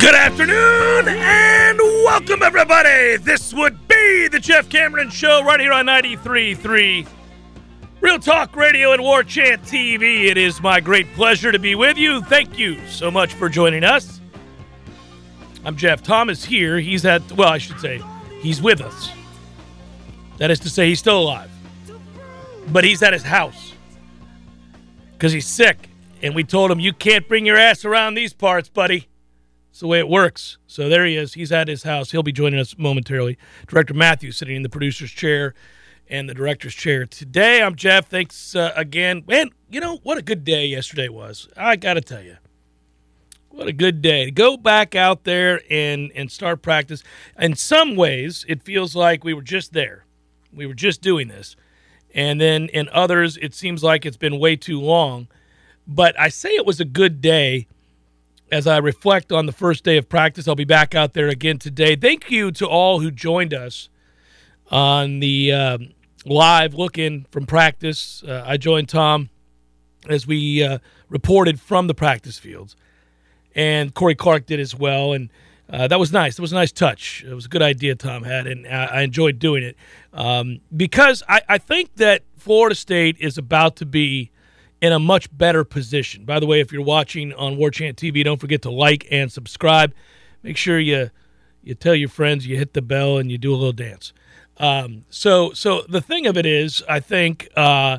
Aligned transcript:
Good 0.00 0.14
afternoon 0.14 1.08
and 1.08 1.78
welcome, 1.78 2.42
everybody. 2.42 3.18
This 3.18 3.52
would 3.52 3.86
be 3.86 4.28
the 4.28 4.40
Jeff 4.40 4.70
Cameron 4.70 5.10
Show 5.10 5.44
right 5.44 5.60
here 5.60 5.74
on 5.74 5.84
93.3 5.84 7.06
Real 8.00 8.18
Talk 8.18 8.56
Radio 8.56 8.94
and 8.94 9.02
War 9.02 9.22
Chant 9.22 9.60
TV. 9.62 10.24
It 10.24 10.38
is 10.38 10.62
my 10.62 10.80
great 10.80 11.06
pleasure 11.12 11.52
to 11.52 11.58
be 11.58 11.74
with 11.74 11.98
you. 11.98 12.22
Thank 12.22 12.58
you 12.58 12.80
so 12.86 13.10
much 13.10 13.34
for 13.34 13.50
joining 13.50 13.84
us. 13.84 14.22
I'm 15.66 15.76
Jeff 15.76 16.02
Thomas 16.02 16.46
here. 16.46 16.78
He's 16.78 17.04
at, 17.04 17.30
well, 17.32 17.50
I 17.50 17.58
should 17.58 17.78
say, 17.78 18.02
he's 18.40 18.62
with 18.62 18.80
us. 18.80 19.10
That 20.38 20.50
is 20.50 20.60
to 20.60 20.70
say, 20.70 20.88
he's 20.88 20.98
still 20.98 21.20
alive. 21.20 21.50
But 22.68 22.84
he's 22.84 23.02
at 23.02 23.12
his 23.12 23.22
house 23.22 23.74
because 25.12 25.32
he's 25.32 25.46
sick. 25.46 25.90
And 26.22 26.34
we 26.34 26.42
told 26.42 26.70
him, 26.70 26.80
you 26.80 26.94
can't 26.94 27.28
bring 27.28 27.44
your 27.44 27.58
ass 27.58 27.84
around 27.84 28.14
these 28.14 28.32
parts, 28.32 28.70
buddy. 28.70 29.09
It's 29.70 29.80
the 29.80 29.86
way 29.86 30.00
it 30.00 30.08
works. 30.08 30.58
So 30.66 30.88
there 30.88 31.06
he 31.06 31.16
is. 31.16 31.34
He's 31.34 31.52
at 31.52 31.68
his 31.68 31.84
house. 31.84 32.10
He'll 32.10 32.22
be 32.22 32.32
joining 32.32 32.58
us 32.60 32.76
momentarily. 32.76 33.38
Director 33.68 33.94
Matthew 33.94 34.32
sitting 34.32 34.56
in 34.56 34.62
the 34.62 34.68
producer's 34.68 35.12
chair 35.12 35.54
and 36.08 36.28
the 36.28 36.34
director's 36.34 36.74
chair 36.74 37.06
today. 37.06 37.62
I'm 37.62 37.76
Jeff. 37.76 38.08
Thanks 38.08 38.56
uh, 38.56 38.72
again. 38.74 39.22
Man, 39.28 39.50
you 39.70 39.80
know 39.80 39.98
what 40.02 40.18
a 40.18 40.22
good 40.22 40.44
day 40.44 40.66
yesterday 40.66 41.08
was. 41.08 41.48
I 41.56 41.76
got 41.76 41.94
to 41.94 42.00
tell 42.00 42.22
you. 42.22 42.36
What 43.50 43.68
a 43.68 43.72
good 43.72 44.02
day 44.02 44.24
to 44.26 44.30
go 44.30 44.56
back 44.56 44.94
out 44.94 45.24
there 45.24 45.60
and 45.70 46.10
and 46.14 46.30
start 46.30 46.62
practice. 46.62 47.02
In 47.38 47.56
some 47.56 47.96
ways, 47.96 48.44
it 48.48 48.62
feels 48.62 48.94
like 48.96 49.24
we 49.24 49.34
were 49.34 49.42
just 49.42 49.72
there. 49.72 50.04
We 50.52 50.66
were 50.66 50.74
just 50.74 51.00
doing 51.00 51.28
this. 51.28 51.56
And 52.14 52.40
then 52.40 52.68
in 52.68 52.88
others, 52.90 53.36
it 53.36 53.54
seems 53.54 53.84
like 53.84 54.04
it's 54.04 54.16
been 54.16 54.38
way 54.38 54.56
too 54.56 54.80
long. 54.80 55.28
But 55.86 56.18
I 56.18 56.28
say 56.28 56.50
it 56.50 56.66
was 56.66 56.80
a 56.80 56.84
good 56.84 57.20
day 57.20 57.66
as 58.50 58.66
I 58.66 58.78
reflect 58.78 59.32
on 59.32 59.46
the 59.46 59.52
first 59.52 59.84
day 59.84 59.96
of 59.96 60.08
practice. 60.08 60.48
I'll 60.48 60.54
be 60.54 60.64
back 60.64 60.94
out 60.94 61.14
there 61.14 61.28
again 61.28 61.58
today. 61.58 61.96
Thank 61.96 62.30
you 62.30 62.50
to 62.52 62.66
all 62.66 63.00
who 63.00 63.10
joined 63.10 63.54
us 63.54 63.88
on 64.70 65.20
the 65.20 65.52
um, 65.52 65.88
live 66.24 66.74
look 66.74 66.98
in 66.98 67.26
from 67.30 67.46
practice. 67.46 68.22
Uh, 68.26 68.42
I 68.46 68.56
joined 68.56 68.88
Tom 68.88 69.30
as 70.08 70.26
we 70.26 70.62
uh, 70.62 70.78
reported 71.08 71.60
from 71.60 71.86
the 71.86 71.94
practice 71.94 72.38
fields, 72.38 72.76
and 73.54 73.94
Corey 73.94 74.14
Clark 74.14 74.46
did 74.46 74.60
as 74.60 74.74
well. 74.74 75.12
And 75.12 75.30
uh, 75.68 75.86
that 75.88 75.98
was 76.00 76.12
nice. 76.12 76.38
It 76.38 76.42
was 76.42 76.52
a 76.52 76.56
nice 76.56 76.72
touch. 76.72 77.24
It 77.26 77.34
was 77.34 77.46
a 77.46 77.48
good 77.48 77.62
idea 77.62 77.94
Tom 77.94 78.24
had, 78.24 78.46
and 78.46 78.66
I, 78.66 78.84
I 78.86 79.00
enjoyed 79.02 79.38
doing 79.38 79.62
it 79.62 79.76
um, 80.12 80.60
because 80.76 81.22
I, 81.28 81.42
I 81.48 81.58
think 81.58 81.96
that 81.96 82.22
Florida 82.36 82.74
State 82.74 83.16
is 83.20 83.38
about 83.38 83.76
to 83.76 83.86
be 83.86 84.30
in 84.80 84.92
a 84.92 84.98
much 84.98 85.36
better 85.36 85.64
position. 85.64 86.24
By 86.24 86.40
the 86.40 86.46
way, 86.46 86.60
if 86.60 86.72
you're 86.72 86.82
watching 86.82 87.32
on 87.34 87.56
War 87.56 87.70
Chant 87.70 87.96
TV, 87.96 88.24
don't 88.24 88.40
forget 88.40 88.62
to 88.62 88.70
like 88.70 89.06
and 89.10 89.30
subscribe. 89.30 89.92
Make 90.42 90.56
sure 90.56 90.78
you 90.78 91.10
you 91.62 91.74
tell 91.74 91.94
your 91.94 92.08
friends, 92.08 92.46
you 92.46 92.56
hit 92.56 92.72
the 92.72 92.82
bell, 92.82 93.18
and 93.18 93.30
you 93.30 93.36
do 93.36 93.52
a 93.52 93.56
little 93.56 93.72
dance. 93.72 94.12
Um, 94.56 95.04
so, 95.10 95.52
so 95.52 95.82
the 95.88 96.00
thing 96.00 96.26
of 96.26 96.36
it 96.36 96.46
is, 96.46 96.82
I 96.88 97.00
think, 97.00 97.48
uh, 97.56 97.98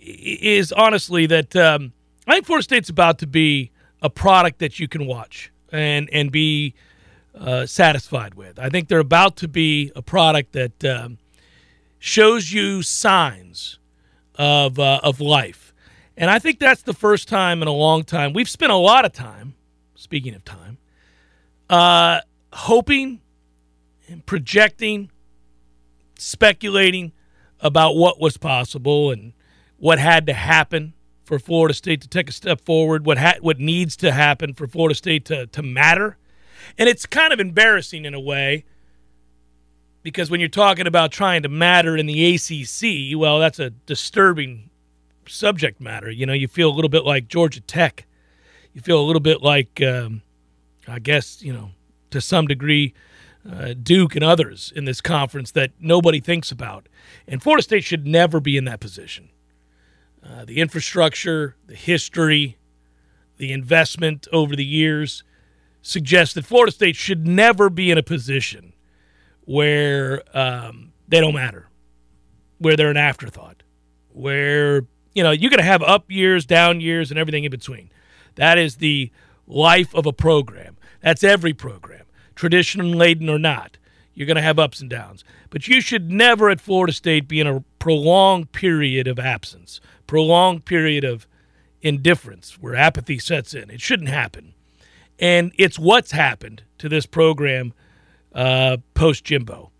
is 0.00 0.72
honestly 0.72 1.26
that 1.26 1.56
um, 1.56 1.92
I 2.26 2.34
think 2.34 2.46
Florida 2.46 2.64
State's 2.64 2.88
about 2.88 3.18
to 3.18 3.26
be 3.26 3.70
a 4.02 4.10
product 4.10 4.58
that 4.58 4.78
you 4.78 4.86
can 4.86 5.06
watch 5.06 5.50
and 5.72 6.08
and 6.12 6.30
be 6.30 6.74
uh, 7.34 7.66
satisfied 7.66 8.34
with. 8.34 8.58
I 8.58 8.68
think 8.68 8.88
they're 8.88 8.98
about 8.98 9.36
to 9.36 9.48
be 9.48 9.90
a 9.96 10.02
product 10.02 10.52
that 10.52 10.84
um, 10.84 11.18
shows 11.98 12.52
you 12.52 12.82
signs 12.82 13.78
of 14.36 14.78
uh, 14.78 15.00
of 15.02 15.20
life 15.20 15.63
and 16.16 16.30
I 16.30 16.38
think 16.38 16.58
that's 16.58 16.82
the 16.82 16.94
first 16.94 17.28
time 17.28 17.62
in 17.62 17.68
a 17.68 17.72
long 17.72 18.04
time. 18.04 18.32
We've 18.32 18.48
spent 18.48 18.70
a 18.72 18.76
lot 18.76 19.04
of 19.04 19.12
time, 19.12 19.54
speaking 19.94 20.34
of 20.34 20.44
time, 20.44 20.78
uh, 21.68 22.20
hoping 22.52 23.20
and 24.08 24.24
projecting, 24.24 25.10
speculating 26.16 27.12
about 27.60 27.96
what 27.96 28.20
was 28.20 28.36
possible 28.36 29.10
and 29.10 29.32
what 29.78 29.98
had 29.98 30.26
to 30.26 30.32
happen 30.32 30.92
for 31.24 31.38
Florida 31.38 31.74
State 31.74 32.00
to 32.02 32.08
take 32.08 32.28
a 32.28 32.32
step 32.32 32.60
forward, 32.60 33.06
what 33.06 33.18
ha- 33.18 33.38
what 33.40 33.58
needs 33.58 33.96
to 33.96 34.12
happen 34.12 34.54
for 34.54 34.66
Florida 34.66 34.94
State 34.94 35.24
to, 35.26 35.46
to 35.48 35.62
matter. 35.62 36.16
And 36.78 36.88
it's 36.88 37.06
kind 37.06 37.32
of 37.32 37.40
embarrassing 37.40 38.04
in 38.04 38.14
a 38.14 38.20
way 38.20 38.64
because 40.02 40.30
when 40.30 40.38
you're 40.38 40.48
talking 40.48 40.86
about 40.86 41.10
trying 41.10 41.42
to 41.42 41.48
matter 41.48 41.96
in 41.96 42.06
the 42.06 42.34
ACC, 42.34 43.18
well, 43.18 43.38
that's 43.38 43.58
a 43.58 43.70
disturbing 43.70 44.70
subject 45.28 45.80
matter. 45.80 46.10
You 46.10 46.26
know, 46.26 46.32
you 46.32 46.48
feel 46.48 46.70
a 46.70 46.74
little 46.74 46.88
bit 46.88 47.04
like 47.04 47.28
Georgia 47.28 47.60
Tech. 47.60 48.06
You 48.72 48.80
feel 48.80 49.00
a 49.00 49.06
little 49.06 49.20
bit 49.20 49.42
like, 49.42 49.80
um, 49.82 50.22
I 50.88 50.98
guess, 50.98 51.42
you 51.42 51.52
know, 51.52 51.70
to 52.10 52.20
some 52.20 52.46
degree, 52.46 52.94
uh, 53.50 53.74
Duke 53.80 54.14
and 54.14 54.24
others 54.24 54.72
in 54.74 54.84
this 54.84 55.00
conference 55.00 55.50
that 55.52 55.72
nobody 55.78 56.20
thinks 56.20 56.50
about. 56.50 56.88
And 57.28 57.42
Florida 57.42 57.62
State 57.62 57.84
should 57.84 58.06
never 58.06 58.40
be 58.40 58.56
in 58.56 58.64
that 58.64 58.80
position. 58.80 59.30
Uh, 60.24 60.44
the 60.44 60.60
infrastructure, 60.60 61.56
the 61.66 61.74
history, 61.74 62.56
the 63.36 63.52
investment 63.52 64.26
over 64.32 64.56
the 64.56 64.64
years 64.64 65.22
suggests 65.82 66.34
that 66.34 66.46
Florida 66.46 66.72
State 66.72 66.96
should 66.96 67.26
never 67.26 67.68
be 67.68 67.90
in 67.90 67.98
a 67.98 68.02
position 68.02 68.72
where 69.42 70.22
um, 70.32 70.92
they 71.06 71.20
don't 71.20 71.34
matter, 71.34 71.68
where 72.58 72.76
they're 72.76 72.90
an 72.90 72.96
afterthought, 72.96 73.62
where 74.12 74.86
you 75.14 75.22
know, 75.22 75.30
you're 75.30 75.50
going 75.50 75.58
to 75.58 75.64
have 75.64 75.82
up 75.82 76.10
years, 76.10 76.44
down 76.44 76.80
years, 76.80 77.10
and 77.10 77.18
everything 77.18 77.44
in 77.44 77.50
between. 77.50 77.90
That 78.34 78.58
is 78.58 78.76
the 78.76 79.10
life 79.46 79.94
of 79.94 80.06
a 80.06 80.12
program. 80.12 80.76
That's 81.00 81.22
every 81.22 81.52
program, 81.52 82.04
tradition 82.34 82.92
laden 82.92 83.28
or 83.28 83.38
not. 83.38 83.78
You're 84.14 84.26
going 84.26 84.36
to 84.36 84.42
have 84.42 84.58
ups 84.58 84.80
and 84.80 84.88
downs. 84.88 85.24
But 85.50 85.68
you 85.68 85.80
should 85.80 86.10
never 86.10 86.50
at 86.50 86.60
Florida 86.60 86.92
State 86.92 87.28
be 87.28 87.40
in 87.40 87.46
a 87.46 87.64
prolonged 87.78 88.52
period 88.52 89.06
of 89.06 89.18
absence, 89.18 89.80
prolonged 90.06 90.64
period 90.64 91.04
of 91.04 91.26
indifference 91.82 92.58
where 92.60 92.74
apathy 92.74 93.18
sets 93.18 93.54
in. 93.54 93.70
It 93.70 93.80
shouldn't 93.80 94.08
happen. 94.08 94.54
And 95.18 95.52
it's 95.58 95.78
what's 95.78 96.12
happened 96.12 96.62
to 96.78 96.88
this 96.88 97.06
program 97.06 97.72
uh, 98.34 98.78
post 98.94 99.24
Jimbo. 99.24 99.70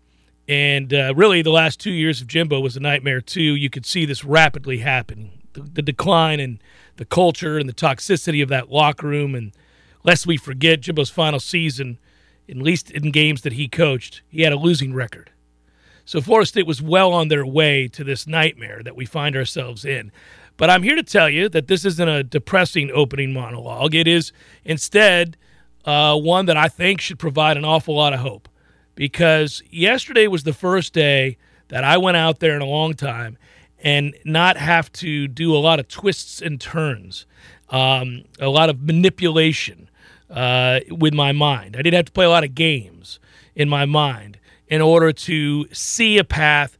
And 0.47 0.93
uh, 0.93 1.13
really, 1.15 1.41
the 1.41 1.49
last 1.49 1.79
two 1.79 1.91
years 1.91 2.21
of 2.21 2.27
Jimbo 2.27 2.59
was 2.59 2.77
a 2.77 2.79
nightmare, 2.79 3.21
too. 3.21 3.41
You 3.55 3.69
could 3.69 3.85
see 3.85 4.05
this 4.05 4.23
rapidly 4.23 4.79
happening. 4.79 5.41
the, 5.55 5.61
the 5.61 5.81
decline 5.81 6.39
in 6.39 6.59
the 6.97 7.05
culture 7.05 7.57
and 7.57 7.67
the 7.67 7.73
toxicity 7.73 8.43
of 8.43 8.49
that 8.49 8.71
locker 8.71 9.07
room. 9.07 9.33
And 9.33 9.51
lest 10.03 10.27
we 10.27 10.37
forget, 10.37 10.81
Jimbo's 10.81 11.09
final 11.09 11.39
season, 11.39 11.97
at 12.47 12.57
least 12.57 12.91
in 12.91 13.11
games 13.11 13.41
that 13.41 13.53
he 13.53 13.67
coached, 13.67 14.21
he 14.27 14.41
had 14.41 14.53
a 14.53 14.57
losing 14.57 14.93
record. 14.93 15.31
So 16.05 16.21
Florida 16.21 16.45
State 16.45 16.67
was 16.67 16.81
well 16.81 17.11
on 17.13 17.29
their 17.29 17.45
way 17.45 17.87
to 17.87 18.03
this 18.03 18.27
nightmare 18.27 18.81
that 18.83 18.95
we 18.95 19.05
find 19.05 19.35
ourselves 19.35 19.83
in. 19.83 20.11
But 20.55 20.69
I'm 20.69 20.83
here 20.83 20.95
to 20.95 21.03
tell 21.03 21.29
you 21.29 21.49
that 21.49 21.67
this 21.67 21.83
isn't 21.83 22.07
a 22.07 22.23
depressing 22.23 22.91
opening 22.93 23.33
monologue. 23.33 23.95
It 23.95 24.07
is 24.07 24.31
instead 24.63 25.35
uh, 25.83 26.15
one 26.17 26.45
that 26.45 26.57
I 26.57 26.67
think 26.67 27.01
should 27.01 27.19
provide 27.19 27.57
an 27.57 27.65
awful 27.65 27.95
lot 27.95 28.13
of 28.13 28.19
hope 28.19 28.47
because 28.95 29.61
yesterday 29.69 30.27
was 30.27 30.43
the 30.43 30.53
first 30.53 30.93
day 30.93 31.37
that 31.67 31.83
I 31.83 31.97
went 31.97 32.17
out 32.17 32.39
there 32.39 32.55
in 32.55 32.61
a 32.61 32.65
long 32.65 32.93
time 32.93 33.37
and 33.83 34.15
not 34.23 34.57
have 34.57 34.91
to 34.93 35.27
do 35.27 35.55
a 35.55 35.59
lot 35.59 35.79
of 35.79 35.87
twists 35.87 36.41
and 36.41 36.59
turns, 36.59 37.25
um, 37.69 38.23
a 38.39 38.49
lot 38.49 38.69
of 38.69 38.81
manipulation 38.81 39.89
uh, 40.29 40.79
with 40.89 41.13
my 41.13 41.31
mind. 41.31 41.75
I 41.75 41.81
didn't 41.81 41.95
have 41.95 42.05
to 42.05 42.11
play 42.11 42.25
a 42.25 42.29
lot 42.29 42.43
of 42.43 42.55
games 42.55 43.19
in 43.55 43.69
my 43.69 43.85
mind 43.85 44.39
in 44.67 44.81
order 44.81 45.11
to 45.11 45.67
see 45.71 46.17
a 46.17 46.23
path 46.23 46.77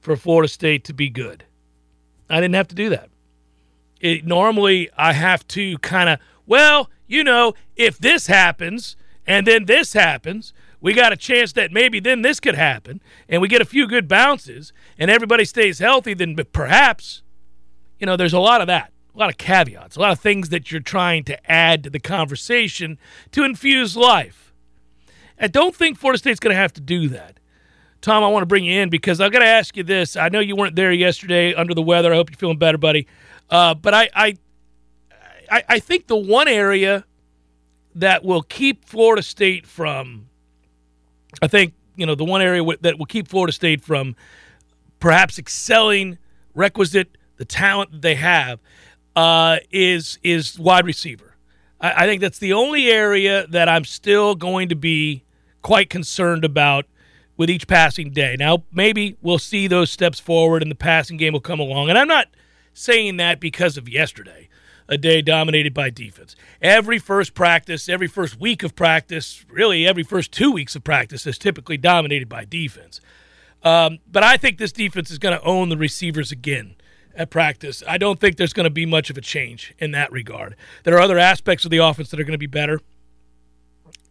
for 0.00 0.16
Florida 0.16 0.48
State 0.48 0.84
to 0.84 0.94
be 0.94 1.10
good. 1.10 1.44
I 2.30 2.40
didn't 2.40 2.54
have 2.54 2.68
to 2.68 2.74
do 2.74 2.88
that. 2.90 3.10
It, 4.00 4.24
normally, 4.24 4.90
I 4.96 5.12
have 5.12 5.46
to 5.48 5.78
kind 5.78 6.08
of, 6.08 6.18
well, 6.46 6.90
you 7.06 7.24
know, 7.24 7.54
if 7.76 7.98
this 7.98 8.26
happens 8.26 8.96
and 9.26 9.46
then 9.46 9.64
this 9.64 9.92
happens, 9.92 10.52
we 10.86 10.94
got 10.94 11.12
a 11.12 11.16
chance 11.16 11.52
that 11.54 11.72
maybe 11.72 11.98
then 11.98 12.22
this 12.22 12.38
could 12.38 12.54
happen 12.54 13.02
and 13.28 13.42
we 13.42 13.48
get 13.48 13.60
a 13.60 13.64
few 13.64 13.88
good 13.88 14.06
bounces 14.06 14.72
and 14.96 15.10
everybody 15.10 15.44
stays 15.44 15.80
healthy, 15.80 16.14
then 16.14 16.36
perhaps, 16.52 17.24
you 17.98 18.06
know, 18.06 18.16
there's 18.16 18.32
a 18.32 18.38
lot 18.38 18.60
of 18.60 18.68
that, 18.68 18.92
a 19.12 19.18
lot 19.18 19.28
of 19.28 19.36
caveats, 19.36 19.96
a 19.96 20.00
lot 20.00 20.12
of 20.12 20.20
things 20.20 20.50
that 20.50 20.70
you're 20.70 20.80
trying 20.80 21.24
to 21.24 21.50
add 21.50 21.82
to 21.82 21.90
the 21.90 21.98
conversation 21.98 23.00
to 23.32 23.42
infuse 23.42 23.96
life. 23.96 24.54
I 25.40 25.48
don't 25.48 25.74
think 25.74 25.98
Florida 25.98 26.18
State's 26.18 26.38
going 26.38 26.54
to 26.54 26.60
have 26.60 26.72
to 26.74 26.80
do 26.80 27.08
that. 27.08 27.40
Tom, 28.00 28.22
I 28.22 28.28
want 28.28 28.42
to 28.42 28.46
bring 28.46 28.64
you 28.64 28.80
in 28.80 28.88
because 28.88 29.20
I've 29.20 29.32
got 29.32 29.40
to 29.40 29.44
ask 29.44 29.76
you 29.76 29.82
this. 29.82 30.14
I 30.14 30.28
know 30.28 30.38
you 30.38 30.54
weren't 30.54 30.76
there 30.76 30.92
yesterday 30.92 31.52
under 31.52 31.74
the 31.74 31.82
weather. 31.82 32.12
I 32.12 32.16
hope 32.16 32.30
you're 32.30 32.38
feeling 32.38 32.58
better, 32.58 32.78
buddy. 32.78 33.08
Uh, 33.50 33.74
but 33.74 33.92
I, 33.92 34.08
I, 34.14 34.36
I, 35.50 35.64
I 35.68 35.78
think 35.80 36.06
the 36.06 36.16
one 36.16 36.46
area 36.46 37.04
that 37.96 38.22
will 38.24 38.42
keep 38.42 38.84
Florida 38.84 39.24
State 39.24 39.66
from, 39.66 40.28
I 41.42 41.48
think, 41.48 41.74
you 41.96 42.06
know, 42.06 42.14
the 42.14 42.24
one 42.24 42.42
area 42.42 42.62
that 42.80 42.98
will 42.98 43.06
keep 43.06 43.28
Florida 43.28 43.52
State 43.52 43.82
from 43.82 44.16
perhaps 45.00 45.38
excelling 45.38 46.18
requisite 46.54 47.16
the 47.36 47.44
talent 47.44 47.92
that 47.92 48.02
they 48.02 48.14
have 48.14 48.60
uh, 49.14 49.58
is 49.70 50.18
is 50.22 50.58
wide 50.58 50.86
receiver. 50.86 51.36
I, 51.80 52.04
I 52.04 52.06
think 52.06 52.20
that's 52.20 52.38
the 52.38 52.52
only 52.52 52.88
area 52.88 53.46
that 53.48 53.68
I'm 53.68 53.84
still 53.84 54.34
going 54.34 54.68
to 54.68 54.76
be 54.76 55.24
quite 55.62 55.90
concerned 55.90 56.44
about 56.44 56.86
with 57.36 57.50
each 57.50 57.66
passing 57.66 58.10
day. 58.10 58.36
Now, 58.38 58.64
maybe 58.72 59.16
we'll 59.20 59.38
see 59.38 59.66
those 59.66 59.90
steps 59.90 60.18
forward 60.18 60.62
and 60.62 60.70
the 60.70 60.76
passing 60.76 61.16
game 61.16 61.32
will 61.32 61.40
come 61.40 61.60
along. 61.60 61.90
And 61.90 61.98
I'm 61.98 62.08
not 62.08 62.28
saying 62.72 63.18
that 63.18 63.40
because 63.40 63.76
of 63.76 63.88
yesterday, 63.88 64.48
a 64.88 64.96
day 64.96 65.22
dominated 65.22 65.74
by 65.74 65.90
defense. 65.90 66.36
Every 66.62 66.98
first 66.98 67.34
practice, 67.34 67.88
every 67.88 68.06
first 68.06 68.40
week 68.40 68.62
of 68.62 68.76
practice, 68.76 69.44
really 69.48 69.86
every 69.86 70.02
first 70.02 70.32
two 70.32 70.52
weeks 70.52 70.76
of 70.76 70.84
practice 70.84 71.26
is 71.26 71.38
typically 71.38 71.76
dominated 71.76 72.28
by 72.28 72.44
defense. 72.44 73.00
Um, 73.62 73.98
but 74.10 74.22
I 74.22 74.36
think 74.36 74.58
this 74.58 74.72
defense 74.72 75.10
is 75.10 75.18
going 75.18 75.36
to 75.36 75.44
own 75.44 75.68
the 75.68 75.76
receivers 75.76 76.30
again 76.30 76.76
at 77.16 77.30
practice. 77.30 77.82
I 77.88 77.98
don't 77.98 78.20
think 78.20 78.36
there's 78.36 78.52
going 78.52 78.64
to 78.64 78.70
be 78.70 78.86
much 78.86 79.10
of 79.10 79.18
a 79.18 79.20
change 79.20 79.74
in 79.78 79.90
that 79.92 80.12
regard. 80.12 80.54
There 80.84 80.94
are 80.94 81.00
other 81.00 81.18
aspects 81.18 81.64
of 81.64 81.70
the 81.70 81.78
offense 81.78 82.10
that 82.10 82.20
are 82.20 82.24
going 82.24 82.32
to 82.32 82.38
be 82.38 82.46
better. 82.46 82.80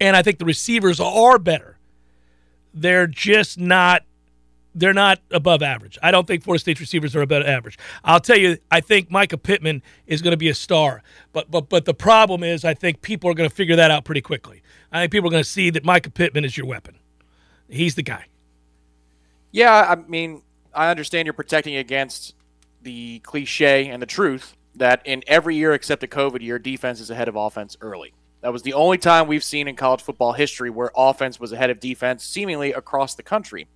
And 0.02 0.16
I 0.16 0.24
think 0.24 0.40
the 0.40 0.46
receivers 0.46 1.00
are 1.00 1.40
better. 1.40 1.78
They're 2.74 3.08
just 3.08 3.58
not 3.58 4.04
they're 4.76 4.94
not 4.94 5.20
above 5.32 5.64
average. 5.64 5.98
I 6.04 6.12
don't 6.12 6.28
think 6.28 6.44
Florida 6.44 6.60
State's 6.60 6.82
receivers 6.82 7.16
are 7.16 7.22
above 7.22 7.44
average. 7.44 7.80
I'll 8.04 8.20
tell 8.20 8.38
you, 8.38 8.58
I 8.70 8.82
think 8.82 9.10
Mycah 9.10 9.42
Pittman 9.42 9.82
is 10.06 10.22
going 10.22 10.32
to 10.32 10.38
be 10.38 10.50
a 10.50 10.54
star. 10.54 11.02
But 11.32 11.50
but 11.50 11.70
but 11.70 11.86
the 11.86 11.94
problem 11.94 12.44
is, 12.44 12.66
I 12.66 12.74
think 12.74 13.02
people 13.02 13.30
are 13.30 13.34
going 13.34 13.50
to 13.50 13.56
figure 13.56 13.78
that 13.78 13.90
out 13.90 14.04
pretty 14.04 14.22
quickly. 14.22 14.62
I 14.92 15.02
think 15.02 15.12
people 15.14 15.30
are 15.30 15.32
going 15.32 15.44
to 15.44 15.50
see 15.50 15.70
that 15.72 15.84
Mycah 15.84 16.14
Pittman 16.14 16.46
is 16.46 16.58
your 16.58 16.68
weapon. 16.68 17.00
He's 17.70 17.96
the 17.96 18.04
guy. 18.04 18.26
Yeah, 19.52 19.86
I 19.90 19.96
mean, 19.96 20.42
I 20.74 20.92
understand 20.92 21.26
you're 21.26 21.34
protecting 21.34 21.78
against 21.78 22.36
the 22.82 23.20
cliche 23.20 23.88
and 23.88 24.02
the 24.02 24.06
truth 24.06 24.56
that 24.76 25.02
in 25.06 25.24
every 25.26 25.56
year 25.56 25.74
except 25.74 26.02
the 26.02 26.08
COVID 26.08 26.42
year, 26.42 26.60
defense 26.60 27.00
is 27.00 27.10
ahead 27.10 27.30
of 27.30 27.36
offense 27.38 27.78
early. 27.80 28.14
That 28.42 28.54
was 28.54 28.62
the 28.62 28.74
only 28.74 28.98
time 28.98 29.28
we've 29.28 29.44
seen 29.44 29.68
in 29.68 29.76
college 29.76 30.02
football 30.02 30.34
history 30.34 30.70
where 30.70 30.92
offense 30.96 31.40
was 31.40 31.52
ahead 31.52 31.70
of 31.70 31.80
defense, 31.80 32.24
seemingly 32.24 32.74
across 32.74 33.16
the 33.16 33.24
country. 33.24 33.68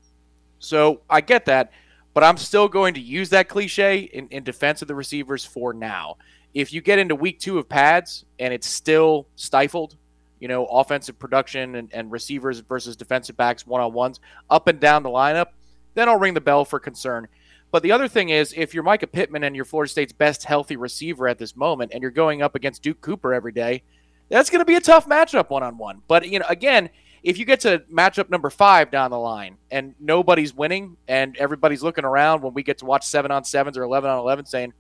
So 0.60 1.02
I 1.10 1.22
get 1.22 1.46
that, 1.46 1.72
but 2.14 2.24
I'm 2.24 2.38
still 2.38 2.68
going 2.68 2.94
to 2.94 3.00
use 3.00 3.30
that 3.30 3.50
cliche 3.50 4.00
in, 4.00 4.28
in 4.28 4.44
defense 4.44 4.82
of 4.82 4.88
the 4.88 4.96
receivers 4.96 5.46
for 5.46 5.74
now. 5.74 6.18
If 6.54 6.74
you 6.74 6.82
get 6.82 7.00
into 7.00 7.16
week 7.16 7.40
two 7.40 7.58
of 7.58 7.70
pads 7.70 8.26
and 8.40 8.54
it's 8.54 8.68
still 8.68 9.28
stifled, 9.36 9.96
you 10.40 10.48
know, 10.48 10.66
offensive 10.66 11.20
production 11.20 11.76
and, 11.76 11.90
and 11.94 12.12
receivers 12.12 12.60
versus 12.60 12.96
defensive 12.96 13.38
backs 13.38 13.68
one 13.68 13.82
on 13.82 13.94
ones 13.94 14.20
up 14.50 14.68
and 14.68 14.80
down 14.80 15.04
the 15.04 15.10
lineup, 15.10 15.48
then 15.94 16.10
I'll 16.10 16.20
ring 16.20 16.34
the 16.34 16.42
bell 16.42 16.66
for 16.66 16.80
concern. 16.80 17.28
But 17.72 17.84
the 17.84 17.92
other 17.92 18.08
thing 18.08 18.30
is, 18.30 18.54
if 18.58 18.74
you're 18.74 18.84
Mycah 18.84 19.12
Pittman 19.12 19.44
and 19.44 19.56
you're 19.56 19.66
Florida 19.66 19.92
State's 19.92 20.14
best 20.14 20.44
healthy 20.44 20.76
receiver 20.76 21.28
at 21.28 21.38
this 21.38 21.56
moment, 21.56 21.92
and 21.94 22.02
you're 22.02 22.10
going 22.10 22.42
up 22.42 22.56
against 22.56 22.82
Duke 22.82 23.00
Cooper 23.02 23.34
every 23.34 23.52
day, 23.52 23.84
that's 24.30 24.50
going 24.50 24.60
to 24.60 24.66
be 24.66 24.76
a 24.76 24.82
tough 24.82 25.08
matchup 25.08 25.50
one 25.50 25.62
on 25.64 25.78
one. 25.78 26.02
But 26.08 26.28
you 26.28 26.40
know, 26.40 26.46
again, 26.50 26.90
if 27.24 27.38
you 27.38 27.46
get 27.46 27.62
to 27.62 27.80
matchup 27.92 28.30
number 28.30 28.50
five 28.50 28.92
down 28.92 29.12
the 29.12 29.20
line 29.20 29.58
and 29.72 29.96
nobody's 30.00 30.54
winning 30.54 30.98
and 31.08 31.36
everybody's 31.38 31.84
looking 31.84 32.06
around 32.06 32.42
when 32.42 32.54
we 32.54 32.64
get 32.64 32.78
to 32.80 32.86
watch 32.86 33.06
seven 33.06 33.32
on 33.32 33.44
sevens 33.44 33.78
or 33.78 33.84
11 33.84 34.10
on 34.10 34.20
11 34.20 34.46
saying, 34.46 34.74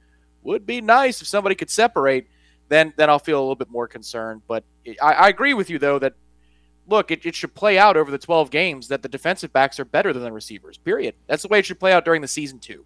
would 0.43 0.65
be 0.65 0.81
nice 0.81 1.21
if 1.21 1.27
somebody 1.27 1.55
could 1.55 1.69
separate, 1.69 2.27
then 2.69 2.93
then 2.95 3.09
I'll 3.09 3.19
feel 3.19 3.39
a 3.39 3.41
little 3.41 3.55
bit 3.55 3.69
more 3.69 3.87
concerned. 3.87 4.41
But 4.47 4.63
I, 5.01 5.13
I 5.13 5.29
agree 5.29 5.53
with 5.53 5.69
you, 5.69 5.79
though, 5.79 5.99
that 5.99 6.13
look, 6.87 7.11
it, 7.11 7.25
it 7.25 7.35
should 7.35 7.53
play 7.53 7.77
out 7.77 7.97
over 7.97 8.09
the 8.09 8.17
12 8.17 8.49
games 8.49 8.87
that 8.87 9.01
the 9.01 9.09
defensive 9.09 9.53
backs 9.53 9.79
are 9.79 9.85
better 9.85 10.13
than 10.13 10.23
the 10.23 10.31
receivers, 10.31 10.77
period. 10.77 11.15
That's 11.27 11.43
the 11.43 11.49
way 11.49 11.59
it 11.59 11.65
should 11.65 11.79
play 11.79 11.91
out 11.91 12.05
during 12.05 12.21
the 12.21 12.27
season, 12.27 12.59
too. 12.59 12.85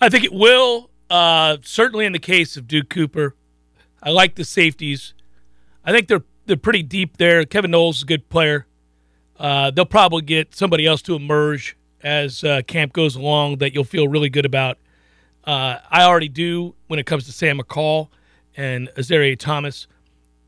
I 0.00 0.08
think 0.08 0.24
it 0.24 0.32
will. 0.32 0.90
Uh, 1.10 1.56
certainly 1.62 2.04
in 2.04 2.12
the 2.12 2.18
case 2.18 2.56
of 2.56 2.68
Duke 2.68 2.90
Cooper. 2.90 3.34
I 4.02 4.10
like 4.10 4.34
the 4.34 4.44
safeties. 4.44 5.14
I 5.84 5.92
think 5.92 6.08
they're 6.08 6.24
they're 6.48 6.56
pretty 6.56 6.82
deep 6.82 7.18
there. 7.18 7.44
Kevin 7.44 7.70
Knowles 7.70 7.98
is 7.98 8.02
a 8.02 8.06
good 8.06 8.28
player. 8.28 8.66
Uh, 9.38 9.70
they'll 9.70 9.84
probably 9.84 10.22
get 10.22 10.54
somebody 10.54 10.86
else 10.86 11.02
to 11.02 11.14
emerge 11.14 11.76
as 12.02 12.42
uh, 12.42 12.62
camp 12.66 12.92
goes 12.92 13.14
along 13.14 13.58
that 13.58 13.74
you'll 13.74 13.84
feel 13.84 14.08
really 14.08 14.30
good 14.30 14.46
about. 14.46 14.78
Uh, 15.44 15.78
I 15.90 16.02
already 16.02 16.28
do 16.28 16.74
when 16.88 16.98
it 16.98 17.06
comes 17.06 17.26
to 17.26 17.32
Sam 17.32 17.58
McCall 17.58 18.08
and 18.56 18.88
Azareye'h 18.96 19.38
Thomas. 19.38 19.86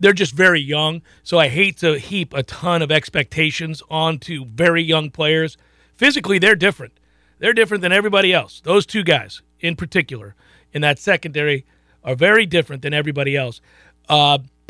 They're 0.01 0.13
just 0.15 0.35
very 0.35 0.61
young, 0.61 1.03
so 1.23 1.39
I 1.39 1.49
hate 1.49 1.77
to 1.79 1.99
heap 1.99 2.33
a 2.33 2.43
ton 2.43 2.81
of 2.81 2.91
expectations 2.91 3.83
onto 3.91 4.47
very 4.47 4.83
young 4.83 5.11
players. 5.11 5.59
Physically, 5.95 6.39
they're 6.39 6.57
different. 6.57 6.95
They're 7.39 7.53
different 7.53 7.83
than 7.83 7.93
everybody 7.93 8.33
else. 8.33 8.63
Those 8.65 8.87
two 8.87 9.05
guys, 9.05 9.43
in 9.61 9.77
particular, 9.77 10.35
in 10.73 10.81
that 10.81 10.99
secondary, 10.99 11.67
are 12.03 12.15
very 12.15 12.47
different 12.47 12.81
than 12.81 12.95
everybody 12.95 13.37
else. 13.37 13.61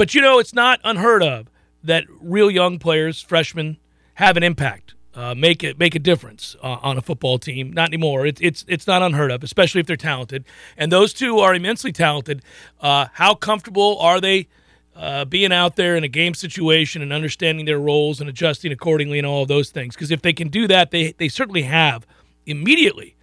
But 0.00 0.14
you 0.14 0.22
know, 0.22 0.38
it's 0.38 0.54
not 0.54 0.80
unheard 0.82 1.22
of 1.22 1.50
that 1.84 2.06
real 2.22 2.50
young 2.50 2.78
players, 2.78 3.20
freshmen, 3.20 3.76
have 4.14 4.38
an 4.38 4.42
impact, 4.42 4.94
uh, 5.14 5.34
make 5.34 5.62
it 5.62 5.78
make 5.78 5.94
a 5.94 5.98
difference 5.98 6.56
uh, 6.62 6.78
on 6.80 6.96
a 6.96 7.02
football 7.02 7.38
team. 7.38 7.70
Not 7.70 7.90
anymore. 7.90 8.24
It's 8.24 8.40
it's 8.40 8.64
it's 8.66 8.86
not 8.86 9.02
unheard 9.02 9.30
of, 9.30 9.44
especially 9.44 9.82
if 9.82 9.86
they're 9.86 9.98
talented. 9.98 10.46
And 10.78 10.90
those 10.90 11.12
two 11.12 11.40
are 11.40 11.54
immensely 11.54 11.92
talented. 11.92 12.40
Uh, 12.80 13.08
how 13.12 13.34
comfortable 13.34 13.98
are 13.98 14.22
they? 14.22 14.48
Uh, 14.96 15.26
being 15.26 15.52
out 15.52 15.76
there 15.76 15.96
in 15.96 16.02
a 16.02 16.08
game 16.08 16.32
situation 16.32 17.02
and 17.02 17.12
understanding 17.12 17.66
their 17.66 17.78
roles 17.78 18.22
and 18.22 18.30
adjusting 18.30 18.72
accordingly 18.72 19.18
and 19.18 19.26
all 19.26 19.42
of 19.42 19.48
those 19.48 19.68
things. 19.68 19.94
Because 19.94 20.10
if 20.10 20.22
they 20.22 20.32
can 20.32 20.48
do 20.48 20.66
that, 20.66 20.92
they, 20.92 21.12
they 21.12 21.28
certainly 21.28 21.62
have 21.62 22.06
immediately 22.46 23.16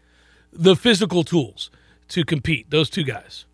the 0.53 0.75
physical 0.75 1.23
tools 1.23 1.71
to 2.09 2.23
compete, 2.23 2.69
those 2.69 2.87
two 2.87 3.03
guys. 3.03 3.46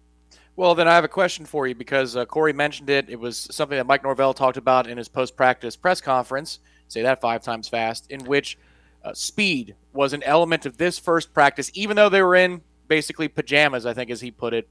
Well, 0.55 0.75
then 0.75 0.87
I 0.87 0.93
have 0.93 1.03
a 1.03 1.09
question 1.09 1.45
for 1.45 1.65
you 1.67 1.73
because 1.73 2.15
uh, 2.15 2.25
Corey 2.25 2.53
mentioned 2.53 2.89
it. 2.89 3.09
It 3.09 3.19
was 3.19 3.47
something 3.51 3.77
that 3.77 3.87
Mike 3.87 4.03
Norvell 4.03 4.33
talked 4.33 4.57
about 4.57 4.87
in 4.87 4.97
his 4.97 5.07
post 5.07 5.35
practice 5.35 5.75
press 5.75 5.99
conference. 5.99 6.59
Say 6.87 7.01
that 7.01 7.21
five 7.21 7.41
times 7.41 7.67
fast, 7.67 8.11
in 8.11 8.23
which 8.25 8.57
uh, 9.03 9.13
speed 9.13 9.75
was 9.93 10.13
an 10.13 10.21
element 10.23 10.65
of 10.65 10.77
this 10.77 10.99
first 10.99 11.33
practice, 11.33 11.71
even 11.73 11.95
though 11.95 12.09
they 12.09 12.21
were 12.21 12.35
in 12.35 12.61
basically 12.87 13.27
pajamas, 13.27 13.85
I 13.85 13.93
think, 13.93 14.11
as 14.11 14.21
he 14.21 14.29
put 14.29 14.53
it. 14.53 14.69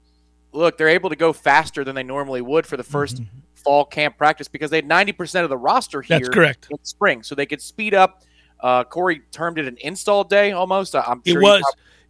Look, 0.53 0.77
they're 0.77 0.87
able 0.87 1.09
to 1.09 1.15
go 1.15 1.33
faster 1.33 1.83
than 1.83 1.95
they 1.95 2.03
normally 2.03 2.41
would 2.41 2.65
for 2.65 2.77
the 2.77 2.83
1st 2.83 3.15
mm-hmm. 3.15 3.39
fall 3.55 3.83
camp 3.83 4.17
practice 4.17 4.47
because 4.47 4.69
they 4.69 4.77
had 4.77 4.87
90% 4.87 5.43
of 5.43 5.49
the 5.49 5.57
roster 5.57 6.01
here 6.01 6.19
That's 6.19 6.29
correct. 6.29 6.67
in 6.69 6.77
spring. 6.83 7.23
So 7.23 7.35
they 7.35 7.47
could 7.47 7.61
speed 7.61 7.93
up. 7.93 8.21
Uh, 8.59 8.83
Corey 8.83 9.21
termed 9.31 9.57
it 9.57 9.67
an 9.67 9.77
install 9.81 10.23
day 10.23 10.51
almost. 10.51 10.95
I'm 10.95 11.21
sure 11.25 11.41
it 11.41 11.43
was. 11.43 11.63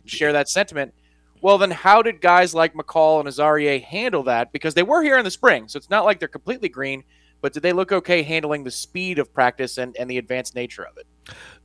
share 0.05 0.33
that 0.33 0.49
sentiment 0.49 0.93
Well, 1.43 1.57
then 1.57 1.71
how 1.71 2.01
did 2.01 2.21
guys 2.21 2.55
like 2.55 2.73
McCall 2.73 3.19
and 3.19 3.27
Azareye'h 3.27 3.83
handle 3.83 4.23
that? 4.23 4.53
Because 4.53 4.75
they 4.75 4.81
were 4.81 5.03
here 5.03 5.17
in 5.17 5.25
the 5.25 5.29
spring, 5.29 5.67
so 5.67 5.75
it's 5.75 5.89
not 5.89 6.05
like 6.05 6.19
they're 6.19 6.29
completely 6.29 6.69
green. 6.69 7.03
But 7.41 7.51
did 7.51 7.63
they 7.63 7.73
look 7.73 7.91
okay 7.91 8.23
handling 8.23 8.63
the 8.63 8.71
speed 8.71 9.19
of 9.19 9.33
practice 9.33 9.77
and, 9.77 9.93
and 9.99 10.09
the 10.09 10.17
advanced 10.17 10.55
nature 10.55 10.85
of 10.85 10.97
it? 10.97 11.05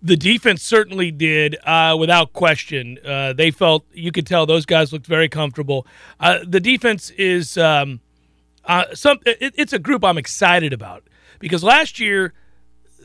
The 0.02 0.16
defense 0.16 0.64
certainly 0.64 1.12
did, 1.12 1.56
uh, 1.64 1.96
without 1.96 2.32
question. 2.32 2.98
Uh, 3.06 3.34
they 3.34 3.52
felt 3.52 3.84
you 3.92 4.10
could 4.10 4.26
tell 4.26 4.46
those 4.46 4.66
guys 4.66 4.92
looked 4.92 5.06
very 5.06 5.28
comfortable. 5.28 5.86
Uh, 6.18 6.40
the 6.44 6.58
defense 6.58 7.10
is 7.10 7.56
um, 7.56 8.00
uh, 8.64 8.86
some. 8.94 9.20
It, 9.24 9.54
it's 9.56 9.72
a 9.72 9.78
group 9.78 10.04
I'm 10.04 10.18
excited 10.18 10.72
about 10.72 11.04
because 11.38 11.62
last 11.62 12.00
year 12.00 12.34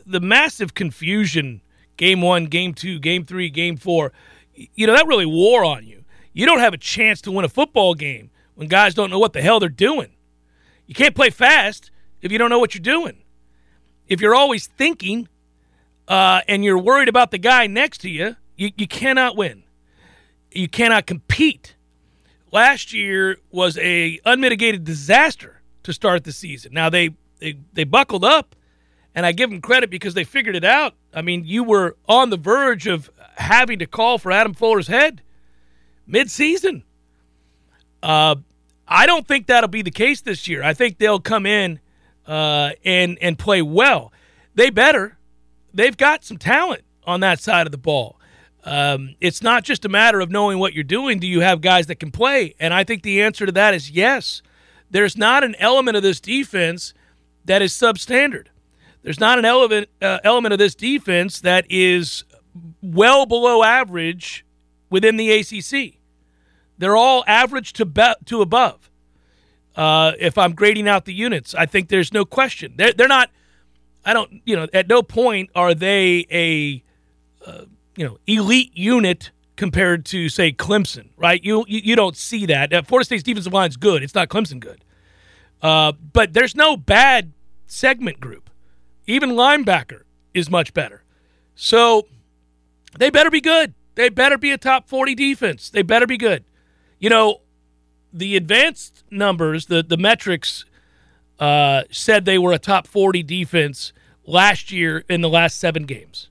the 0.08 0.20
massive 0.20 0.74
confusion, 0.74 1.62
game 1.98 2.24
one, 2.24 2.46
game 2.46 2.74
two, 2.74 2.98
game 2.98 3.26
three, 3.26 3.52
game 3.52 3.78
four, 3.78 4.12
you 4.56 4.88
know 4.88 4.96
that 4.96 5.06
really 5.06 5.28
wore 5.28 5.64
on 5.64 5.86
you. 5.86 6.03
You 6.34 6.46
don't 6.46 6.60
have 6.60 6.74
a 6.74 6.78
chance 6.78 7.22
to 7.22 7.32
win 7.32 7.46
a 7.46 7.50
football 7.50 7.94
game 7.94 8.32
when 8.56 8.68
guys 8.68 8.94
don't 8.94 9.10
know 9.10 9.20
what 9.20 9.34
the 9.34 9.42
hell 9.42 9.60
they're 9.60 9.70
doing. 9.70 10.10
You 10.88 10.96
can't 10.96 11.16
play 11.16 11.30
fast 11.30 11.92
if 12.22 12.32
you 12.32 12.38
don't 12.38 12.50
know 12.50 12.60
what 12.60 12.74
you're 12.74 12.82
doing. 12.82 13.22
If 14.08 14.20
you're 14.20 14.36
always 14.36 14.68
thinking 14.68 15.30
uh, 16.08 16.42
and 16.48 16.64
you're 16.64 16.78
worried 16.78 17.08
about 17.08 17.32
the 17.32 17.38
guy 17.38 17.68
next 17.68 18.00
to 18.00 18.10
you, 18.10 18.36
you, 18.58 18.72
you 18.76 18.88
cannot 18.88 19.38
win. 19.38 19.64
You 20.52 20.68
cannot 20.68 21.06
compete. 21.06 21.76
Last 22.52 22.94
year 22.94 23.38
was 23.50 23.78
a 23.78 24.20
unmitigated 24.26 24.84
disaster 24.84 25.62
to 25.84 25.94
start 25.94 26.24
the 26.24 26.32
season. 26.32 26.74
Now 26.74 26.90
they 26.90 27.12
they, 27.40 27.58
they 27.74 27.84
buckled 27.84 28.24
up, 28.24 28.56
and 29.14 29.26
I 29.26 29.32
give 29.32 29.50
them 29.50 29.60
credit 29.60 29.90
because 29.90 30.14
they 30.14 30.24
figured 30.24 30.56
it 30.56 30.64
out. 30.64 30.94
I 31.14 31.22
mean, 31.22 31.44
you 31.46 31.64
were 31.64 31.98
on 32.08 32.30
the 32.30 32.38
verge 32.38 32.88
of 32.88 33.10
having 33.36 33.80
to 33.80 33.86
call 33.86 34.18
for 34.18 34.32
Adam 34.32 34.54
Fuller's 34.54 34.88
head 34.88 35.22
mid-season. 36.08 36.84
Uh, 38.02 38.36
I 38.88 39.06
don't 39.06 39.28
think 39.28 39.48
that'll 39.48 39.70
be 39.70 39.82
the 39.82 39.92
case 39.92 40.22
this 40.22 40.48
year. 40.48 40.64
I 40.64 40.74
think 40.74 40.98
they'll 40.98 41.20
come 41.20 41.46
in 41.46 41.80
uh, 42.28 42.72
and 42.84 43.18
and 43.22 43.40
play 43.40 43.62
well. 43.62 44.12
They 44.56 44.70
better. 44.70 45.18
They've 45.74 45.96
got 45.96 46.24
some 46.24 46.38
talent 46.38 46.84
on 47.06 47.22
that 47.22 47.40
side 47.40 47.66
of 47.66 47.72
the 47.72 47.78
ball. 47.78 48.20
Um, 48.66 49.16
it's 49.20 49.42
not 49.42 49.64
just 49.64 49.84
a 49.84 49.90
matter 49.90 50.20
of 50.22 50.30
knowing 50.30 50.60
what 50.60 50.74
you're 50.74 50.84
doing. 50.84 51.20
Do 51.20 51.28
you 51.28 51.42
have 51.42 51.60
guys 51.62 51.88
that 51.88 51.96
can 51.96 52.12
play? 52.12 52.56
And 52.60 52.74
I 52.74 52.84
think 52.84 53.04
the 53.04 53.22
answer 53.22 53.46
to 53.46 53.52
that 53.54 53.74
is 53.74 53.92
yes. 53.92 54.42
There's 54.90 55.18
not 55.18 55.44
an 55.44 55.56
element 55.60 55.98
of 55.98 56.04
this 56.04 56.20
defense 56.20 56.94
that 57.46 57.62
is 57.62 57.74
substandard. 57.74 58.48
There's 59.02 59.20
not 59.20 59.40
an 59.40 59.46
element 59.46 59.90
uh, 60.02 60.20
element 60.24 60.54
of 60.54 60.60
this 60.60 60.76
defense 60.76 61.42
that 61.42 61.66
is 61.70 62.24
well 62.82 63.26
below 63.26 63.64
average 63.64 64.43
within 64.94 65.18
the 65.18 65.32
ACC. 65.32 65.96
They're 66.78 66.96
all 66.96 67.24
average 67.26 67.74
to 67.74 67.86
be- 67.86 68.14
to 68.26 68.44
above. 68.44 68.92
Uh, 69.76 70.12
if 70.20 70.38
I'm 70.38 70.54
grading 70.54 70.88
out 70.88 71.06
the 71.06 71.16
units, 71.16 71.56
I 71.56 71.66
think 71.66 71.90
there's 71.90 72.14
no 72.14 72.26
question. 72.26 72.76
They're, 72.76 72.94
they're 72.94 73.08
not. 73.08 73.32
I 74.06 74.14
don't. 74.14 74.44
You 74.46 74.56
know, 74.56 74.68
at 74.72 74.88
no 74.88 75.02
point 75.02 75.50
are 75.56 75.74
they 75.74 76.28
a 76.30 76.84
uh, 77.44 77.66
you 77.98 78.06
know 78.06 78.20
elite 78.28 78.78
unit 78.78 79.32
compared 79.56 80.06
to 80.06 80.30
say 80.30 80.52
Clemson, 80.52 81.10
right? 81.18 81.44
You 81.44 81.66
you, 81.68 81.82
you 81.84 81.96
don't 81.96 82.16
see 82.16 82.46
that. 82.46 82.72
Uh, 82.72 82.84
Florida 82.84 83.06
State's 83.06 83.24
defensive 83.24 83.52
line 83.52 83.70
is 83.70 83.78
good. 83.78 84.04
It's 84.04 84.14
not 84.14 84.30
Clemson 84.30 84.60
good. 84.60 84.86
Uh, 85.60 85.94
but 85.94 86.34
there's 86.34 86.56
no 86.56 86.78
bad 86.78 87.34
segment 87.66 88.20
group. 88.20 88.52
Even 89.08 89.32
linebacker 89.32 90.04
is 90.36 90.52
much 90.52 90.72
better. 90.72 91.04
So 91.56 92.06
they 93.00 93.10
better 93.10 93.32
be 93.32 93.42
good. 93.42 93.74
They 93.96 94.10
better 94.10 94.38
be 94.38 94.52
a 94.52 94.58
top 94.58 94.88
40 94.88 95.16
defense. 95.16 95.70
They 95.70 95.82
better 95.82 96.08
be 96.08 96.18
good. 96.18 96.44
You 97.00 97.10
know, 97.10 97.42
the 98.12 98.36
advanced 98.36 99.04
numbers, 99.12 99.68
the, 99.68 99.84
the 99.84 99.98
metrics 99.98 100.66
uh, 101.40 101.84
said 101.92 102.26
they 102.26 102.38
were 102.38 102.54
a 102.54 102.60
top 102.60 102.88
40 102.88 103.24
defense 103.24 103.94
last 104.26 104.72
year 104.72 105.04
in 105.10 105.22
the 105.22 105.30
last 105.30 105.58
seven 105.58 105.84
games. 105.86 106.30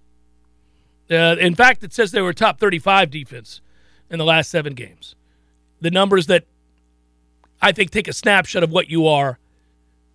Uh, 1.11 1.37
in 1.39 1.55
fact, 1.55 1.85
it 1.85 1.93
says 1.93 2.13
they 2.13 2.23
were 2.23 2.33
top 2.33 2.59
35 2.59 3.11
defense 3.11 3.61
in 4.11 4.19
the 4.19 4.25
last 4.25 4.51
seven 4.51 4.75
games. 4.75 5.15
The 5.81 5.91
numbers 5.91 6.27
that 6.27 6.45
I 7.61 7.73
think 7.73 7.91
take 7.91 8.09
a 8.09 8.13
snapshot 8.13 8.63
of 8.63 8.71
what 8.71 8.89
you 8.89 9.07
are 9.07 9.39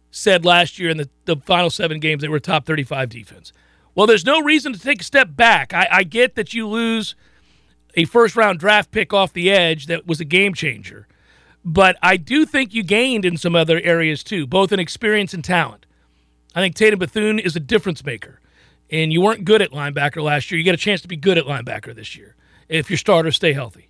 said 0.09 0.45
last 0.45 0.79
year 0.79 0.89
in 0.89 0.97
the, 0.97 1.09
the 1.25 1.35
final 1.37 1.69
seven 1.69 1.99
games 1.99 2.21
they 2.21 2.27
were 2.27 2.39
top 2.39 2.65
35 2.65 3.09
defense. 3.09 3.53
Well, 3.93 4.07
there's 4.07 4.25
no 4.25 4.41
reason 4.41 4.73
to 4.73 4.79
take 4.79 5.01
a 5.01 5.03
step 5.03 5.35
back. 5.35 5.73
I, 5.73 5.87
I 5.91 6.03
get 6.03 6.35
that 6.35 6.53
you 6.53 6.67
lose 6.67 7.15
a 7.97 8.05
first 8.05 8.37
round 8.37 8.59
draft 8.59 8.91
pick 8.91 9.11
off 9.11 9.33
the 9.33 9.51
edge 9.51 9.87
that 9.87 10.07
was 10.07 10.21
a 10.21 10.25
game 10.25 10.53
changer. 10.53 11.07
But 11.65 11.97
I 12.01 12.15
do 12.15 12.45
think 12.45 12.73
you 12.73 12.83
gained 12.83 13.25
in 13.25 13.35
some 13.35 13.55
other 13.55 13.81
areas 13.81 14.23
too, 14.23 14.47
both 14.47 14.71
in 14.71 14.79
experience 14.79 15.33
and 15.33 15.43
talent. 15.43 15.85
I 16.55 16.61
think 16.61 16.75
Tatum 16.75 16.99
Bethune 16.99 17.39
is 17.39 17.57
a 17.57 17.59
difference 17.59 18.05
maker. 18.05 18.39
And 18.89 19.11
you 19.11 19.19
weren't 19.19 19.43
good 19.43 19.61
at 19.61 19.71
linebacker 19.71 20.23
last 20.23 20.49
year. 20.49 20.57
You 20.57 20.63
get 20.63 20.75
a 20.75 20.77
chance 20.77 21.01
to 21.01 21.09
be 21.09 21.17
good 21.17 21.37
at 21.37 21.43
linebacker 21.43 21.93
this 21.93 22.15
year 22.15 22.35
if 22.69 22.89
your 22.89 22.97
starters 22.97 23.35
stay 23.35 23.51
healthy. 23.51 23.89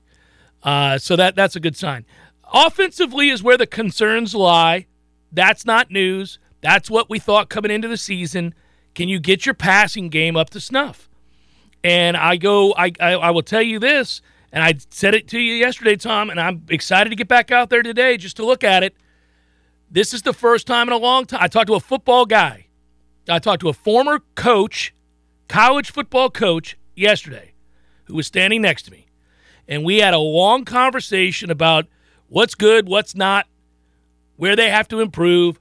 Uh, 0.64 0.98
so 0.98 1.16
that 1.16 1.36
that's 1.36 1.56
a 1.56 1.60
good 1.60 1.78
sign. 1.78 2.06
Offensively 2.52 3.30
is 3.30 3.44
where 3.44 3.58
the 3.58 3.68
concerns 3.68 4.34
lie. 4.34 4.88
That's 5.32 5.66
not 5.66 5.92
news. 5.92 6.40
That's 6.62 6.90
what 6.90 7.10
we 7.10 7.20
thought 7.20 7.50
coming 7.50 7.70
into 7.70 7.88
the 7.88 7.98
season. 7.98 8.56
Can 8.96 9.10
you 9.10 9.20
get 9.20 9.46
your 9.46 9.54
passing 9.54 10.10
game 10.10 10.36
up 10.36 10.50
to 10.52 10.60
snuff? 10.60 11.08
And 11.88 12.18
I 12.18 12.36
go, 12.36 12.74
I, 12.74 12.92
I, 13.00 13.14
I 13.14 13.32
will 13.32 13.42
tell 13.42 13.62
you 13.62 13.80
this, 13.80 14.22
and 14.52 14.62
I 14.62 14.74
said 14.90 15.16
it 15.16 15.30
to 15.30 15.40
you 15.40 15.54
yesterday, 15.54 15.96
Tom, 15.96 16.30
and 16.30 16.38
I'm 16.38 16.66
excited 16.68 17.12
to 17.12 17.16
get 17.16 17.30
back 17.30 17.50
out 17.50 17.70
there 17.70 17.82
today 17.82 18.18
just 18.18 18.36
to 18.36 18.46
look 18.46 18.62
at 18.62 18.84
it. 18.84 18.94
This 19.90 20.14
is 20.14 20.24
the 20.24 20.34
first 20.34 20.68
time 20.68 20.90
in 20.90 20.94
a 20.94 20.98
long 20.98 21.26
time. 21.26 21.40
I 21.42 21.48
talked 21.48 21.68
to 21.68 21.76
a 21.76 21.80
football 21.80 22.26
guy. 22.26 22.68
I 23.30 23.40
talked 23.40 23.62
to 23.62 23.70
a 23.70 23.74
former 23.74 24.20
coach, 24.36 24.94
college 25.48 25.90
football 25.90 26.30
coach, 26.30 26.78
yesterday, 26.94 27.54
who 28.04 28.16
was 28.16 28.28
standing 28.28 28.62
next 28.62 28.84
to 28.84 28.92
me. 28.92 29.08
And 29.66 29.86
we 29.86 30.00
had 30.00 30.14
a 30.14 30.20
long 30.20 30.66
conversation 30.66 31.50
about 31.50 31.86
what's 32.28 32.54
good, 32.54 32.90
what's 32.90 33.16
not, 33.16 33.48
where 34.36 34.58
they 34.58 34.70
have 34.70 34.90
to 34.90 35.00
improve. 35.00 35.58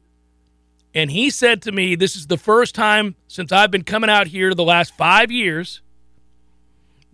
And 0.93 1.13
he 1.13 1.31
said 1.31 1.63
to 1.63 1.71
me, 1.71 1.95
This 1.95 2.17
is 2.17 2.27
the 2.27 2.37
first 2.37 2.75
time 2.75 3.15
since 3.29 3.53
I've 3.53 3.71
been 3.71 3.85
coming 3.85 4.11
out 4.11 4.27
here 4.27 4.55
the 4.55 4.65
last 4.65 4.93
five 4.97 5.31
years 5.31 5.83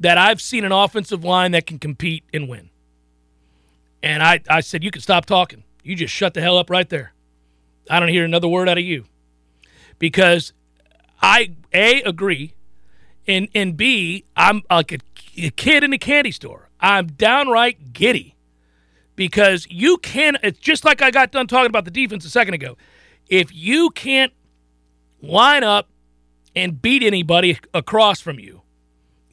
that 0.02 0.18
I've 0.18 0.40
seen 0.40 0.64
an 0.64 0.72
offensive 0.72 1.24
line 1.24 1.52
that 1.52 1.66
can 1.66 1.78
compete 1.78 2.24
and 2.34 2.48
win. 2.48 2.70
And 4.02 4.22
I, 4.22 4.40
I 4.50 4.60
said, 4.60 4.82
You 4.82 4.90
can 4.90 5.00
stop 5.00 5.26
talking. 5.26 5.62
You 5.84 5.96
just 5.96 6.12
shut 6.12 6.34
the 6.34 6.40
hell 6.40 6.58
up 6.58 6.70
right 6.70 6.88
there. 6.88 7.12
I 7.88 8.00
don't 8.00 8.08
hear 8.08 8.24
another 8.24 8.48
word 8.48 8.68
out 8.68 8.78
of 8.78 8.84
you. 8.84 9.06
Because 9.98 10.52
I, 11.20 11.54
A, 11.72 12.02
agree, 12.02 12.54
and, 13.28 13.48
and 13.54 13.76
B, 13.76 14.24
I'm 14.36 14.62
like 14.68 14.92
a, 14.92 14.98
a 15.36 15.50
kid 15.50 15.84
in 15.84 15.92
a 15.92 15.98
candy 15.98 16.32
store. 16.32 16.68
I'm 16.80 17.06
downright 17.06 17.92
giddy 17.92 18.34
because 19.14 19.68
you 19.70 19.98
can, 19.98 20.36
it's 20.42 20.58
just 20.58 20.84
like 20.84 21.00
I 21.00 21.12
got 21.12 21.30
done 21.30 21.46
talking 21.46 21.70
about 21.70 21.84
the 21.84 21.92
defense 21.92 22.24
a 22.24 22.30
second 22.30 22.54
ago. 22.54 22.76
If 23.28 23.54
you 23.54 23.90
can't 23.90 24.32
line 25.20 25.62
up 25.62 25.88
and 26.56 26.82
beat 26.82 27.04
anybody 27.04 27.58
across 27.72 28.20
from 28.20 28.40
you, 28.40 28.61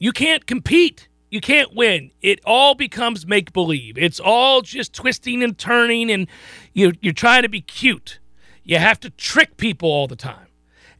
you 0.00 0.10
can't 0.10 0.46
compete. 0.46 1.06
You 1.30 1.40
can't 1.40 1.76
win. 1.76 2.10
It 2.22 2.40
all 2.44 2.74
becomes 2.74 3.24
make 3.24 3.52
believe. 3.52 3.96
It's 3.96 4.18
all 4.18 4.62
just 4.62 4.92
twisting 4.92 5.44
and 5.44 5.56
turning, 5.56 6.10
and 6.10 6.26
you're, 6.72 6.94
you're 7.00 7.12
trying 7.12 7.42
to 7.42 7.48
be 7.48 7.60
cute. 7.60 8.18
You 8.64 8.78
have 8.78 8.98
to 9.00 9.10
trick 9.10 9.56
people 9.56 9.88
all 9.88 10.08
the 10.08 10.16
time. 10.16 10.48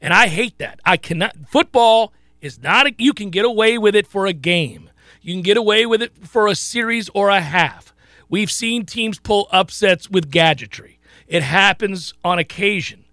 And 0.01 0.15
I 0.15 0.29
hate 0.29 0.59
that. 0.59 0.79
I 0.85 0.97
cannot. 0.99 1.35
Football 1.49 2.13
is 2.41 2.63
not, 2.63 2.87
a, 2.87 2.95
you 2.97 3.13
can 3.13 3.31
get 3.31 3.45
away 3.45 3.77
with 3.77 3.97
it 3.97 4.07
for 4.07 4.27
a 4.27 4.33
game, 4.33 4.91
you 5.21 5.35
can 5.35 5.43
get 5.43 5.57
away 5.57 5.85
with 5.85 6.03
it 6.03 6.27
for 6.27 6.47
a 6.47 6.55
series 6.55 7.09
or 7.15 7.31
a 7.31 7.41
half. 7.41 7.93
We've 8.29 8.51
seen 8.51 8.87
teams 8.87 9.19
pull 9.19 9.49
upsets 9.51 10.09
with 10.09 10.31
gadgetry. 10.31 11.01
It 11.27 11.43
happens 11.43 12.15
on 12.23 12.39
occasion 12.39 13.05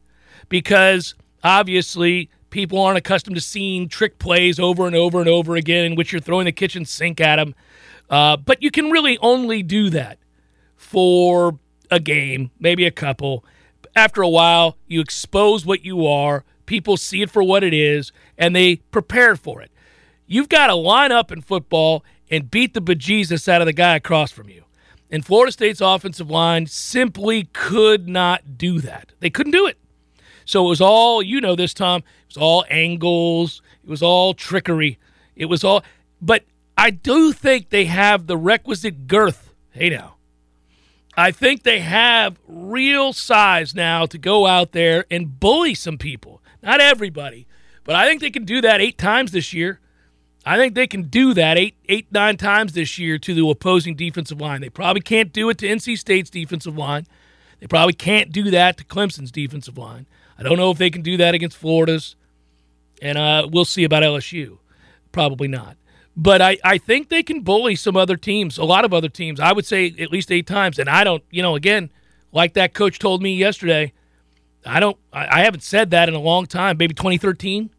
because 0.47 1.15
obviously 1.43 2.29
people 2.49 2.81
aren't 2.81 2.97
accustomed 2.97 3.35
to 3.35 3.41
seeing 3.41 3.87
trick 3.87 4.19
plays 4.19 4.59
over 4.59 4.87
and 4.87 4.95
over 4.95 5.19
and 5.19 5.29
over 5.29 5.55
again 5.55 5.85
in 5.85 5.95
which 5.95 6.11
you're 6.11 6.21
throwing 6.21 6.45
the 6.45 6.51
kitchen 6.51 6.85
sink 6.85 7.19
at 7.19 7.37
them. 7.37 7.55
Uh, 8.09 8.37
but 8.37 8.61
you 8.63 8.71
can 8.71 8.89
really 8.89 9.17
only 9.19 9.61
do 9.63 9.89
that 9.89 10.17
for 10.75 11.59
a 11.91 11.99
game, 11.99 12.51
maybe 12.59 12.85
a 12.85 12.91
couple. 12.91 13.43
After 13.95 14.21
a 14.21 14.29
while, 14.29 14.77
you 14.87 15.01
expose 15.01 15.65
what 15.65 15.83
you 15.83 16.05
are. 16.05 16.43
People 16.65 16.97
see 16.97 17.21
it 17.21 17.31
for 17.31 17.43
what 17.43 17.63
it 17.63 17.73
is, 17.73 18.11
and 18.37 18.55
they 18.55 18.77
prepare 18.77 19.35
for 19.35 19.61
it. 19.61 19.71
You've 20.25 20.49
got 20.49 20.67
to 20.67 20.75
line 20.75 21.11
up 21.11 21.31
in 21.31 21.41
football 21.41 22.03
and 22.29 22.51
beat 22.51 22.73
the 22.73 22.81
bejesus 22.81 23.47
out 23.47 23.61
of 23.61 23.65
the 23.65 23.73
guy 23.73 23.95
across 23.95 24.31
from 24.31 24.49
you. 24.49 24.63
And 25.09 25.25
Florida 25.25 25.51
State's 25.51 25.79
offensive 25.79 26.29
line 26.29 26.67
simply 26.67 27.45
could 27.53 28.09
not 28.09 28.57
do 28.57 28.81
that. 28.81 29.13
They 29.19 29.29
couldn't 29.29 29.53
do 29.53 29.65
it. 29.65 29.77
So 30.43 30.65
it 30.65 30.69
was 30.69 30.81
all, 30.81 31.21
you 31.21 31.39
know, 31.41 31.55
this 31.55 31.73
time, 31.73 32.03
it 32.27 32.35
was 32.35 32.37
all 32.37 32.65
angles, 32.69 33.61
it 33.83 33.89
was 33.89 34.03
all 34.03 34.33
trickery, 34.33 34.99
it 35.35 35.45
was 35.45 35.63
all, 35.63 35.83
but 36.21 36.43
I 36.77 36.91
do 36.91 37.33
think 37.33 37.69
they 37.69 37.85
have 37.85 38.27
the 38.27 38.37
requisite 38.37 39.07
girth 39.07 39.47
Hey 39.77 39.91
now. 39.91 40.15
I 41.15 41.29
think 41.29 41.61
they 41.61 41.81
have 41.81 42.39
real 42.47 43.13
size 43.13 43.75
now 43.75 44.07
to 44.07 44.17
go 44.17 44.47
out 44.47 44.71
there 44.71 45.05
and 45.11 45.39
bully 45.39 45.75
some 45.75 45.99
people. 45.99 46.41
Not 46.63 46.81
everybody, 46.81 47.45
but 47.83 47.95
I 47.95 48.07
think 48.07 48.21
they 48.21 48.31
can 48.31 48.43
do 48.43 48.59
that 48.61 48.81
eight 48.81 48.97
times 48.97 49.31
this 49.31 49.53
year. 49.53 49.79
I 50.43 50.57
think 50.57 50.73
they 50.73 50.87
can 50.87 51.03
do 51.03 51.35
that 51.35 51.59
eight, 51.59 51.75
eight, 51.87 52.07
nine 52.11 52.37
times 52.37 52.73
this 52.73 52.97
year 52.97 53.19
to 53.19 53.35
the 53.35 53.47
opposing 53.47 53.95
defensive 53.95 54.41
line. 54.41 54.61
They 54.61 54.69
probably 54.69 55.01
can't 55.01 55.31
do 55.31 55.47
it 55.51 55.59
to 55.59 55.67
NC 55.67 55.99
State's 55.99 56.31
defensive 56.31 56.75
line. 56.75 57.05
They 57.59 57.67
probably 57.67 57.93
can't 57.93 58.31
do 58.31 58.49
that 58.49 58.77
to 58.77 58.83
Clemson's 58.83 59.31
defensive 59.31 59.77
line. 59.77 60.07
I 60.37 60.43
don't 60.43 60.57
know 60.57 60.71
if 60.71 60.77
they 60.77 60.89
can 60.89 61.01
do 61.01 61.17
that 61.17 61.33
against 61.33 61.57
Florida's, 61.57 62.15
and 63.01 63.17
uh, 63.17 63.47
we'll 63.51 63.65
see 63.65 63.83
about 63.83 64.03
LSU. 64.03 64.59
Probably 65.11 65.47
not. 65.47 65.77
But 66.15 66.41
I, 66.41 66.57
I 66.63 66.79
think 66.79 67.09
they 67.09 67.21
can 67.21 67.41
bully 67.41 67.75
some 67.75 67.95
other 67.95 68.17
teams, 68.17 68.57
a 68.57 68.63
lot 68.63 68.85
of 68.85 68.93
other 68.93 69.07
teams. 69.07 69.39
I 69.39 69.53
would 69.53 69.67
say 69.67 69.93
at 69.99 70.11
least 70.11 70.31
eight 70.31 70.47
times. 70.47 70.79
And 70.79 70.89
I 70.89 71.03
don't, 71.03 71.23
you 71.29 71.43
know, 71.43 71.55
again, 71.55 71.91
like 72.31 72.53
that 72.53 72.73
coach 72.73 72.97
told 72.97 73.21
me 73.21 73.35
yesterday, 73.35 73.93
I 74.65 74.79
don't, 74.79 74.97
I, 75.13 75.41
I 75.41 75.43
haven't 75.43 75.61
said 75.61 75.91
that 75.91 76.09
in 76.09 76.15
a 76.15 76.19
long 76.19 76.47
time, 76.47 76.77
maybe 76.77 76.95
2013. 76.95 77.69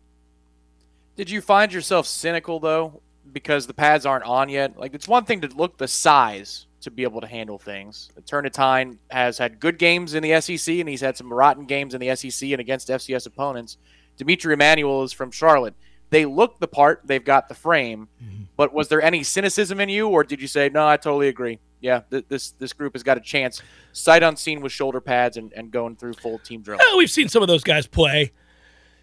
Did 1.16 1.30
you 1.30 1.40
find 1.40 1.72
yourself 1.72 2.06
cynical 2.06 2.60
though 2.60 3.02
because 3.32 3.66
the 3.66 3.74
pads 3.74 4.06
aren't 4.06 4.24
on 4.24 4.48
yet? 4.48 4.78
Like 4.78 4.94
it's 4.94 5.08
one 5.08 5.24
thing 5.24 5.40
to 5.40 5.48
look 5.48 5.76
the 5.76 5.88
size 5.88 6.67
to 6.88 6.94
be 6.94 7.02
able 7.02 7.20
to 7.20 7.26
handle 7.26 7.58
things. 7.58 8.10
Turnetine 8.26 8.98
has 9.10 9.38
had 9.38 9.60
good 9.60 9.78
games 9.78 10.14
in 10.14 10.22
the 10.22 10.40
SEC 10.40 10.76
and 10.76 10.88
he's 10.88 11.00
had 11.00 11.16
some 11.16 11.32
rotten 11.32 11.66
games 11.66 11.94
in 11.94 12.00
the 12.00 12.14
SEC 12.16 12.50
and 12.50 12.60
against 12.60 12.88
FCS 12.88 13.26
opponents. 13.26 13.78
D'Mitri 14.16 14.52
Emmanuel 14.52 15.04
is 15.04 15.12
from 15.12 15.30
Charlotte 15.30 15.74
they 16.10 16.24
look 16.24 16.58
the 16.58 16.68
part, 16.68 17.02
they've 17.04 17.24
got 17.24 17.48
the 17.48 17.54
frame. 17.54 18.08
Mm-hmm. 18.22 18.44
But 18.56 18.72
was 18.72 18.88
there 18.88 19.02
any 19.02 19.22
cynicism 19.22 19.80
in 19.80 19.88
you, 19.88 20.08
or 20.08 20.24
did 20.24 20.40
you 20.40 20.48
say, 20.48 20.68
no, 20.68 20.86
I 20.86 20.96
totally 20.96 21.28
agree? 21.28 21.58
Yeah, 21.80 22.00
th- 22.10 22.24
this 22.28 22.50
this 22.52 22.72
group 22.72 22.94
has 22.94 23.04
got 23.04 23.18
a 23.18 23.20
chance, 23.20 23.62
sight 23.92 24.24
unseen 24.24 24.60
with 24.60 24.72
shoulder 24.72 25.00
pads 25.00 25.36
and, 25.36 25.52
and 25.52 25.70
going 25.70 25.94
through 25.94 26.14
full 26.14 26.38
team 26.38 26.60
drill. 26.60 26.78
Well, 26.78 26.98
we've 26.98 27.10
seen 27.10 27.28
some 27.28 27.40
of 27.40 27.48
those 27.48 27.62
guys 27.62 27.86
play. 27.86 28.32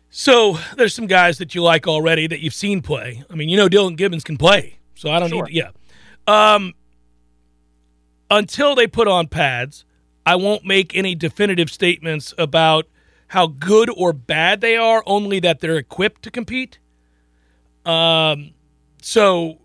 So 0.10 0.58
there's 0.76 0.94
some 0.94 1.08
guys 1.08 1.38
that 1.38 1.56
you 1.56 1.64
like 1.64 1.88
already 1.88 2.28
that 2.28 2.42
you've 2.42 2.54
seen 2.54 2.82
play. 2.82 3.24
I 3.30 3.36
mean, 3.36 3.48
you 3.48 3.56
know 3.56 3.70
Dillan 3.70 3.96
Gibbons 3.96 4.26
can 4.26 4.38
play, 4.38 4.80
so 4.94 5.10
I 5.10 5.20
don't 5.20 5.30
sure. 5.30 5.46
need. 5.46 5.52
To, 5.52 5.56
yeah. 5.56 6.56
Um, 6.56 6.74
until 8.30 8.76
they 8.76 8.88
put 8.88 9.08
on 9.08 9.28
pads, 9.28 9.86
I 10.26 10.36
won't 10.36 10.66
make 10.66 10.96
any 10.96 11.16
definitive 11.16 11.70
statements 11.70 12.34
about 12.38 12.88
how 13.28 13.48
good 13.48 13.90
or 13.96 14.14
bad 14.14 14.62
they 14.62 14.78
are. 14.78 15.04
Only 15.06 15.40
that 15.42 15.60
they're 15.60 15.78
equipped 15.78 16.24
to 16.24 16.32
compete. 16.32 16.80
Um, 17.86 18.54
so, 19.02 19.60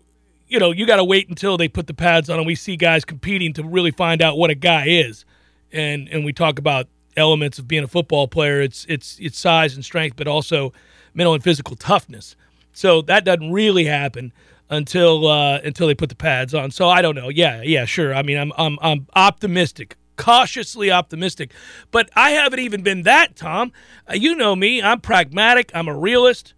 you 0.47 0.59
know, 0.59 0.71
you 0.71 0.85
got 0.85 0.97
to 0.97 1.03
wait 1.03 1.29
until 1.29 1.57
they 1.57 1.67
put 1.67 1.87
the 1.87 1.93
pads 1.93 2.29
on 2.29 2.37
and 2.37 2.45
we 2.45 2.55
see 2.55 2.75
guys 2.75 3.03
competing 3.05 3.53
to 3.53 3.63
really 3.63 3.91
find 3.91 4.21
out 4.21 4.37
what 4.37 4.49
a 4.49 4.55
guy 4.55 4.87
is. 4.87 5.25
And 5.71 6.09
and 6.09 6.25
we 6.25 6.33
talk 6.33 6.59
about 6.59 6.87
elements 7.15 7.57
of 7.57 7.67
being 7.67 7.83
a 7.83 7.87
football 7.87 8.27
player. 8.27 8.61
It's 8.61 8.85
it's 8.89 9.17
it's 9.19 9.39
size 9.39 9.73
and 9.73 9.83
strength, 9.85 10.17
but 10.17 10.27
also 10.27 10.73
mental 11.13 11.33
and 11.33 11.43
physical 11.43 11.75
toughness. 11.75 12.35
So 12.73 13.01
that 13.03 13.25
doesn't 13.25 13.51
really 13.51 13.85
happen 13.85 14.33
until 14.71 15.27
uh, 15.27 15.59
until 15.63 15.85
they 15.85 15.93
put 15.93 16.09
the 16.09 16.15
pads 16.15 16.55
on. 16.55 16.71
So 16.71 16.89
I 16.89 17.03
don't 17.03 17.15
know. 17.15 17.29
Yeah, 17.29 17.61
yeah, 17.61 17.85
sure. 17.85 18.15
I 18.15 18.23
mean, 18.23 18.37
I'm 18.37 18.51
I'm 18.57 18.79
I'm 18.81 19.07
optimistic, 19.13 19.97
cautiously 20.15 20.89
optimistic, 20.89 21.53
but 21.91 22.09
I 22.15 22.31
haven't 22.31 22.59
even 22.59 22.81
been 22.81 23.03
that. 23.03 23.35
Tom, 23.35 23.73
uh, 24.09 24.13
you 24.15 24.33
know 24.33 24.55
me. 24.55 24.81
I'm 24.81 25.01
pragmatic. 25.01 25.71
I'm 25.75 25.87
a 25.87 25.95
realist. 25.95 26.53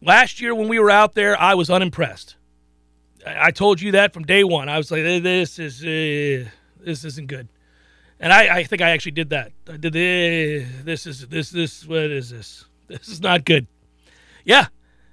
Last 0.00 0.40
year 0.40 0.52
when 0.52 0.66
we 0.66 0.80
were 0.80 0.90
out 0.90 1.14
there, 1.14 1.40
I 1.40 1.54
was 1.54 1.70
unimpressed. 1.70 2.34
I 3.24 3.52
told 3.52 3.80
you 3.80 3.92
that 3.92 4.12
from 4.12 4.24
day 4.24 4.42
one. 4.42 4.68
I 4.68 4.78
was 4.78 4.90
like, 4.90 5.02
this 5.02 5.60
is 5.60 5.80
uh, 5.82 6.48
this 6.80 7.04
isn't 7.04 7.28
good, 7.28 7.48
and 8.18 8.32
I, 8.32 8.56
I 8.56 8.64
think 8.64 8.82
I 8.82 8.90
actually 8.90 9.12
did 9.12 9.30
that. 9.30 9.52
I 9.68 9.76
did 9.76 9.94
uh, 9.94 10.66
this 10.82 11.06
is 11.06 11.28
this 11.28 11.50
this 11.50 11.86
what 11.86 12.10
is 12.10 12.30
this? 12.30 12.64
This 12.88 13.08
is 13.08 13.22
not 13.22 13.46
good. 13.46 13.68
Yeah, 14.44 14.66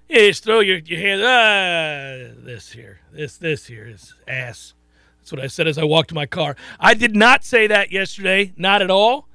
you 0.09 0.27
just 0.27 0.43
throw 0.43 0.59
your 0.59 0.77
your 0.79 0.99
hand. 0.99 1.21
Ah, 1.23 2.35
this 2.43 2.71
here, 2.71 2.99
this 3.11 3.37
this 3.37 3.65
here 3.65 3.87
is 3.87 4.13
ass. 4.27 4.73
That's 5.19 5.31
what 5.31 5.41
I 5.41 5.47
said 5.47 5.67
as 5.67 5.77
I 5.77 5.83
walked 5.83 6.09
to 6.09 6.15
my 6.15 6.25
car. 6.25 6.55
I 6.79 6.93
did 6.93 7.15
not 7.15 7.43
say 7.43 7.67
that 7.67 7.91
yesterday, 7.91 8.53
not 8.57 8.81
at 8.81 8.89
all, 8.89 9.27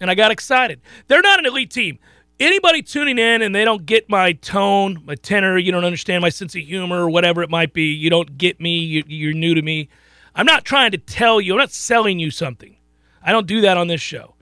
and 0.00 0.10
I 0.10 0.14
got 0.14 0.30
excited. 0.30 0.80
They're 1.08 1.22
not 1.22 1.38
an 1.38 1.46
elite 1.46 1.70
team 1.70 1.98
anybody 2.40 2.82
tuning 2.82 3.18
in 3.18 3.42
and 3.42 3.54
they 3.54 3.64
don't 3.64 3.86
get 3.86 4.08
my 4.08 4.32
tone, 4.32 5.02
my 5.04 5.14
tenor, 5.14 5.58
you 5.58 5.72
don't 5.72 5.84
understand 5.84 6.22
my 6.22 6.28
sense 6.28 6.54
of 6.54 6.62
humor 6.62 7.02
or 7.02 7.10
whatever 7.10 7.42
it 7.42 7.50
might 7.50 7.72
be, 7.72 7.84
you 7.84 8.10
don't 8.10 8.36
get 8.38 8.60
me, 8.60 8.78
you, 8.78 9.30
are 9.30 9.32
new 9.32 9.54
to 9.54 9.62
me. 9.62 9.88
I'm 10.34 10.46
not 10.46 10.64
trying 10.64 10.90
to 10.92 10.98
tell 10.98 11.40
you, 11.40 11.52
I'm 11.52 11.58
not 11.58 11.70
selling 11.70 12.18
you 12.18 12.30
something. 12.30 12.76
I 13.22 13.32
don't 13.32 13.46
do 13.46 13.60
that 13.62 13.76
on 13.76 13.86
this 13.86 14.00
show. 14.00 14.33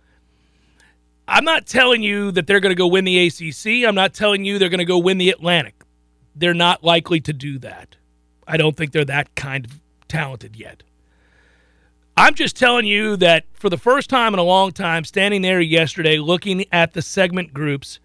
I'm 1.28 1.44
not 1.44 1.66
telling 1.66 2.02
you 2.02 2.30
that 2.32 2.46
they're 2.46 2.60
going 2.60 2.74
to 2.74 2.78
go 2.78 2.86
win 2.86 3.04
the 3.04 3.26
ACC. 3.26 3.86
I'm 3.86 3.94
not 3.94 4.14
telling 4.14 4.44
you 4.44 4.58
they're 4.58 4.68
going 4.68 4.78
to 4.78 4.84
go 4.84 4.98
win 4.98 5.18
the 5.18 5.30
Atlantic. 5.30 5.74
They're 6.34 6.54
not 6.54 6.82
likely 6.82 7.20
to 7.20 7.32
do 7.32 7.58
that. 7.60 7.96
I 8.46 8.56
don't 8.56 8.76
think 8.76 8.92
they're 8.92 9.04
that 9.04 9.34
kind 9.34 9.66
of 9.66 9.80
talented 10.08 10.56
yet. 10.56 10.82
I'm 12.16 12.34
just 12.34 12.56
telling 12.56 12.84
you 12.84 13.16
that 13.16 13.44
for 13.54 13.70
the 13.70 13.78
first 13.78 14.10
time 14.10 14.34
in 14.34 14.38
a 14.38 14.44
long 14.44 14.72
time, 14.72 15.04
standing 15.04 15.42
there 15.42 15.60
yesterday 15.60 16.18
looking 16.18 16.66
at 16.70 16.92
the 16.92 17.00
segment 17.00 17.54
groups, 17.54 18.00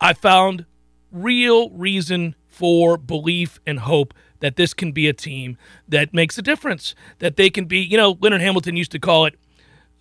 I 0.00 0.12
found 0.12 0.66
real 1.10 1.70
reason 1.70 2.36
for 2.48 2.96
belief 2.96 3.60
and 3.66 3.80
hope 3.80 4.14
that 4.38 4.56
this 4.56 4.72
can 4.72 4.92
be 4.92 5.08
a 5.08 5.12
team 5.12 5.58
that 5.88 6.14
makes 6.14 6.38
a 6.38 6.42
difference. 6.42 6.94
That 7.18 7.36
they 7.36 7.50
can 7.50 7.64
be, 7.64 7.80
you 7.80 7.96
know, 7.96 8.16
Leonard 8.20 8.40
Hamilton 8.40 8.76
used 8.76 8.92
to 8.92 8.98
call 8.98 9.26
it 9.26 9.34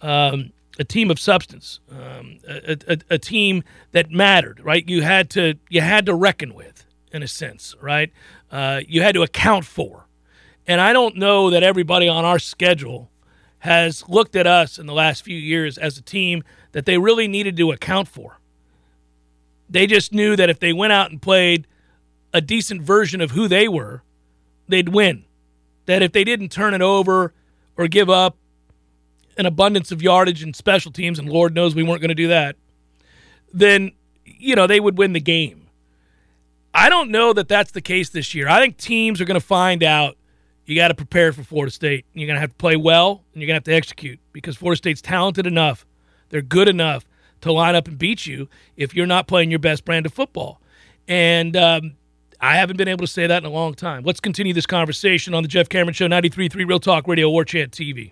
um, 0.01 0.51
a 0.79 0.83
team 0.83 1.11
of 1.11 1.19
substance, 1.19 1.79
um, 1.91 2.39
a, 2.47 2.77
a, 2.87 2.97
a 3.11 3.17
team 3.19 3.63
that 3.91 4.09
mattered. 4.09 4.59
Right? 4.63 4.87
You 4.87 5.03
had 5.03 5.29
to 5.31 5.55
you 5.69 5.81
had 5.81 6.07
to 6.07 6.15
reckon 6.15 6.55
with, 6.55 6.85
in 7.11 7.21
a 7.21 7.27
sense. 7.27 7.75
Right? 7.79 8.11
Uh, 8.49 8.81
you 8.87 9.03
had 9.03 9.13
to 9.13 9.21
account 9.21 9.65
for. 9.65 10.07
And 10.65 10.79
I 10.79 10.93
don't 10.93 11.15
know 11.15 11.49
that 11.49 11.63
everybody 11.63 12.07
on 12.07 12.25
our 12.25 12.39
schedule 12.39 13.11
has 13.59 14.07
looked 14.07 14.35
at 14.35 14.47
us 14.47 14.79
in 14.79 14.85
the 14.85 14.93
last 14.93 15.23
few 15.23 15.37
years 15.37 15.77
as 15.77 15.97
a 15.97 16.01
team 16.01 16.43
that 16.71 16.85
they 16.85 16.97
really 16.97 17.27
needed 17.27 17.57
to 17.57 17.71
account 17.71 18.07
for. 18.07 18.39
They 19.69 19.85
just 19.85 20.13
knew 20.13 20.35
that 20.35 20.49
if 20.49 20.59
they 20.59 20.73
went 20.73 20.93
out 20.93 21.11
and 21.11 21.21
played 21.21 21.67
a 22.33 22.41
decent 22.41 22.81
version 22.81 23.21
of 23.21 23.31
who 23.31 23.47
they 23.47 23.67
were, 23.67 24.03
they'd 24.67 24.89
win. 24.89 25.25
That 25.87 26.01
if 26.03 26.11
they 26.11 26.23
didn't 26.23 26.49
turn 26.49 26.73
it 26.73 26.81
over 26.81 27.33
or 27.75 27.87
give 27.87 28.09
up 28.09 28.37
an 29.39 29.45
abundance 29.45 29.91
of 29.91 30.01
yardage 30.01 30.43
and 30.43 30.55
special 30.55 30.91
teams, 30.91 31.17
and 31.17 31.29
Lord 31.29 31.55
knows 31.55 31.73
we 31.73 31.81
weren't 31.81 32.01
going 32.01 32.09
to 32.09 32.15
do 32.15 32.27
that, 32.27 32.57
then, 33.53 33.93
you 34.25 34.53
know, 34.53 34.67
they 34.67 34.79
would 34.79 34.97
win 34.97 35.13
the 35.13 35.21
game. 35.21 35.67
I 36.73 36.89
don't 36.89 37.09
know 37.09 37.33
that 37.33 37.47
that's 37.47 37.71
the 37.71 37.81
case 37.81 38.09
this 38.09 38.35
year. 38.35 38.47
I 38.49 38.59
think 38.59 38.77
teams 38.77 39.19
are 39.21 39.25
going 39.25 39.39
to 39.39 39.45
find 39.45 39.81
out 39.81 40.17
you 40.65 40.75
got 40.75 40.89
to 40.89 40.93
prepare 40.93 41.33
for 41.33 41.41
Florida 41.41 41.71
State. 41.71 42.05
You're 42.13 42.27
going 42.27 42.35
to 42.35 42.41
have 42.41 42.51
to 42.51 42.55
play 42.57 42.75
well, 42.75 43.23
and 43.33 43.41
you're 43.41 43.47
going 43.47 43.55
to 43.55 43.71
have 43.71 43.73
to 43.73 43.73
execute 43.73 44.19
because 44.33 44.57
Florida 44.57 44.77
State's 44.77 45.01
talented 45.01 45.47
enough. 45.47 45.85
They're 46.29 46.41
good 46.41 46.67
enough 46.67 47.05
to 47.41 47.51
line 47.51 47.75
up 47.75 47.87
and 47.87 47.97
beat 47.97 48.27
you 48.27 48.49
if 48.75 48.93
you're 48.93 49.07
not 49.07 49.25
playing 49.25 49.49
your 49.49 49.59
best 49.59 49.85
brand 49.85 50.05
of 50.05 50.13
football. 50.13 50.61
And 51.07 51.55
um, 51.55 51.93
I 52.41 52.57
haven't 52.57 52.77
been 52.77 52.89
able 52.89 53.05
to 53.05 53.11
say 53.11 53.25
that 53.25 53.41
in 53.41 53.49
a 53.49 53.53
long 53.53 53.73
time. 53.73 54.03
Let's 54.03 54.19
continue 54.19 54.53
this 54.53 54.65
conversation 54.65 55.33
on 55.33 55.43
the 55.43 55.49
Jeff 55.49 55.69
Cameron 55.69 55.93
Show, 55.93 56.07
93.3 56.07 56.67
Real 56.67 56.79
Talk 56.79 57.07
Radio, 57.07 57.29
War 57.29 57.45
Chant 57.45 57.71
TV. 57.71 58.11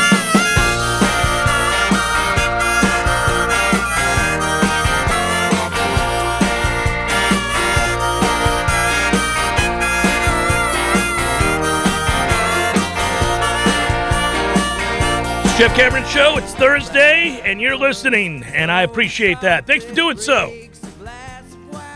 Jeff 15.61 15.77
Cameron 15.77 16.03
Show. 16.05 16.39
It's 16.39 16.55
Thursday, 16.55 17.39
and 17.43 17.61
you're 17.61 17.77
listening, 17.77 18.41
and 18.45 18.71
I 18.71 18.81
appreciate 18.81 19.41
that. 19.41 19.67
Thanks 19.67 19.85
for 19.85 19.93
doing 19.93 20.17
so. 20.17 20.51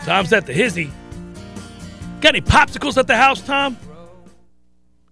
Tom's 0.04 0.32
at 0.32 0.46
the 0.46 0.52
hizzy. 0.52 0.92
Got 2.20 2.36
any 2.36 2.42
popsicles 2.42 2.96
at 2.96 3.08
the 3.08 3.16
house, 3.16 3.40
Tom? 3.40 3.76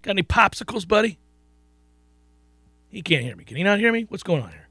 Got 0.03 0.13
any 0.13 0.23
popsicles, 0.23 0.87
buddy? 0.87 1.19
He 2.91 3.03
can't 3.03 3.25
hear 3.25 3.35
me. 3.35 3.43
Can 3.43 3.57
he 3.57 3.65
not 3.65 3.81
hear 3.81 3.91
me? 3.91 4.07
What's 4.09 4.23
going 4.23 4.45
on 4.45 4.51
here? 4.51 4.69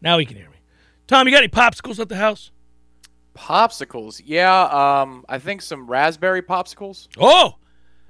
Now 0.00 0.18
he 0.18 0.26
can 0.26 0.36
hear 0.36 0.50
me. 0.50 0.56
Tom, 1.06 1.28
you 1.28 1.32
got 1.32 1.38
any 1.44 1.46
popsicles 1.46 2.00
at 2.00 2.08
the 2.08 2.16
house? 2.16 2.50
Popsicles. 3.36 4.22
Yeah, 4.24 5.02
um, 5.02 5.24
I 5.28 5.38
think 5.38 5.62
some 5.62 5.86
raspberry 5.86 6.42
popsicles. 6.42 7.06
Oh, 7.16 7.58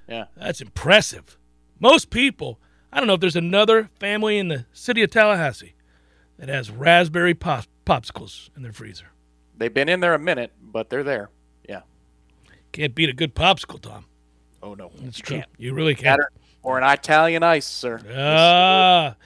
Yeah. 0.09 0.25
that's 0.35 0.63
impressive. 0.63 1.37
Most 1.79 2.09
people, 2.09 2.59
I 2.95 2.99
don't 2.99 3.09
know 3.09 3.15
if 3.15 3.21
there's 3.21 3.35
another 3.37 3.91
family 3.99 4.39
in 4.39 4.47
the 4.49 4.67
city 4.73 5.03
of 5.03 5.11
Tallahassee 5.11 5.75
that 6.39 6.49
has 6.49 6.71
raspberry 6.71 7.35
pop- 7.35 7.67
popsicles 7.85 8.51
in 8.57 8.63
their 8.63 8.73
freezer. 8.73 9.07
They've 9.59 9.75
been 9.75 9.89
in 9.89 9.99
there 9.99 10.15
a 10.15 10.19
minute, 10.19 10.53
but 10.63 10.91
they're 10.91 11.03
there. 11.03 11.29
Yeah. 11.69 11.81
Can't 12.73 12.95
beat 12.95 13.09
a 13.09 13.13
good 13.13 13.35
popsicle, 13.35 13.81
Tom. 13.81 14.07
Oh 14.63 14.75
no. 14.75 14.91
That's 15.01 15.19
You 15.19 15.25
true. 15.25 15.37
can't. 15.39 15.49
You 15.59 15.75
really 15.75 15.95
can't. 15.97 16.21
Or 16.63 16.79
an 16.79 16.85
Italian 16.85 17.43
ice, 17.43 17.67
sir. 17.67 18.01
Ah, 18.17 19.17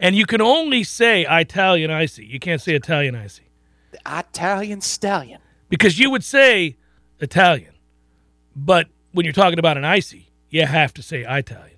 and 0.00 0.16
you 0.16 0.24
can 0.26 0.40
only 0.40 0.82
say 0.82 1.26
Italian 1.28 1.90
icy. 1.90 2.24
You 2.26 2.40
can't 2.40 2.60
say 2.62 2.74
Italian 2.74 3.14
icy 3.14 3.44
The 3.92 4.00
Italian 4.06 4.80
stallion. 4.80 5.40
because 5.68 5.98
you 5.98 6.10
would 6.10 6.24
say 6.24 6.76
Italian, 7.20 7.74
but 8.56 8.88
when 9.12 9.24
you're 9.24 9.32
talking 9.34 9.58
about 9.58 9.76
an 9.76 9.84
icy, 9.84 10.30
you 10.50 10.64
have 10.66 10.92
to 10.94 11.02
say 11.02 11.20
Italian. 11.28 11.77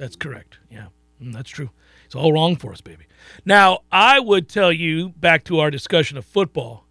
That's 0.00 0.16
correct. 0.16 0.58
Yeah, 0.70 0.86
Mm, 1.22 1.34
that's 1.34 1.50
true. 1.50 1.68
It's 2.06 2.14
all 2.14 2.32
wrong 2.32 2.56
for 2.56 2.72
us, 2.72 2.80
baby. 2.80 3.04
Now, 3.44 3.80
I 3.92 4.18
would 4.18 4.48
tell 4.48 4.72
you 4.72 5.10
back 5.10 5.44
to 5.44 5.60
our 5.60 5.70
discussion 5.70 6.16
of 6.16 6.24
football 6.24 6.86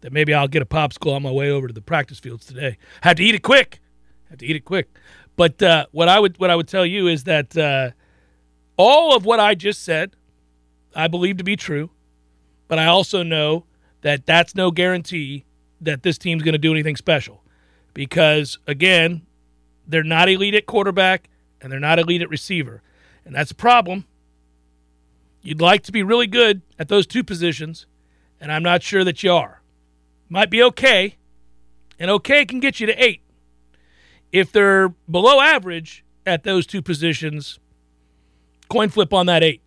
that 0.00 0.12
maybe 0.12 0.34
I'll 0.34 0.48
get 0.48 0.60
a 0.60 0.66
popsicle 0.66 1.14
on 1.14 1.22
my 1.22 1.30
way 1.30 1.48
over 1.48 1.68
to 1.68 1.72
the 1.72 1.80
practice 1.80 2.18
fields 2.18 2.46
today. 2.46 2.76
Have 3.02 3.16
to 3.18 3.22
eat 3.22 3.36
it 3.36 3.42
quick. 3.42 3.80
Have 4.28 4.38
to 4.38 4.46
eat 4.46 4.56
it 4.56 4.64
quick. 4.64 4.88
But 5.36 5.62
uh, 5.62 5.86
what 5.92 6.08
I 6.08 6.18
would 6.18 6.38
what 6.40 6.50
I 6.50 6.56
would 6.56 6.66
tell 6.66 6.84
you 6.84 7.06
is 7.06 7.22
that 7.24 7.56
uh, 7.56 7.90
all 8.76 9.14
of 9.14 9.24
what 9.24 9.38
I 9.38 9.54
just 9.54 9.84
said, 9.84 10.16
I 10.92 11.06
believe 11.06 11.36
to 11.36 11.44
be 11.44 11.54
true. 11.54 11.90
But 12.66 12.80
I 12.80 12.86
also 12.86 13.22
know 13.22 13.64
that 14.00 14.26
that's 14.26 14.56
no 14.56 14.72
guarantee 14.72 15.44
that 15.80 16.02
this 16.02 16.18
team's 16.18 16.42
going 16.42 16.54
to 16.54 16.58
do 16.58 16.72
anything 16.72 16.96
special, 16.96 17.44
because 17.94 18.58
again, 18.66 19.22
they're 19.86 20.02
not 20.02 20.28
elite 20.28 20.54
at 20.56 20.66
quarterback 20.66 21.28
and 21.60 21.70
they're 21.70 21.80
not 21.80 21.98
elite 21.98 22.22
at 22.22 22.30
receiver, 22.30 22.82
and 23.24 23.34
that's 23.34 23.50
a 23.50 23.54
problem. 23.54 24.06
You'd 25.42 25.60
like 25.60 25.82
to 25.84 25.92
be 25.92 26.02
really 26.02 26.26
good 26.26 26.62
at 26.78 26.88
those 26.88 27.06
two 27.06 27.24
positions, 27.24 27.86
and 28.40 28.52
I'm 28.52 28.62
not 28.62 28.82
sure 28.82 29.04
that 29.04 29.22
you 29.22 29.32
are. 29.32 29.62
Might 30.28 30.50
be 30.50 30.62
okay, 30.62 31.16
and 31.98 32.10
okay 32.10 32.44
can 32.44 32.60
get 32.60 32.80
you 32.80 32.86
to 32.86 33.04
eight. 33.04 33.22
If 34.32 34.52
they're 34.52 34.90
below 35.10 35.40
average 35.40 36.04
at 36.26 36.44
those 36.44 36.66
two 36.66 36.82
positions, 36.82 37.58
coin 38.68 38.88
flip 38.88 39.12
on 39.12 39.26
that 39.26 39.42
eight. 39.42 39.62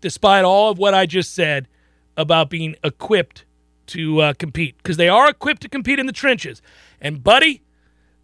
Despite 0.00 0.44
all 0.44 0.70
of 0.70 0.78
what 0.78 0.94
I 0.94 1.06
just 1.06 1.34
said 1.34 1.66
about 2.16 2.50
being 2.50 2.76
equipped 2.84 3.44
to 3.88 4.20
uh, 4.20 4.32
compete, 4.34 4.76
because 4.78 4.96
they 4.96 5.08
are 5.08 5.28
equipped 5.28 5.62
to 5.62 5.68
compete 5.68 5.98
in 5.98 6.06
the 6.06 6.12
trenches. 6.12 6.60
And, 7.00 7.24
buddy, 7.24 7.62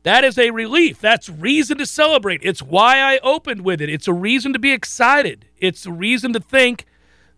that 0.02 0.24
is 0.24 0.38
a 0.38 0.50
relief. 0.50 1.00
That's 1.00 1.28
reason 1.28 1.78
to 1.78 1.86
celebrate. 1.86 2.40
It's 2.42 2.62
why 2.62 2.98
I 2.98 3.18
opened 3.22 3.62
with 3.62 3.80
it. 3.80 3.88
It's 3.88 4.08
a 4.08 4.12
reason 4.12 4.52
to 4.52 4.58
be 4.58 4.72
excited. 4.72 5.46
It's 5.58 5.86
a 5.86 5.92
reason 5.92 6.32
to 6.32 6.40
think 6.40 6.86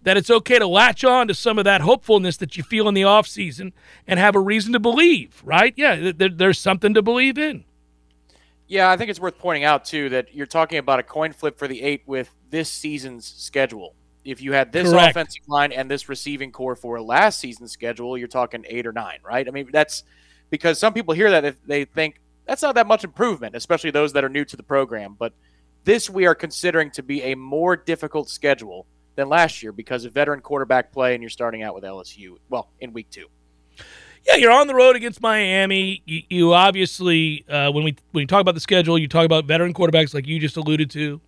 that 0.02 0.16
it's 0.16 0.30
okay 0.30 0.58
to 0.58 0.66
latch 0.66 1.04
on 1.04 1.28
to 1.28 1.34
some 1.34 1.58
of 1.58 1.64
that 1.64 1.80
hopefulness 1.80 2.36
that 2.36 2.56
you 2.56 2.62
feel 2.62 2.88
in 2.88 2.94
the 2.94 3.02
offseason 3.02 3.72
and 4.06 4.20
have 4.20 4.36
a 4.36 4.40
reason 4.40 4.72
to 4.74 4.78
believe, 4.78 5.42
right? 5.44 5.74
Yeah, 5.76 5.96
th- 5.96 6.16
there, 6.18 6.28
there's 6.28 6.58
something 6.58 6.94
to 6.94 7.02
believe 7.02 7.38
in. 7.38 7.64
Yeah, 8.66 8.90
I 8.90 8.96
think 8.96 9.10
it's 9.10 9.20
worth 9.20 9.38
pointing 9.38 9.64
out 9.64 9.84
too 9.84 10.08
that 10.10 10.34
you're 10.34 10.46
talking 10.46 10.78
about 10.78 10.98
a 10.98 11.02
coin 11.02 11.32
flip 11.32 11.58
for 11.58 11.68
the 11.68 11.82
eight 11.82 12.02
with 12.06 12.34
this 12.50 12.70
season's 12.70 13.26
schedule. 13.26 13.94
If 14.24 14.40
you 14.40 14.52
had 14.52 14.72
this 14.72 14.90
Correct. 14.90 15.10
offensive 15.10 15.42
line 15.48 15.70
and 15.70 15.90
this 15.90 16.08
receiving 16.08 16.50
corps 16.50 16.76
for 16.76 17.00
last 17.00 17.40
season's 17.40 17.72
schedule, 17.72 18.16
you're 18.16 18.26
talking 18.26 18.64
eight 18.66 18.86
or 18.86 18.92
nine, 18.92 19.18
right? 19.22 19.46
I 19.46 19.50
mean, 19.50 19.68
that's 19.70 20.04
because 20.48 20.78
some 20.78 20.94
people 20.94 21.12
hear 21.12 21.30
that 21.30 21.44
if 21.44 21.62
they 21.64 21.84
think 21.84 22.20
that's 22.46 22.62
not 22.62 22.74
that 22.74 22.86
much 22.86 23.04
improvement, 23.04 23.54
especially 23.54 23.90
those 23.90 24.12
that 24.12 24.24
are 24.24 24.28
new 24.28 24.44
to 24.44 24.56
the 24.56 24.62
program. 24.62 25.16
But 25.18 25.32
this 25.84 26.08
we 26.10 26.26
are 26.26 26.34
considering 26.34 26.90
to 26.92 27.02
be 27.02 27.22
a 27.22 27.34
more 27.34 27.76
difficult 27.76 28.28
schedule 28.28 28.86
than 29.16 29.28
last 29.28 29.62
year 29.62 29.72
because 29.72 30.04
of 30.04 30.12
veteran 30.12 30.40
quarterback 30.40 30.92
play, 30.92 31.14
and 31.14 31.22
you're 31.22 31.30
starting 31.30 31.62
out 31.62 31.74
with 31.74 31.84
LSU. 31.84 32.36
Well, 32.48 32.68
in 32.80 32.92
week 32.92 33.10
two. 33.10 33.26
Yeah, 34.26 34.36
you're 34.36 34.52
on 34.52 34.66
the 34.66 34.74
road 34.74 34.96
against 34.96 35.20
Miami. 35.20 36.02
You, 36.06 36.22
you 36.30 36.54
obviously, 36.54 37.44
uh, 37.48 37.70
when 37.70 37.84
we 37.84 37.96
when 38.12 38.22
you 38.22 38.26
talk 38.26 38.40
about 38.40 38.54
the 38.54 38.60
schedule, 38.60 38.98
you 38.98 39.08
talk 39.08 39.26
about 39.26 39.44
veteran 39.44 39.74
quarterbacks 39.74 40.14
like 40.14 40.26
you 40.26 40.38
just 40.38 40.56
alluded 40.56 40.90
to. 40.92 41.20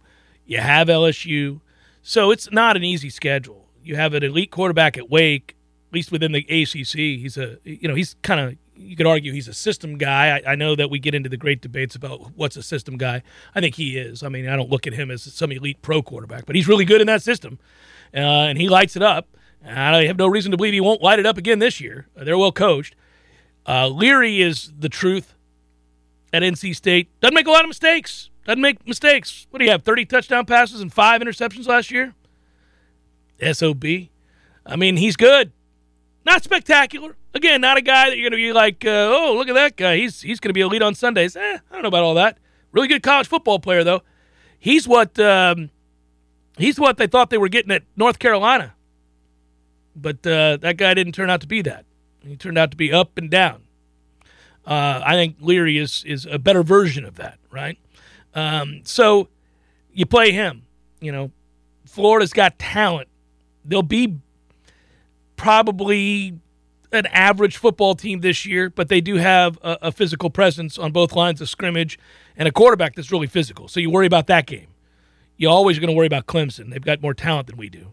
You 0.46 0.58
have 0.58 0.88
LSU, 0.88 1.60
so 2.02 2.30
it's 2.30 2.50
not 2.50 2.76
an 2.76 2.84
easy 2.84 3.10
schedule. 3.10 3.68
You 3.82 3.96
have 3.96 4.14
an 4.14 4.22
elite 4.22 4.50
quarterback 4.50 4.96
at 4.96 5.10
Wake, 5.10 5.56
at 5.90 5.94
least 5.94 6.10
within 6.10 6.32
the 6.32 6.40
ACC. 6.40 7.20
He's 7.20 7.36
a 7.36 7.58
you 7.64 7.88
know 7.88 7.94
he's 7.94 8.16
kind 8.22 8.40
of 8.40 8.56
you 8.76 8.96
could 8.96 9.06
argue 9.06 9.32
he's 9.32 9.48
a 9.48 9.54
system 9.54 9.98
guy. 9.98 10.36
I, 10.38 10.52
I 10.52 10.54
know 10.54 10.76
that 10.76 10.90
we 10.90 10.98
get 10.98 11.14
into 11.14 11.28
the 11.28 11.36
great 11.36 11.60
debates 11.60 11.94
about 11.94 12.32
what's 12.36 12.56
a 12.56 12.62
system 12.62 12.96
guy. 12.96 13.22
I 13.54 13.60
think 13.60 13.74
he 13.74 13.98
is. 13.98 14.22
I 14.22 14.28
mean, 14.28 14.48
I 14.48 14.56
don't 14.56 14.70
look 14.70 14.86
at 14.86 14.92
him 14.92 15.10
as 15.10 15.22
some 15.22 15.52
elite 15.52 15.82
pro 15.82 16.02
quarterback, 16.02 16.46
but 16.46 16.56
he's 16.56 16.68
really 16.68 16.84
good 16.84 17.00
in 17.00 17.06
that 17.06 17.22
system, 17.22 17.58
uh, 18.14 18.18
and 18.18 18.58
he 18.58 18.68
lights 18.68 18.96
it 18.96 19.02
up. 19.02 19.28
I 19.64 20.04
have 20.04 20.18
no 20.18 20.28
reason 20.28 20.50
to 20.52 20.56
believe 20.56 20.74
he 20.74 20.80
won't 20.80 21.02
light 21.02 21.18
it 21.18 21.26
up 21.26 21.38
again 21.38 21.58
this 21.58 21.80
year. 21.80 22.06
Uh, 22.16 22.24
they're 22.24 22.38
well 22.38 22.52
coached. 22.52 22.94
Uh, 23.66 23.88
Leary 23.88 24.40
is 24.40 24.72
the 24.78 24.88
truth 24.88 25.34
at 26.32 26.42
NC 26.42 26.76
State. 26.76 27.08
Doesn't 27.20 27.34
make 27.34 27.46
a 27.46 27.50
lot 27.50 27.64
of 27.64 27.68
mistakes. 27.68 28.30
Doesn't 28.44 28.60
make 28.60 28.86
mistakes. 28.86 29.46
What 29.50 29.58
do 29.58 29.64
you 29.64 29.72
have? 29.72 29.82
30 29.82 30.04
touchdown 30.04 30.46
passes 30.46 30.80
and 30.80 30.92
five 30.92 31.20
interceptions 31.20 31.66
last 31.66 31.90
year? 31.90 32.14
SOB. 33.52 33.84
I 34.64 34.76
mean, 34.76 34.96
he's 34.96 35.16
good. 35.16 35.52
Not 36.24 36.44
spectacular. 36.44 37.16
Again, 37.36 37.60
not 37.60 37.76
a 37.76 37.82
guy 37.82 38.08
that 38.08 38.16
you're 38.16 38.30
going 38.30 38.40
to 38.40 38.48
be 38.48 38.54
like, 38.54 38.82
uh, 38.86 39.12
oh, 39.12 39.34
look 39.36 39.46
at 39.48 39.54
that 39.54 39.76
guy. 39.76 39.98
He's 39.98 40.22
he's 40.22 40.40
going 40.40 40.48
to 40.48 40.54
be 40.54 40.62
elite 40.62 40.80
on 40.80 40.94
Sundays. 40.94 41.36
Eh, 41.36 41.58
I 41.70 41.72
don't 41.74 41.82
know 41.82 41.88
about 41.88 42.02
all 42.02 42.14
that. 42.14 42.38
Really 42.72 42.88
good 42.88 43.02
college 43.02 43.28
football 43.28 43.58
player, 43.58 43.84
though. 43.84 44.00
He's 44.58 44.88
what 44.88 45.18
um, 45.18 45.68
he's 46.56 46.80
what 46.80 46.96
they 46.96 47.06
thought 47.06 47.28
they 47.28 47.36
were 47.36 47.50
getting 47.50 47.70
at 47.72 47.82
North 47.94 48.18
Carolina. 48.18 48.72
But 49.94 50.26
uh, 50.26 50.56
that 50.56 50.78
guy 50.78 50.94
didn't 50.94 51.12
turn 51.12 51.28
out 51.28 51.42
to 51.42 51.46
be 51.46 51.60
that. 51.60 51.84
He 52.26 52.36
turned 52.36 52.56
out 52.56 52.70
to 52.70 52.76
be 52.76 52.90
up 52.90 53.18
and 53.18 53.30
down. 53.30 53.64
Uh, 54.64 55.02
I 55.04 55.12
think 55.12 55.36
Leary 55.38 55.76
is 55.76 56.04
is 56.06 56.24
a 56.24 56.38
better 56.38 56.62
version 56.62 57.04
of 57.04 57.16
that, 57.16 57.38
right? 57.50 57.78
Um, 58.34 58.80
so 58.84 59.28
you 59.92 60.06
play 60.06 60.32
him. 60.32 60.62
You 61.00 61.12
know, 61.12 61.30
Florida's 61.84 62.32
got 62.32 62.58
talent. 62.58 63.08
They'll 63.62 63.82
be 63.82 64.16
probably 65.36 66.40
an 66.92 67.06
average 67.06 67.56
football 67.56 67.94
team 67.94 68.20
this 68.20 68.46
year, 68.46 68.70
but 68.70 68.88
they 68.88 69.00
do 69.00 69.16
have 69.16 69.58
a, 69.62 69.78
a 69.82 69.92
physical 69.92 70.30
presence 70.30 70.78
on 70.78 70.92
both 70.92 71.14
lines 71.14 71.40
of 71.40 71.48
scrimmage 71.48 71.98
and 72.36 72.46
a 72.48 72.52
quarterback 72.52 72.94
that's 72.94 73.10
really 73.12 73.26
physical. 73.26 73.68
So 73.68 73.80
you 73.80 73.90
worry 73.90 74.06
about 74.06 74.26
that 74.28 74.46
game. 74.46 74.68
You 75.36 75.48
always 75.48 75.76
are 75.76 75.80
going 75.80 75.92
to 75.92 75.96
worry 75.96 76.06
about 76.06 76.26
Clemson. 76.26 76.70
They've 76.70 76.80
got 76.80 77.02
more 77.02 77.14
talent 77.14 77.48
than 77.48 77.56
we 77.56 77.68
do. 77.68 77.92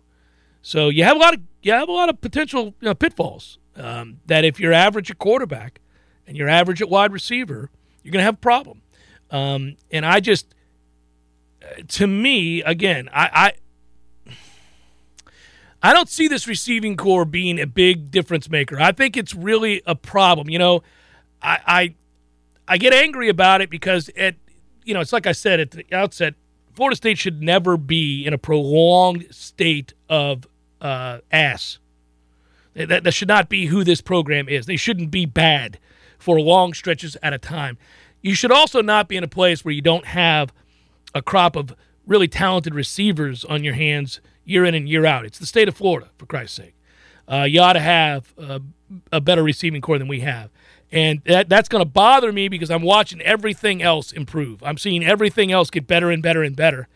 So 0.62 0.89
you 0.89 1.03
have 1.03 1.17
a 1.17 1.19
lot 1.19 1.34
of 1.34 1.41
you 1.62 1.73
have 1.73 1.89
a 1.89 1.91
lot 1.91 2.10
of 2.10 2.21
potential 2.21 2.73
you 2.79 2.86
know, 2.88 2.95
pitfalls. 2.95 3.58
Um, 3.75 4.19
that 4.27 4.45
if 4.45 4.60
you're 4.60 4.71
average 4.71 5.10
at 5.10 5.17
quarterback 5.17 5.82
and 6.27 6.38
you're 6.38 6.47
average 6.47 6.82
at 6.82 6.89
wide 6.89 7.12
receiver, 7.12 7.71
you're 8.03 8.12
going 8.12 8.21
to 8.21 8.25
have 8.25 8.36
a 8.36 8.38
problem. 8.38 8.82
Um, 9.32 9.77
and 9.91 10.06
I 10.06 10.19
just, 10.19 10.53
uh, 11.63 11.82
to 11.88 12.06
me, 12.06 12.62
again, 12.62 13.10
I, 13.12 13.29
I 13.34 13.53
I 15.84 15.91
don't 15.91 16.08
see 16.10 16.30
this 16.30 16.48
receiving 16.48 16.96
corps 16.96 17.26
being 17.26 17.60
a 17.60 17.67
big 17.67 18.10
difference 18.10 18.50
maker. 18.50 18.80
I 18.80 18.93
think 18.93 19.17
it's 19.17 19.36
really 19.36 19.82
a 19.86 19.96
problem. 19.96 20.50
You 20.50 20.58
know, 20.58 20.84
I 21.41 21.60
I, 21.67 21.96
I 22.69 22.78
get 22.78 22.93
angry 22.93 23.28
about 23.28 23.60
it 23.60 23.69
because 23.69 24.10
it, 24.15 24.38
you 24.86 24.93
know, 24.93 25.02
it's 25.02 25.12
like 25.12 25.28
I 25.28 25.34
said 25.34 25.60
at 25.60 25.72
the 25.72 25.86
outset, 25.91 26.36
Florida 26.74 26.96
State 26.96 27.17
should 27.17 27.43
never 27.43 27.76
be 27.76 28.26
in 28.26 28.34
a 28.34 28.38
prolonged 28.38 29.28
state 29.30 29.93
of 30.10 30.48
uh, 30.80 31.19
ass. 31.32 31.80
That, 32.76 33.04
that 33.04 33.13
should 33.13 33.28
not 33.28 33.50
be 33.50 33.67
who 33.67 33.84
this 33.84 34.02
program 34.02 34.50
is. 34.50 34.65
They 34.65 34.78
shouldn't 34.78 35.12
be 35.12 35.26
bad 35.26 35.78
for 36.17 36.39
long 36.39 36.74
stretches 36.74 37.15
at 37.22 37.34
a 37.34 37.38
time. 37.38 37.78
You 38.22 38.34
should 38.34 38.52
also 38.52 38.82
not 38.82 39.08
be 39.08 39.17
in 39.17 39.24
a 39.24 39.28
place 39.28 39.63
where 39.63 39.74
you 39.74 39.82
don't 39.82 40.06
have 40.06 40.54
a 41.13 41.22
crop 41.22 41.56
of 41.56 41.76
really 42.08 42.28
talented 42.28 42.74
receivers 42.74 43.46
on 43.46 43.63
your 43.63 43.76
hands 43.76 44.22
year 44.45 44.65
in 44.65 44.75
and 44.75 44.88
year 44.88 45.06
out. 45.06 45.25
It's 45.25 45.39
the 45.39 45.45
state 45.45 45.67
of 45.67 45.75
Florida, 45.75 46.10
for 46.17 46.25
Christ's 46.25 46.58
sake. 46.58 46.75
Uh, 47.27 47.43
you 47.43 47.62
ought 47.62 47.73
to 47.73 47.79
have 47.79 48.34
a, 48.38 48.62
a 49.12 49.21
better 49.21 49.43
receiving 49.43 49.82
corps 49.82 49.97
than 49.97 50.08
we 50.08 50.21
have. 50.21 50.49
And 50.91 51.21
that, 51.25 51.49
that's 51.49 51.69
going 51.69 51.82
to 51.82 51.89
bother 51.89 52.32
me 52.32 52.47
because 52.49 52.69
I'm 52.69 52.84
watching 52.84 53.21
everything 53.21 53.82
else 53.82 54.12
improve. 54.12 54.62
I'm 54.62 54.77
seeing 54.77 55.03
everything 55.03 55.51
else 55.51 55.69
get 55.69 55.88
better 55.88 56.12
and 56.12 56.21
better 56.21 56.43
and 56.43 56.56
better. 56.56 56.88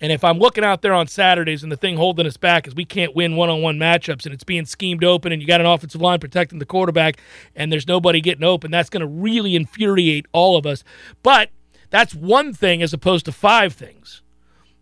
And 0.00 0.10
if 0.10 0.24
I'm 0.24 0.38
looking 0.38 0.64
out 0.64 0.82
there 0.82 0.92
on 0.92 1.06
Saturdays 1.06 1.62
and 1.62 1.70
the 1.70 1.76
thing 1.76 1.96
holding 1.96 2.26
us 2.26 2.36
back 2.36 2.66
is 2.66 2.74
we 2.74 2.84
can't 2.84 3.14
win 3.14 3.36
one 3.36 3.48
on 3.48 3.62
one 3.62 3.78
matchups 3.78 4.24
and 4.24 4.34
it's 4.34 4.42
being 4.42 4.66
schemed 4.66 5.04
open 5.04 5.30
and 5.30 5.40
you 5.40 5.46
got 5.46 5.60
an 5.60 5.66
offensive 5.66 6.00
line 6.00 6.18
protecting 6.18 6.58
the 6.58 6.66
quarterback 6.66 7.20
and 7.54 7.70
there's 7.70 7.86
nobody 7.86 8.20
getting 8.20 8.42
open, 8.42 8.72
that's 8.72 8.90
going 8.90 9.02
to 9.02 9.06
really 9.06 9.54
infuriate 9.54 10.26
all 10.32 10.56
of 10.56 10.66
us. 10.66 10.82
But 11.22 11.50
that's 11.90 12.12
one 12.12 12.52
thing 12.52 12.82
as 12.82 12.92
opposed 12.92 13.24
to 13.26 13.32
five 13.32 13.72
things. 13.72 14.20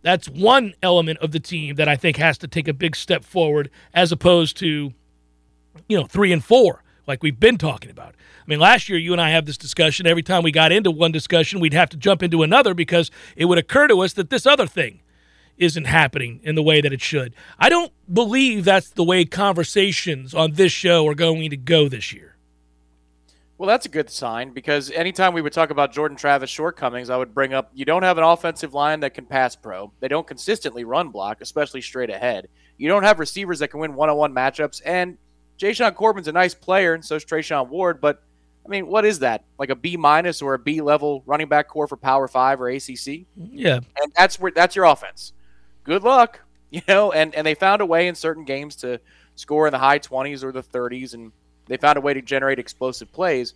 That's 0.03 0.29
one 0.29 0.73
element 0.83 1.19
of 1.19 1.31
the 1.31 1.39
team 1.39 1.75
that 1.75 1.87
I 1.87 1.95
think 1.95 2.17
has 2.17 2.37
to 2.39 2.47
take 2.47 2.67
a 2.67 2.73
big 2.73 2.95
step 2.95 3.23
forward 3.23 3.71
as 3.93 4.11
opposed 4.11 4.57
to, 4.57 4.93
you 5.87 5.97
know, 5.97 6.05
three 6.05 6.31
and 6.31 6.43
four, 6.43 6.83
like 7.07 7.23
we've 7.23 7.39
been 7.39 7.57
talking 7.57 7.89
about. 7.89 8.13
I 8.13 8.45
mean, 8.45 8.59
last 8.59 8.89
year 8.89 8.99
you 8.99 9.13
and 9.13 9.21
I 9.21 9.29
have 9.29 9.45
this 9.45 9.57
discussion. 9.57 10.05
Every 10.05 10.21
time 10.21 10.43
we 10.43 10.51
got 10.51 10.73
into 10.73 10.91
one 10.91 11.13
discussion, 11.13 11.61
we'd 11.61 11.73
have 11.73 11.89
to 11.89 11.97
jump 11.97 12.21
into 12.21 12.43
another 12.43 12.73
because 12.73 13.09
it 13.37 13.45
would 13.45 13.57
occur 13.57 13.87
to 13.87 14.01
us 14.01 14.13
that 14.13 14.29
this 14.29 14.45
other 14.45 14.67
thing 14.67 14.99
isn't 15.57 15.85
happening 15.85 16.41
in 16.43 16.55
the 16.55 16.63
way 16.63 16.81
that 16.81 16.91
it 16.91 17.01
should. 17.01 17.33
I 17.57 17.69
don't 17.69 17.93
believe 18.11 18.65
that's 18.65 18.89
the 18.89 19.03
way 19.03 19.23
conversations 19.23 20.33
on 20.33 20.53
this 20.53 20.71
show 20.71 21.07
are 21.07 21.15
going 21.15 21.49
to 21.49 21.57
go 21.57 21.87
this 21.87 22.11
year. 22.11 22.32
Well, 23.57 23.67
that's 23.67 23.85
a 23.85 23.89
good 23.89 24.09
sign 24.09 24.51
because 24.51 24.89
anytime 24.91 25.33
we 25.33 25.41
would 25.41 25.53
talk 25.53 25.69
about 25.69 25.93
Jordan 25.93 26.17
Travis 26.17 26.49
shortcomings, 26.49 27.09
I 27.09 27.17
would 27.17 27.33
bring 27.33 27.53
up 27.53 27.71
you 27.73 27.85
don't 27.85 28.03
have 28.03 28.17
an 28.17 28.23
offensive 28.23 28.73
line 28.73 29.01
that 29.01 29.13
can 29.13 29.25
pass 29.25 29.55
pro. 29.55 29.91
They 29.99 30.07
don't 30.07 30.25
consistently 30.25 30.83
run 30.83 31.09
block, 31.09 31.39
especially 31.39 31.81
straight 31.81 32.09
ahead. 32.09 32.49
You 32.77 32.89
don't 32.89 33.03
have 33.03 33.19
receivers 33.19 33.59
that 33.59 33.69
can 33.69 33.79
win 33.79 33.93
one 33.93 34.09
on 34.09 34.17
one 34.17 34.33
matchups. 34.33 34.81
And 34.85 35.17
Jashaun 35.59 35.93
Corbin's 35.93 36.27
a 36.27 36.31
nice 36.31 36.53
player, 36.53 36.93
and 36.93 37.05
so 37.05 37.15
is 37.15 37.25
Treshaun 37.25 37.69
Ward. 37.69 38.01
But, 38.01 38.23
I 38.65 38.69
mean, 38.69 38.87
what 38.87 39.05
is 39.05 39.19
that? 39.19 39.43
Like 39.59 39.69
a 39.69 39.75
B 39.75 39.97
minus 39.97 40.41
or 40.41 40.55
a 40.55 40.59
B 40.59 40.81
level 40.81 41.21
running 41.25 41.47
back 41.47 41.67
corps 41.67 41.87
for 41.87 41.97
Power 41.97 42.27
Five 42.27 42.59
or 42.59 42.69
ACC? 42.69 43.25
Yeah. 43.37 43.79
And 44.01 44.11
that's 44.17 44.39
where 44.39 44.51
that's 44.51 44.75
your 44.75 44.85
offense. 44.85 45.33
Good 45.83 46.03
luck, 46.03 46.41
you 46.71 46.81
know. 46.87 47.11
And, 47.11 47.35
and 47.35 47.45
they 47.45 47.53
found 47.53 47.81
a 47.81 47.85
way 47.85 48.07
in 48.07 48.15
certain 48.15 48.45
games 48.45 48.75
to 48.77 48.99
score 49.35 49.67
in 49.67 49.71
the 49.71 49.79
high 49.79 49.99
20s 49.99 50.43
or 50.43 50.51
the 50.51 50.63
30s 50.63 51.13
and 51.13 51.31
they 51.67 51.77
found 51.77 51.97
a 51.97 52.01
way 52.01 52.13
to 52.13 52.21
generate 52.21 52.59
explosive 52.59 53.11
plays. 53.11 53.53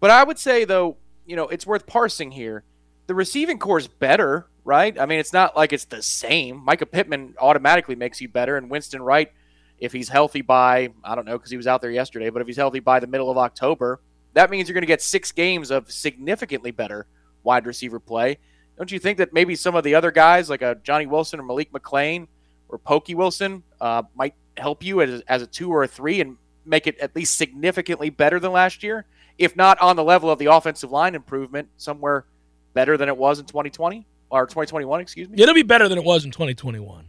But 0.00 0.10
I 0.10 0.24
would 0.24 0.38
say, 0.38 0.64
though, 0.64 0.96
you 1.26 1.36
know, 1.36 1.48
it's 1.48 1.66
worth 1.66 1.86
parsing 1.86 2.30
here. 2.30 2.64
The 3.06 3.14
receiving 3.14 3.58
corps 3.58 3.78
is 3.78 3.88
better, 3.88 4.46
right? 4.64 4.98
I 4.98 5.06
mean, 5.06 5.18
it's 5.18 5.32
not 5.32 5.56
like 5.56 5.72
it's 5.72 5.84
the 5.84 6.02
same. 6.02 6.64
Mycah 6.66 6.90
Pittman 6.90 7.34
automatically 7.38 7.94
makes 7.94 8.20
you 8.20 8.28
better, 8.28 8.56
and 8.56 8.70
Winston 8.70 9.02
Wright, 9.02 9.30
if 9.78 9.92
he's 9.92 10.08
healthy 10.08 10.40
by, 10.40 10.90
I 11.02 11.14
don't 11.14 11.26
know, 11.26 11.36
because 11.36 11.50
he 11.50 11.56
was 11.56 11.66
out 11.66 11.82
there 11.82 11.90
yesterday, 11.90 12.30
but 12.30 12.40
if 12.40 12.46
he's 12.46 12.56
healthy 12.56 12.80
by 12.80 13.00
the 13.00 13.06
middle 13.06 13.30
of 13.30 13.36
October, 13.36 14.00
that 14.32 14.50
means 14.50 14.68
you're 14.68 14.74
going 14.74 14.82
to 14.82 14.86
get 14.86 15.02
six 15.02 15.32
games 15.32 15.70
of 15.70 15.90
significantly 15.90 16.70
better 16.70 17.06
wide 17.42 17.66
receiver 17.66 18.00
play. 18.00 18.38
Don't 18.76 18.90
you 18.90 18.98
think 18.98 19.18
that 19.18 19.32
maybe 19.32 19.54
some 19.54 19.74
of 19.74 19.84
the 19.84 19.94
other 19.94 20.10
guys, 20.10 20.50
like 20.50 20.62
a 20.62 20.76
Johnny 20.82 21.06
Wilson 21.06 21.38
or 21.38 21.44
Malik 21.44 21.72
McClain 21.72 22.26
or 22.68 22.78
Pokey 22.78 23.14
Wilson, 23.14 23.62
uh, 23.80 24.02
might 24.14 24.34
help 24.56 24.82
you 24.82 25.00
as, 25.00 25.20
as 25.28 25.42
a 25.42 25.46
two 25.46 25.70
or 25.70 25.84
a 25.84 25.88
three 25.88 26.20
and 26.20 26.36
make 26.64 26.86
it 26.86 26.98
at 26.98 27.14
least 27.14 27.36
significantly 27.36 28.10
better 28.10 28.40
than 28.40 28.52
last 28.52 28.82
year, 28.82 29.04
if 29.38 29.56
not 29.56 29.80
on 29.80 29.96
the 29.96 30.04
level 30.04 30.30
of 30.30 30.38
the 30.38 30.46
offensive 30.46 30.90
line 30.90 31.14
improvement, 31.14 31.68
somewhere 31.76 32.24
better 32.72 32.96
than 32.96 33.08
it 33.08 33.16
was 33.16 33.38
in 33.38 33.46
2020 33.46 34.06
or 34.30 34.46
2021, 34.46 35.00
excuse 35.00 35.28
me. 35.28 35.40
It'll 35.40 35.54
be 35.54 35.62
better 35.62 35.88
than 35.88 35.98
it 35.98 36.04
was 36.04 36.24
in 36.24 36.30
2021. 36.30 37.06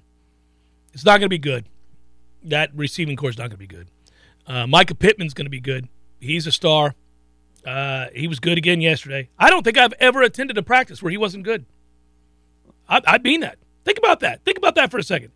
It's 0.93 1.05
not 1.05 1.19
going 1.19 1.21
to 1.21 1.29
be 1.29 1.37
good. 1.37 1.65
That 2.43 2.71
receiving 2.75 3.15
corps 3.15 3.31
is 3.31 3.37
not 3.37 3.43
going 3.43 3.51
to 3.51 3.57
be 3.57 3.67
good. 3.67 3.87
Uh, 4.47 4.65
Mycah 4.65 4.97
Pittman's 4.97 5.33
going 5.33 5.45
to 5.45 5.51
be 5.51 5.59
good. 5.59 5.89
He's 6.19 6.47
a 6.47 6.51
star. 6.51 6.95
Uh, 7.65 8.07
he 8.13 8.27
was 8.27 8.39
good 8.39 8.57
again 8.57 8.79
yesterday. 8.79 9.29
I 9.39 9.49
don't 9.49 9.63
think 9.63 9.77
I've 9.77 9.93
ever 9.93 10.21
attended 10.21 10.57
a 10.57 10.63
practice 10.63 11.01
where 11.01 11.09
he 11.09 11.17
wasn't 11.17 11.43
good. 11.43 11.65
I, 12.87 13.01
I 13.05 13.17
mean 13.17 13.39
that. 13.41 13.57
Think 13.83 13.97
about 13.97 14.19
that. 14.19 14.43
Think 14.45 14.57
about 14.57 14.75
that 14.75 14.91
for 14.91 14.97
a 14.97 15.03
second. 15.03 15.31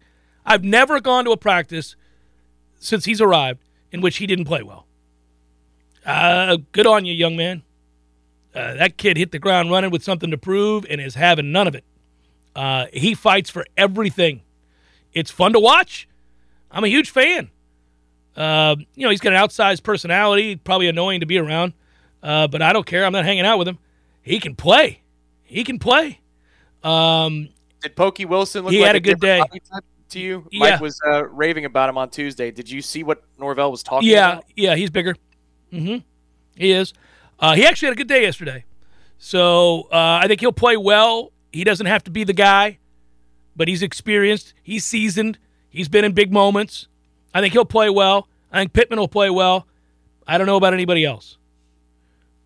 I've 0.45 0.63
never 0.63 0.99
gone 0.99 1.25
to 1.25 1.31
a 1.31 1.37
practice 1.37 1.95
since 2.79 3.05
he's 3.05 3.19
arrived 3.19 3.59
in 3.91 4.01
which 4.01 4.17
he 4.17 4.27
didn't 4.27 4.45
play 4.45 4.63
well. 4.63 4.85
Uh, 6.05 6.57
good 6.71 6.87
on 6.87 7.05
you, 7.05 7.13
young 7.13 7.35
man. 7.35 7.63
Uh, 8.53 8.73
that 8.75 8.97
kid 8.97 9.17
hit 9.17 9.31
the 9.31 9.39
ground 9.39 9.69
running 9.69 9.91
with 9.91 10.03
something 10.03 10.31
to 10.31 10.37
prove 10.37 10.85
and 10.89 10.99
is 10.99 11.15
having 11.15 11.51
none 11.51 11.67
of 11.67 11.75
it. 11.75 11.83
Uh, 12.55 12.87
he 12.91 13.13
fights 13.13 13.49
for 13.49 13.65
everything. 13.77 14.41
It's 15.13 15.31
fun 15.31 15.53
to 15.53 15.59
watch. 15.59 16.07
I'm 16.71 16.83
a 16.83 16.87
huge 16.87 17.09
fan. 17.09 17.49
Uh, 18.35 18.75
you 18.95 19.03
know, 19.03 19.09
he's 19.09 19.19
got 19.19 19.33
an 19.33 19.39
outsized 19.39 19.83
personality, 19.83 20.55
probably 20.55 20.87
annoying 20.87 21.19
to 21.19 21.25
be 21.25 21.37
around, 21.37 21.73
uh, 22.23 22.47
but 22.47 22.61
I 22.61 22.73
don't 22.73 22.85
care. 22.85 23.05
I'm 23.05 23.11
not 23.11 23.25
hanging 23.25 23.45
out 23.45 23.57
with 23.57 23.67
him. 23.67 23.77
He 24.21 24.39
can 24.39 24.55
play. 24.55 25.01
He 25.43 25.63
can 25.63 25.79
play. 25.79 26.19
Um, 26.83 27.49
Did 27.81 27.95
Pokey 27.95 28.25
Wilson 28.25 28.63
look 28.63 28.71
he 28.71 28.79
like 28.79 28.87
had 28.87 28.95
a, 28.95 28.99
good 28.99 29.19
day 29.19 29.41
to 30.09 30.19
you? 30.19 30.47
Yeah. 30.51 30.71
Mike 30.71 30.81
was 30.81 30.99
uh, 31.05 31.25
raving 31.27 31.65
about 31.65 31.89
him 31.89 31.97
on 31.97 32.09
Tuesday. 32.09 32.51
Did 32.51 32.69
you 32.69 32.81
see 32.81 33.03
what 33.03 33.23
Norvell 33.37 33.71
was 33.71 33.83
talking 33.83 34.09
yeah, 34.09 34.33
about? 34.33 34.45
Yeah, 34.55 34.75
he's 34.75 34.89
bigger. 34.89 35.15
Mm-hmm. 35.71 35.97
He 36.55 36.71
is. 36.71 36.93
Uh, 37.39 37.55
he 37.55 37.65
actually 37.65 37.87
had 37.87 37.93
a 37.93 37.97
good 37.97 38.07
day 38.07 38.23
yesterday. 38.23 38.65
So 39.17 39.83
uh, 39.91 40.19
I 40.21 40.27
think 40.27 40.39
he'll 40.39 40.51
play 40.51 40.77
well. 40.77 41.31
He 41.51 41.63
doesn't 41.63 41.85
have 41.85 42.03
to 42.05 42.11
be 42.11 42.23
the 42.23 42.33
guy, 42.33 42.79
but 43.55 43.67
he's 43.67 43.81
experienced. 43.81 44.53
He's 44.61 44.85
seasoned. 44.85 45.37
He's 45.69 45.89
been 45.89 46.05
in 46.05 46.13
big 46.13 46.31
moments. 46.31 46.87
I 47.33 47.41
think 47.41 47.53
he'll 47.53 47.65
play 47.65 47.89
well. 47.89 48.27
I 48.51 48.59
think 48.59 48.73
Pittman 48.73 48.99
will 48.99 49.07
play 49.07 49.29
well. 49.29 49.67
I 50.27 50.37
don't 50.37 50.47
know 50.47 50.57
about 50.57 50.73
anybody 50.73 51.05
else. 51.05 51.37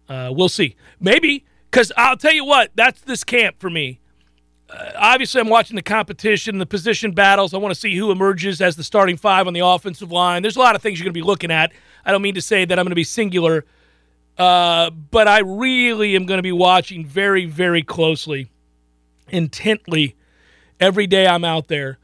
Uh, 0.07 0.31
we'll 0.33 0.49
see. 0.49 0.75
Maybe, 0.99 1.45
because 1.69 1.91
I'll 1.95 2.17
tell 2.17 2.33
you 2.33 2.45
what, 2.45 2.71
that's 2.75 3.01
this 3.01 3.23
camp 3.23 3.59
for 3.59 3.69
me 3.69 3.99
obviously 4.95 5.41
I'm 5.41 5.49
watching 5.49 5.75
the 5.75 5.81
competition, 5.81 6.57
the 6.57 6.65
position 6.65 7.11
battles. 7.11 7.53
I 7.53 7.57
want 7.57 7.73
to 7.73 7.79
see 7.79 7.95
who 7.95 8.11
emerges 8.11 8.61
as 8.61 8.75
the 8.75 8.83
starting 8.83 9.17
five 9.17 9.47
on 9.47 9.53
the 9.53 9.61
offensive 9.61 10.11
line. 10.11 10.41
There's 10.41 10.55
a 10.55 10.59
lot 10.59 10.75
of 10.75 10.81
things 10.81 10.99
you're 10.99 11.05
going 11.05 11.13
to 11.13 11.19
be 11.19 11.25
looking 11.25 11.51
at. 11.51 11.71
I 12.05 12.11
don't 12.11 12.21
mean 12.21 12.35
to 12.35 12.41
say 12.41 12.65
that 12.65 12.77
I'm 12.77 12.83
going 12.83 12.91
to 12.91 12.95
be 12.95 13.03
singular, 13.03 13.65
uh, 14.37 14.89
but 14.89 15.27
I 15.27 15.39
really 15.39 16.15
am 16.15 16.25
going 16.25 16.37
to 16.37 16.43
be 16.43 16.51
watching 16.51 17.05
very, 17.05 17.45
very 17.45 17.83
closely, 17.83 18.49
intently, 19.29 20.15
every 20.79 21.07
day 21.07 21.27
I'm 21.27 21.45
out 21.45 21.67
there 21.67 21.97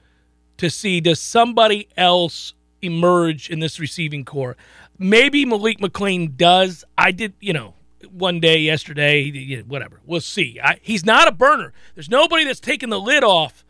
to 0.58 0.70
see 0.70 1.02
does 1.02 1.20
somebody 1.20 1.88
else 1.98 2.54
emerge 2.82 3.50
in 3.50 3.60
this 3.60 3.80
receiving 3.80 4.26
corps. 4.26 4.56
Maybe 4.98 5.46
Malik 5.46 5.80
McClain 5.80 6.36
does. 6.36 6.84
I 6.98 7.12
did, 7.12 7.34
you 7.40 7.54
know, 7.54 7.74
one 8.12 8.40
day 8.40 8.60
yesterday, 8.60 9.62
whatever. 9.62 10.00
We'll 10.06 10.22
see. 10.22 10.60
I, 10.64 10.80
he's 10.82 11.06
not 11.06 11.28
a 11.28 11.32
burner. 11.32 11.74
There's 11.96 12.10
nobody 12.10 12.46
that's 12.46 12.60
taking 12.60 12.90
the 12.90 13.00
lid 13.00 13.24
off 13.24 13.66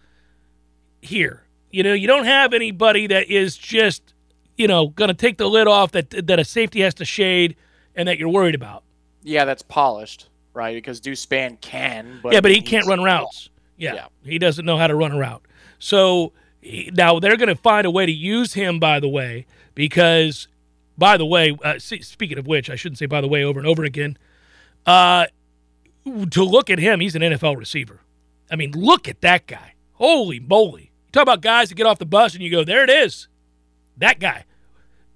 here. 1.02 1.44
You 1.72 1.84
know, 1.84 1.94
you 1.94 2.08
don't 2.08 2.26
have 2.26 2.54
anybody 2.54 3.08
that 3.08 3.30
is 3.30 3.58
just, 3.58 4.14
you 4.58 4.68
know, 4.68 4.88
going 4.88 5.10
to 5.10 5.14
take 5.14 5.38
the 5.38 5.48
lid 5.48 5.68
off 5.68 5.92
that 5.92 6.10
that 6.28 6.40
a 6.40 6.44
safety 6.44 6.82
has 6.82 6.94
to 6.96 7.06
shade 7.06 7.56
and 7.96 8.08
that 8.08 8.18
you're 8.18 8.30
worried 8.30 8.56
about. 8.56 8.84
Yeah, 9.24 9.46
that's 9.46 9.62
polished, 9.62 10.30
right? 10.54 10.76
Because 10.76 11.00
Deuce 11.00 11.26
Spann 11.26 11.60
can, 11.62 12.20
but 12.24 12.34
yeah, 12.34 12.42
but 12.42 12.52
he 12.52 12.62
can't 12.62 12.88
run 12.88 13.04
routes. 13.04 13.50
Yeah, 13.78 13.94
yeah, 13.94 14.06
he 14.24 14.40
doesn't 14.40 14.66
know 14.66 14.78
how 14.78 14.88
to 14.88 14.96
run 14.96 15.12
a 15.12 15.18
route. 15.18 15.44
So 15.78 16.34
he, 16.62 16.90
now 16.94 17.20
they're 17.20 17.38
going 17.38 17.50
to 17.50 17.62
find 17.62 17.86
a 17.86 17.92
way 17.92 18.06
to 18.06 18.12
use 18.12 18.54
him. 18.54 18.80
By 18.80 19.00
the 19.00 19.10
way, 19.10 19.46
because 19.76 20.48
by 21.00 21.18
the 21.18 21.26
way, 21.26 21.58
uh, 21.64 21.80
speaking 21.80 22.38
of 22.38 22.46
which, 22.46 22.70
I 22.70 22.76
shouldn't 22.76 23.00
say 23.00 23.06
by 23.06 23.22
the 23.22 23.28
way 23.28 23.44
over 23.44 23.60
and 23.60 23.68
over 23.68 23.84
again. 23.84 24.18
Uh, 24.86 25.28
to 26.32 26.44
look 26.44 26.70
at 26.70 26.80
him, 26.80 27.00
he's 27.00 27.16
an 27.16 27.22
NFL 27.22 27.58
receiver. 27.58 28.02
I 28.52 28.56
mean, 28.56 28.72
look 28.72 29.08
at 29.08 29.22
that 29.22 29.48
guy. 29.48 29.76
Holy 29.94 30.40
moly. 30.40 30.92
You 31.08 31.12
talk 31.12 31.24
about 31.24 31.42
guys 31.42 31.70
that 31.70 31.76
get 31.76 31.88
off 31.88 32.00
the 32.00 32.06
bus 32.06 32.34
and 32.34 32.44
you 32.44 32.52
go, 32.52 32.64
there 32.64 32.84
it 32.84 32.90
is. 32.90 33.28
That 33.98 34.20
guy. 34.20 34.46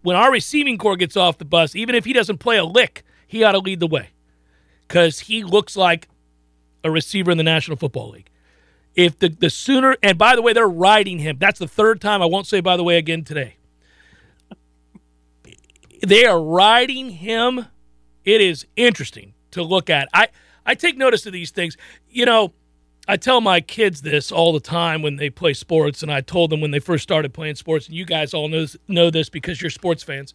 When 0.01 0.15
our 0.15 0.31
receiving 0.31 0.77
corps 0.77 0.97
gets 0.97 1.15
off 1.15 1.37
the 1.37 1.45
bus, 1.45 1.75
even 1.75 1.95
if 1.95 2.05
he 2.05 2.13
doesn't 2.13 2.39
play 2.39 2.57
a 2.57 2.65
lick, 2.65 3.03
he 3.27 3.43
ought 3.43 3.53
to 3.53 3.59
lead 3.59 3.79
the 3.79 3.87
way 3.87 4.09
because 4.87 5.21
he 5.21 5.43
looks 5.43 5.75
like 5.75 6.07
a 6.83 6.91
receiver 6.91 7.31
in 7.31 7.37
the 7.37 7.43
National 7.43 7.77
Football 7.77 8.11
League. 8.11 8.29
If 8.95 9.17
the, 9.19 9.29
the 9.29 9.49
sooner, 9.49 9.97
and 10.03 10.17
by 10.17 10.35
the 10.35 10.41
way, 10.41 10.53
they're 10.53 10.67
riding 10.67 11.19
him. 11.19 11.37
That's 11.39 11.59
the 11.59 11.67
third 11.67 11.99
time. 12.01 12.21
I 12.21 12.25
won't 12.25 12.45
say 12.45 12.59
by 12.59 12.77
the 12.77 12.83
way 12.83 12.97
again 12.97 13.23
today. 13.23 13.55
They 16.03 16.25
are 16.25 16.41
riding 16.41 17.09
him. 17.09 17.65
It 18.25 18.41
is 18.41 18.65
interesting 18.75 19.33
to 19.51 19.63
look 19.63 19.89
at. 19.89 20.09
I, 20.13 20.27
I 20.65 20.75
take 20.75 20.97
notice 20.97 21.25
of 21.25 21.31
these 21.31 21.51
things. 21.51 21.77
You 22.09 22.25
know, 22.25 22.53
I 23.07 23.15
tell 23.15 23.39
my 23.39 23.61
kids 23.61 24.01
this 24.01 24.31
all 24.31 24.51
the 24.51 24.59
time 24.59 25.01
when 25.01 25.15
they 25.15 25.29
play 25.29 25.53
sports, 25.53 26.03
and 26.03 26.11
I 26.11 26.19
told 26.19 26.49
them 26.49 26.59
when 26.59 26.71
they 26.71 26.79
first 26.79 27.03
started 27.03 27.33
playing 27.33 27.55
sports, 27.55 27.87
and 27.87 27.95
you 27.95 28.05
guys 28.05 28.33
all 28.33 28.49
know, 28.49 28.65
know 28.87 29.09
this 29.09 29.29
because 29.29 29.61
you're 29.61 29.71
sports 29.71 30.03
fans. 30.03 30.33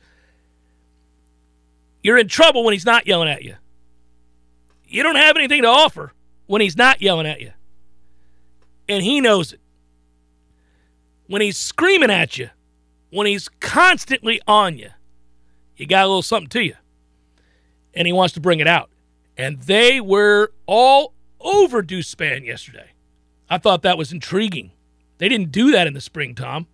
You're 2.03 2.19
in 2.19 2.29
trouble 2.29 2.65
when 2.65 2.73
he's 2.73 2.87
not 2.87 3.07
yelling 3.07 3.29
at 3.29 3.45
you. 3.45 3.57
You 4.87 5.03
don't 5.03 5.17
have 5.17 5.37
anything 5.37 5.63
to 5.63 5.69
offer 5.69 6.13
when 6.47 6.63
he's 6.63 6.77
not 6.77 7.03
yelling 7.03 7.27
at 7.27 7.43
you. 7.43 7.53
And 8.89 9.05
he 9.05 9.21
knows 9.21 9.53
it. 9.53 9.61
When 11.27 11.43
he's 11.43 11.59
screaming 11.59 12.11
at 12.11 12.39
you, 12.39 12.49
when 13.11 13.27
he's 13.27 13.51
constantly 13.61 14.41
on 14.47 14.79
you, 14.79 14.89
you 15.79 15.87
got 15.87 16.05
a 16.05 16.09
little 16.09 16.23
something 16.23 16.49
to 16.51 16.63
you. 16.63 16.75
And 17.95 18.07
he 18.07 18.13
wants 18.13 18.35
to 18.35 18.41
bring 18.41 18.61
it 18.61 18.67
out. 18.67 18.91
And 19.37 19.63
they 19.63 20.01
were 20.01 20.53
all 20.67 21.15
over 21.41 21.83
Deuce 21.83 22.13
Spann 22.15 22.45
yesterday. 22.45 22.91
I 23.49 23.59
thought 23.59 23.83
that 23.83 23.97
was 23.97 24.13
intriguing. 24.13 24.73
They 25.19 25.29
didn't 25.29 25.53
do 25.53 25.71
that 25.73 25.87
in 25.87 25.95
the 25.95 26.01
spring, 26.01 26.35
Tom. 26.35 26.67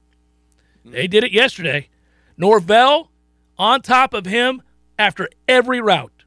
They 0.84 1.06
did 1.06 1.24
it 1.24 1.32
yesterday. 1.32 1.88
Norvell 2.36 3.10
on 3.58 3.80
top 3.82 4.12
of 4.12 4.26
him 4.26 4.62
after 4.98 5.28
every 5.48 5.80
route, 5.80 6.24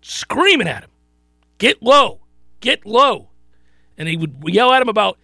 screaming 0.00 0.68
at 0.68 0.84
him, 0.84 0.90
get 1.58 1.82
low, 1.82 2.20
get 2.60 2.84
low. 2.86 3.30
And 3.96 4.08
he 4.08 4.16
would 4.16 4.42
yell 4.46 4.72
at 4.72 4.82
him 4.82 4.88
about 4.88 5.18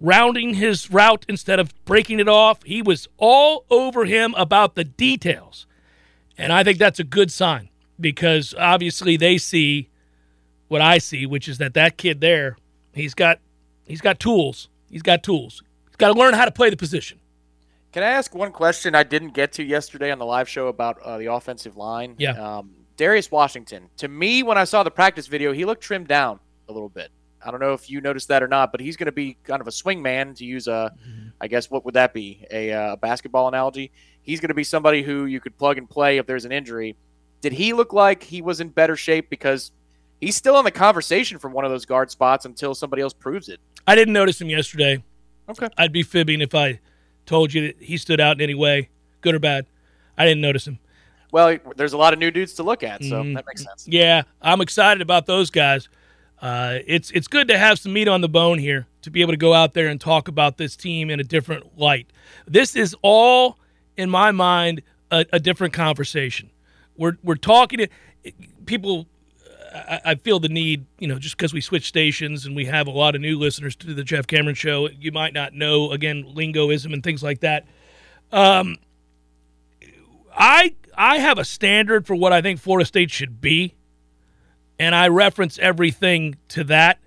rounding 0.00 0.54
his 0.54 0.90
route 0.90 1.24
instead 1.28 1.58
of 1.58 1.72
breaking 1.84 2.20
it 2.20 2.28
off. 2.28 2.62
He 2.64 2.82
was 2.82 3.08
all 3.16 3.64
over 3.70 4.04
him 4.04 4.34
about 4.36 4.74
the 4.74 4.84
details. 4.84 5.66
And 6.36 6.52
I 6.52 6.64
think 6.64 6.78
that's 6.78 6.98
a 6.98 7.04
good 7.04 7.30
sign 7.30 7.68
because 8.00 8.54
obviously 8.58 9.16
they 9.16 9.38
see 9.38 9.88
what 10.68 10.80
I 10.80 10.98
see, 10.98 11.26
which 11.26 11.48
is 11.48 11.58
that 11.58 11.74
that 11.74 11.96
kid 11.96 12.20
there, 12.20 12.56
he's 12.92 13.14
got 13.14 13.40
he's 13.84 14.00
got 14.00 14.18
tools. 14.18 14.68
He's 14.90 15.02
got 15.02 15.22
tools. 15.22 15.62
He's 15.88 15.96
got 15.96 16.12
to 16.12 16.18
learn 16.18 16.34
how 16.34 16.44
to 16.44 16.50
play 16.50 16.70
the 16.70 16.76
position. 16.76 17.18
Can 17.92 18.02
I 18.02 18.08
ask 18.08 18.34
one 18.34 18.50
question 18.50 18.94
I 18.94 19.04
didn't 19.04 19.34
get 19.34 19.52
to 19.52 19.62
yesterday 19.62 20.10
on 20.10 20.18
the 20.18 20.26
live 20.26 20.48
show 20.48 20.66
about 20.66 21.00
uh, 21.02 21.18
the 21.18 21.32
offensive 21.32 21.76
line? 21.76 22.16
Yeah. 22.18 22.32
Um, 22.32 22.74
Darius 22.96 23.30
Washington. 23.30 23.88
To 23.98 24.08
me, 24.08 24.42
when 24.42 24.58
I 24.58 24.64
saw 24.64 24.82
the 24.82 24.90
practice 24.90 25.26
video, 25.26 25.52
he 25.52 25.64
looked 25.64 25.82
trimmed 25.82 26.08
down 26.08 26.40
a 26.68 26.72
little 26.72 26.88
bit. 26.88 27.10
I 27.44 27.50
don't 27.50 27.60
know 27.60 27.72
if 27.72 27.90
you 27.90 28.00
noticed 28.00 28.28
that 28.28 28.42
or 28.42 28.48
not, 28.48 28.72
but 28.72 28.80
he's 28.80 28.96
going 28.96 29.06
to 29.06 29.12
be 29.12 29.36
kind 29.44 29.60
of 29.60 29.66
a 29.66 29.72
swing 29.72 30.02
man 30.02 30.34
to 30.34 30.44
use 30.44 30.66
a, 30.66 30.92
mm-hmm. 31.06 31.28
I 31.40 31.48
guess 31.48 31.70
what 31.70 31.84
would 31.84 31.94
that 31.94 32.14
be? 32.14 32.44
A 32.50 32.72
uh, 32.72 32.96
basketball 32.96 33.48
analogy. 33.48 33.90
He's 34.22 34.40
going 34.40 34.48
to 34.48 34.54
be 34.54 34.64
somebody 34.64 35.02
who 35.02 35.26
you 35.26 35.40
could 35.40 35.56
plug 35.56 35.78
and 35.78 35.88
play 35.88 36.18
if 36.18 36.26
there's 36.26 36.44
an 36.44 36.52
injury. 36.52 36.96
Did 37.40 37.52
he 37.52 37.72
look 37.72 37.92
like 37.92 38.22
he 38.22 38.40
was 38.40 38.60
in 38.60 38.70
better 38.70 38.96
shape 38.96 39.28
because 39.28 39.70
he's 40.20 40.36
still 40.36 40.58
in 40.58 40.64
the 40.64 40.70
conversation 40.70 41.38
from 41.38 41.52
one 41.52 41.64
of 41.64 41.70
those 41.70 41.84
guard 41.84 42.10
spots 42.10 42.46
until 42.46 42.74
somebody 42.74 43.02
else 43.02 43.12
proves 43.12 43.48
it? 43.48 43.60
I 43.86 43.94
didn't 43.94 44.14
notice 44.14 44.40
him 44.40 44.48
yesterday. 44.48 45.04
Okay. 45.48 45.68
I'd 45.76 45.92
be 45.92 46.02
fibbing 46.02 46.40
if 46.40 46.54
I 46.54 46.80
told 47.26 47.52
you 47.52 47.66
that 47.68 47.76
he 47.82 47.98
stood 47.98 48.20
out 48.20 48.36
in 48.36 48.42
any 48.42 48.54
way, 48.54 48.88
good 49.20 49.34
or 49.34 49.38
bad. 49.38 49.66
I 50.16 50.24
didn't 50.24 50.40
notice 50.40 50.66
him. 50.66 50.78
Well, 51.32 51.58
there's 51.76 51.92
a 51.92 51.98
lot 51.98 52.12
of 52.12 52.20
new 52.20 52.30
dudes 52.30 52.54
to 52.54 52.62
look 52.62 52.84
at, 52.84 53.02
so 53.02 53.22
mm 53.22 53.34
that 53.34 53.44
makes 53.46 53.64
sense. 53.64 53.88
Yeah, 53.88 54.22
I'm 54.40 54.60
excited 54.60 55.02
about 55.02 55.26
those 55.26 55.50
guys. 55.50 55.88
Uh, 56.40 56.78
it's 56.86 57.10
it's 57.12 57.28
good 57.28 57.48
to 57.48 57.58
have 57.58 57.78
some 57.78 57.92
meat 57.92 58.08
on 58.08 58.20
the 58.20 58.28
bone 58.28 58.58
here 58.58 58.86
to 59.02 59.10
be 59.10 59.20
able 59.20 59.32
to 59.32 59.38
go 59.38 59.54
out 59.54 59.74
there 59.74 59.88
and 59.88 60.00
talk 60.00 60.28
about 60.28 60.58
this 60.58 60.76
team 60.76 61.10
in 61.10 61.20
a 61.20 61.24
different 61.24 61.78
light. 61.78 62.08
This 62.46 62.76
is 62.76 62.94
all, 63.02 63.58
in 63.96 64.10
my 64.10 64.30
mind, 64.30 64.82
a, 65.10 65.24
a 65.32 65.40
different 65.40 65.72
conversation. 65.72 66.50
We're 66.96 67.16
we're 67.22 67.36
talking 67.36 67.78
to 67.78 67.88
people. 68.66 69.06
I, 70.04 70.14
feel 70.14 70.38
the 70.38 70.48
need, 70.48 70.86
you 71.00 71.08
know, 71.08 71.18
just 71.18 71.36
because 71.36 71.52
we 71.52 71.60
switch 71.60 71.88
stations 71.88 72.46
and 72.46 72.54
we 72.54 72.66
have 72.66 72.86
a 72.86 72.92
lot 72.92 73.16
of 73.16 73.20
new 73.20 73.36
listeners 73.36 73.74
to 73.76 73.92
the 73.92 74.04
Jeff 74.04 74.24
Cameron 74.24 74.54
show, 74.54 74.88
you 74.88 75.10
might 75.10 75.34
not 75.34 75.52
know 75.52 75.90
again 75.90 76.24
lingoism 76.32 76.92
and 76.92 77.02
things 77.02 77.24
like 77.24 77.40
that. 77.40 77.66
Um, 78.30 78.76
I 80.32 80.74
I 80.96 81.18
have 81.18 81.38
a 81.38 81.44
standard 81.44 82.06
for 82.06 82.14
what 82.14 82.32
I 82.32 82.40
think 82.40 82.60
Florida 82.60 82.86
State 82.86 83.10
should 83.10 83.40
be, 83.40 83.74
and 84.78 84.94
I 84.94 85.08
reference 85.08 85.58
everything 85.58 86.36
to 86.48 86.64
that. 86.64 86.98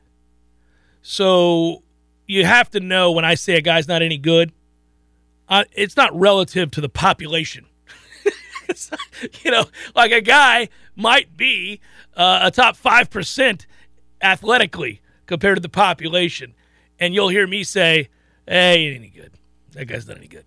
So 1.01 1.83
you 2.27 2.45
have 2.45 2.69
to 2.71 2.79
know 2.79 3.11
when 3.11 3.25
I 3.25 3.35
say 3.35 3.55
a 3.55 3.61
guy's 3.61 3.87
not 3.87 4.01
any 4.01 4.17
good, 4.17 4.51
uh, 5.49 5.63
it's 5.71 5.95
not 5.95 6.17
relative 6.17 6.71
to 6.71 6.81
the 6.81 6.89
population. 6.89 7.65
you 9.43 9.51
know, 9.51 9.65
like 9.95 10.11
a 10.11 10.21
guy 10.21 10.69
might 10.95 11.37
be 11.37 11.79
uh, 12.15 12.39
a 12.43 12.51
top 12.51 12.75
5% 12.75 13.65
athletically 14.21 15.01
compared 15.25 15.57
to 15.57 15.61
the 15.61 15.69
population. 15.69 16.53
And 16.99 17.13
you'll 17.13 17.29
hear 17.29 17.47
me 17.47 17.63
say, 17.63 18.09
hey, 18.47 18.79
he 18.79 18.87
ain't 18.87 18.97
any 18.97 19.09
good. 19.09 19.31
That 19.71 19.85
guy's 19.85 20.07
not 20.07 20.17
any 20.17 20.27
good. 20.27 20.45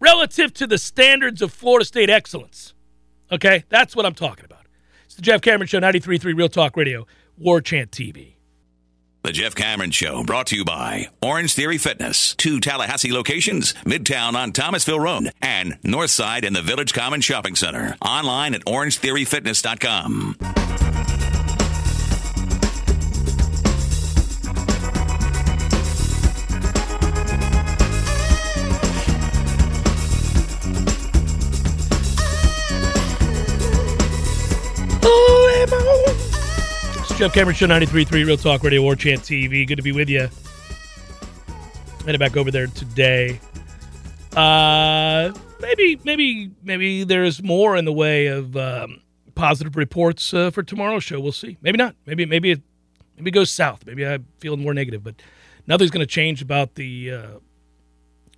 Relative 0.00 0.52
to 0.54 0.66
the 0.66 0.78
standards 0.78 1.42
of 1.42 1.52
Florida 1.52 1.84
State 1.84 2.10
excellence. 2.10 2.74
Okay? 3.30 3.64
That's 3.68 3.94
what 3.94 4.06
I'm 4.06 4.14
talking 4.14 4.44
about. 4.44 4.61
It's 5.12 5.16
the 5.18 5.22
Jeff 5.22 5.42
Cameron 5.42 5.66
Show, 5.66 5.78
93.3 5.78 6.34
Real 6.34 6.48
Talk 6.48 6.74
Radio, 6.74 7.06
War 7.36 7.60
Chant 7.60 7.90
TV. 7.90 8.36
The 9.22 9.32
Jeff 9.32 9.54
Cameron 9.54 9.90
Show 9.90 10.24
brought 10.24 10.46
to 10.46 10.56
you 10.56 10.64
by 10.64 11.08
Orange 11.20 11.52
Theory 11.52 11.76
Fitness, 11.76 12.34
two 12.34 12.60
Tallahassee 12.60 13.12
locations, 13.12 13.74
Midtown 13.84 14.36
on 14.36 14.52
Thomasville 14.52 15.00
Road 15.00 15.30
and 15.42 15.78
Northside 15.82 16.44
in 16.44 16.54
the 16.54 16.62
Village 16.62 16.94
Common 16.94 17.20
Shopping 17.20 17.56
Center. 17.56 17.94
Online 18.00 18.54
at 18.54 18.64
orangetheoryfitness.com. 18.64 20.91
Jeff 37.22 37.34
Cameron 37.34 37.54
Show 37.54 37.68
93.3 37.68 38.26
Real 38.26 38.36
Talk 38.36 38.64
Radio 38.64 38.82
War 38.82 38.96
Chant 38.96 39.20
TV. 39.20 39.64
Good 39.64 39.76
to 39.76 39.82
be 39.82 39.92
with 39.92 40.08
you. 40.08 40.28
Headed 42.04 42.18
back 42.18 42.36
over 42.36 42.50
there 42.50 42.66
today. 42.66 43.38
Uh, 44.34 45.32
maybe, 45.60 46.00
maybe, 46.02 46.50
maybe 46.64 47.04
there's 47.04 47.40
more 47.40 47.76
in 47.76 47.84
the 47.84 47.92
way 47.92 48.26
of 48.26 48.56
um, 48.56 49.02
positive 49.36 49.76
reports 49.76 50.34
uh, 50.34 50.50
for 50.50 50.64
tomorrow's 50.64 51.04
show. 51.04 51.20
We'll 51.20 51.30
see. 51.30 51.58
Maybe 51.62 51.78
not. 51.78 51.94
Maybe, 52.06 52.26
maybe 52.26 52.50
it, 52.50 52.62
maybe 53.16 53.28
it 53.28 53.34
goes 53.34 53.52
south. 53.52 53.86
Maybe 53.86 54.04
I'm 54.04 54.26
feeling 54.40 54.60
more 54.60 54.74
negative, 54.74 55.04
but 55.04 55.14
nothing's 55.68 55.92
going 55.92 56.04
to 56.04 56.12
change 56.12 56.42
about 56.42 56.74
the 56.74 57.12
uh, 57.12 57.26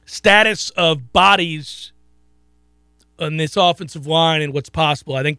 status 0.04 0.68
of 0.76 1.10
bodies 1.10 1.92
on 3.18 3.38
this 3.38 3.56
offensive 3.56 4.06
line 4.06 4.42
and 4.42 4.52
what's 4.52 4.68
possible. 4.68 5.16
I 5.16 5.22
think 5.22 5.38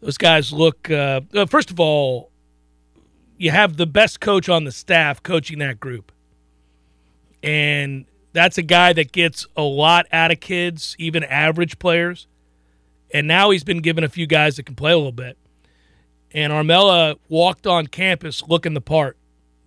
those 0.00 0.16
guys 0.16 0.50
look. 0.50 0.90
Uh, 0.90 1.20
first 1.46 1.70
of 1.70 1.78
all, 1.78 2.30
you 3.38 3.52
have 3.52 3.76
the 3.76 3.86
best 3.86 4.20
coach 4.20 4.48
on 4.48 4.64
the 4.64 4.72
staff 4.72 5.22
coaching 5.22 5.60
that 5.60 5.80
group. 5.80 6.12
And 7.42 8.04
that's 8.32 8.58
a 8.58 8.62
guy 8.62 8.92
that 8.92 9.12
gets 9.12 9.46
a 9.56 9.62
lot 9.62 10.06
out 10.12 10.30
of 10.32 10.40
kids, 10.40 10.96
even 10.98 11.22
average 11.24 11.78
players. 11.78 12.26
And 13.14 13.26
now 13.26 13.50
he's 13.50 13.64
been 13.64 13.80
given 13.80 14.04
a 14.04 14.08
few 14.08 14.26
guys 14.26 14.56
that 14.56 14.66
can 14.66 14.74
play 14.74 14.92
a 14.92 14.96
little 14.96 15.12
bit. 15.12 15.38
And 16.32 16.52
Armella 16.52 17.16
walked 17.28 17.66
on 17.66 17.86
campus 17.86 18.42
looking 18.46 18.74
the 18.74 18.80
part. 18.80 19.16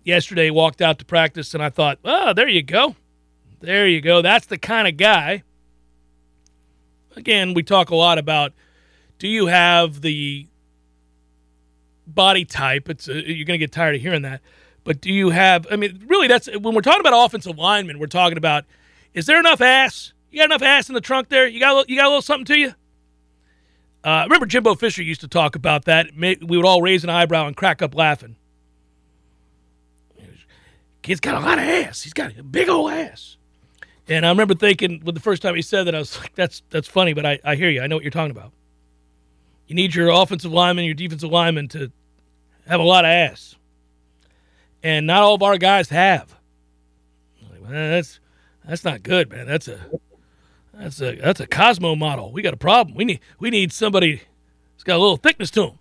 Yesterday, 0.04 0.50
walked 0.50 0.82
out 0.82 0.98
to 0.98 1.04
practice, 1.04 1.54
and 1.54 1.62
I 1.62 1.70
thought, 1.70 1.98
oh, 2.04 2.32
there 2.32 2.48
you 2.48 2.62
go. 2.62 2.96
There 3.60 3.86
you 3.86 4.00
go. 4.00 4.20
That's 4.20 4.46
the 4.46 4.58
kind 4.58 4.88
of 4.88 4.96
guy. 4.96 5.44
Again, 7.14 7.54
we 7.54 7.62
talk 7.62 7.90
a 7.90 7.96
lot 7.96 8.18
about 8.18 8.52
do 9.18 9.28
you 9.28 9.46
have 9.46 10.00
the 10.00 10.48
body 12.06 12.44
type. 12.44 12.88
It's 12.88 13.08
uh, 13.08 13.12
you're 13.12 13.44
going 13.44 13.58
to 13.58 13.64
get 13.64 13.72
tired 13.72 13.94
of 13.94 14.00
hearing 14.00 14.22
that. 14.22 14.40
But 14.84 15.00
do 15.00 15.12
you 15.12 15.30
have? 15.30 15.66
I 15.70 15.76
mean, 15.76 16.04
really, 16.06 16.28
that's 16.28 16.48
when 16.58 16.74
we're 16.74 16.80
talking 16.80 17.00
about 17.00 17.24
offensive 17.24 17.56
linemen. 17.56 17.98
We're 17.98 18.06
talking 18.06 18.38
about 18.38 18.64
is 19.14 19.26
there 19.26 19.38
enough 19.38 19.60
ass? 19.60 20.12
You 20.30 20.38
got 20.38 20.46
enough 20.46 20.62
ass 20.62 20.88
in 20.88 20.94
the 20.94 21.00
trunk 21.00 21.28
there? 21.28 21.46
You 21.46 21.60
got 21.60 21.88
you 21.88 21.96
got 21.96 22.06
a 22.06 22.08
little 22.08 22.22
something 22.22 22.46
to 22.46 22.58
you? 22.58 22.74
Uh, 24.04 24.22
remember 24.24 24.46
Jimbo 24.46 24.74
Fisher 24.74 25.02
used 25.02 25.20
to 25.20 25.28
talk 25.28 25.54
about 25.54 25.84
that. 25.84 26.08
We 26.16 26.36
would 26.40 26.64
all 26.64 26.82
raise 26.82 27.04
an 27.04 27.10
eyebrow 27.10 27.46
and 27.46 27.56
crack 27.56 27.82
up 27.82 27.94
laughing. 27.94 28.36
Kid's 31.02 31.20
got 31.20 31.34
a 31.34 31.44
lot 31.44 31.58
of 31.58 31.64
ass. 31.64 32.02
He's 32.02 32.12
got 32.12 32.36
a 32.36 32.42
big 32.42 32.68
old 32.68 32.90
ass. 32.90 33.36
And 34.08 34.26
I 34.26 34.30
remember 34.30 34.54
thinking, 34.54 35.00
when 35.02 35.14
the 35.14 35.20
first 35.20 35.42
time 35.42 35.54
he 35.54 35.62
said 35.62 35.84
that, 35.84 35.94
I 35.94 35.98
was 35.98 36.18
like, 36.18 36.34
"That's 36.34 36.62
that's 36.70 36.88
funny," 36.88 37.12
but 37.12 37.24
I, 37.24 37.38
I 37.44 37.54
hear 37.54 37.70
you. 37.70 37.82
I 37.82 37.86
know 37.86 37.96
what 37.96 38.04
you're 38.04 38.10
talking 38.10 38.30
about. 38.30 38.52
You 39.72 39.76
need 39.76 39.94
your 39.94 40.10
offensive 40.10 40.52
lineman, 40.52 40.84
your 40.84 40.92
defensive 40.92 41.30
lineman 41.30 41.66
to 41.68 41.90
have 42.68 42.78
a 42.78 42.82
lot 42.82 43.06
of 43.06 43.08
ass. 43.08 43.56
And 44.82 45.06
not 45.06 45.22
all 45.22 45.34
of 45.34 45.42
our 45.42 45.56
guys 45.56 45.88
have. 45.88 46.38
Like, 47.50 47.70
that's 47.70 48.20
that's 48.68 48.84
not 48.84 49.02
good, 49.02 49.30
man. 49.30 49.46
That's 49.46 49.68
a 49.68 49.80
that's 50.74 51.00
a 51.00 51.16
that's 51.16 51.40
a 51.40 51.46
Cosmo 51.46 51.94
model. 51.94 52.32
We 52.32 52.42
got 52.42 52.52
a 52.52 52.58
problem. 52.58 52.94
We 52.94 53.06
need 53.06 53.20
we 53.38 53.48
need 53.48 53.72
somebody 53.72 54.20
that's 54.74 54.84
got 54.84 54.96
a 54.96 55.00
little 55.00 55.16
thickness 55.16 55.50
to 55.52 55.68
him. 55.68 55.78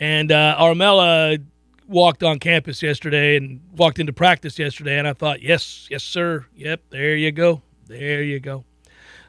And 0.00 0.32
uh, 0.32 0.56
Armella 0.58 1.40
walked 1.86 2.24
on 2.24 2.40
campus 2.40 2.82
yesterday 2.82 3.36
and 3.36 3.60
walked 3.76 4.00
into 4.00 4.12
practice 4.12 4.58
yesterday, 4.58 4.98
and 4.98 5.06
I 5.06 5.12
thought, 5.12 5.40
yes, 5.40 5.86
yes, 5.88 6.02
sir. 6.02 6.46
Yep, 6.56 6.80
there 6.90 7.14
you 7.14 7.30
go. 7.30 7.62
There 7.86 8.24
you 8.24 8.40
go. 8.40 8.64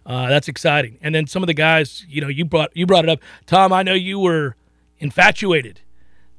Uh, 0.05 0.27
that's 0.27 0.47
exciting. 0.47 0.97
And 1.01 1.13
then 1.13 1.27
some 1.27 1.43
of 1.43 1.47
the 1.47 1.53
guys, 1.53 2.05
you 2.09 2.21
know, 2.21 2.27
you 2.27 2.45
brought 2.45 2.75
you 2.75 2.85
brought 2.85 3.05
it 3.05 3.09
up, 3.09 3.19
Tom. 3.45 3.71
I 3.71 3.83
know 3.83 3.93
you 3.93 4.19
were 4.19 4.55
infatuated 4.99 5.81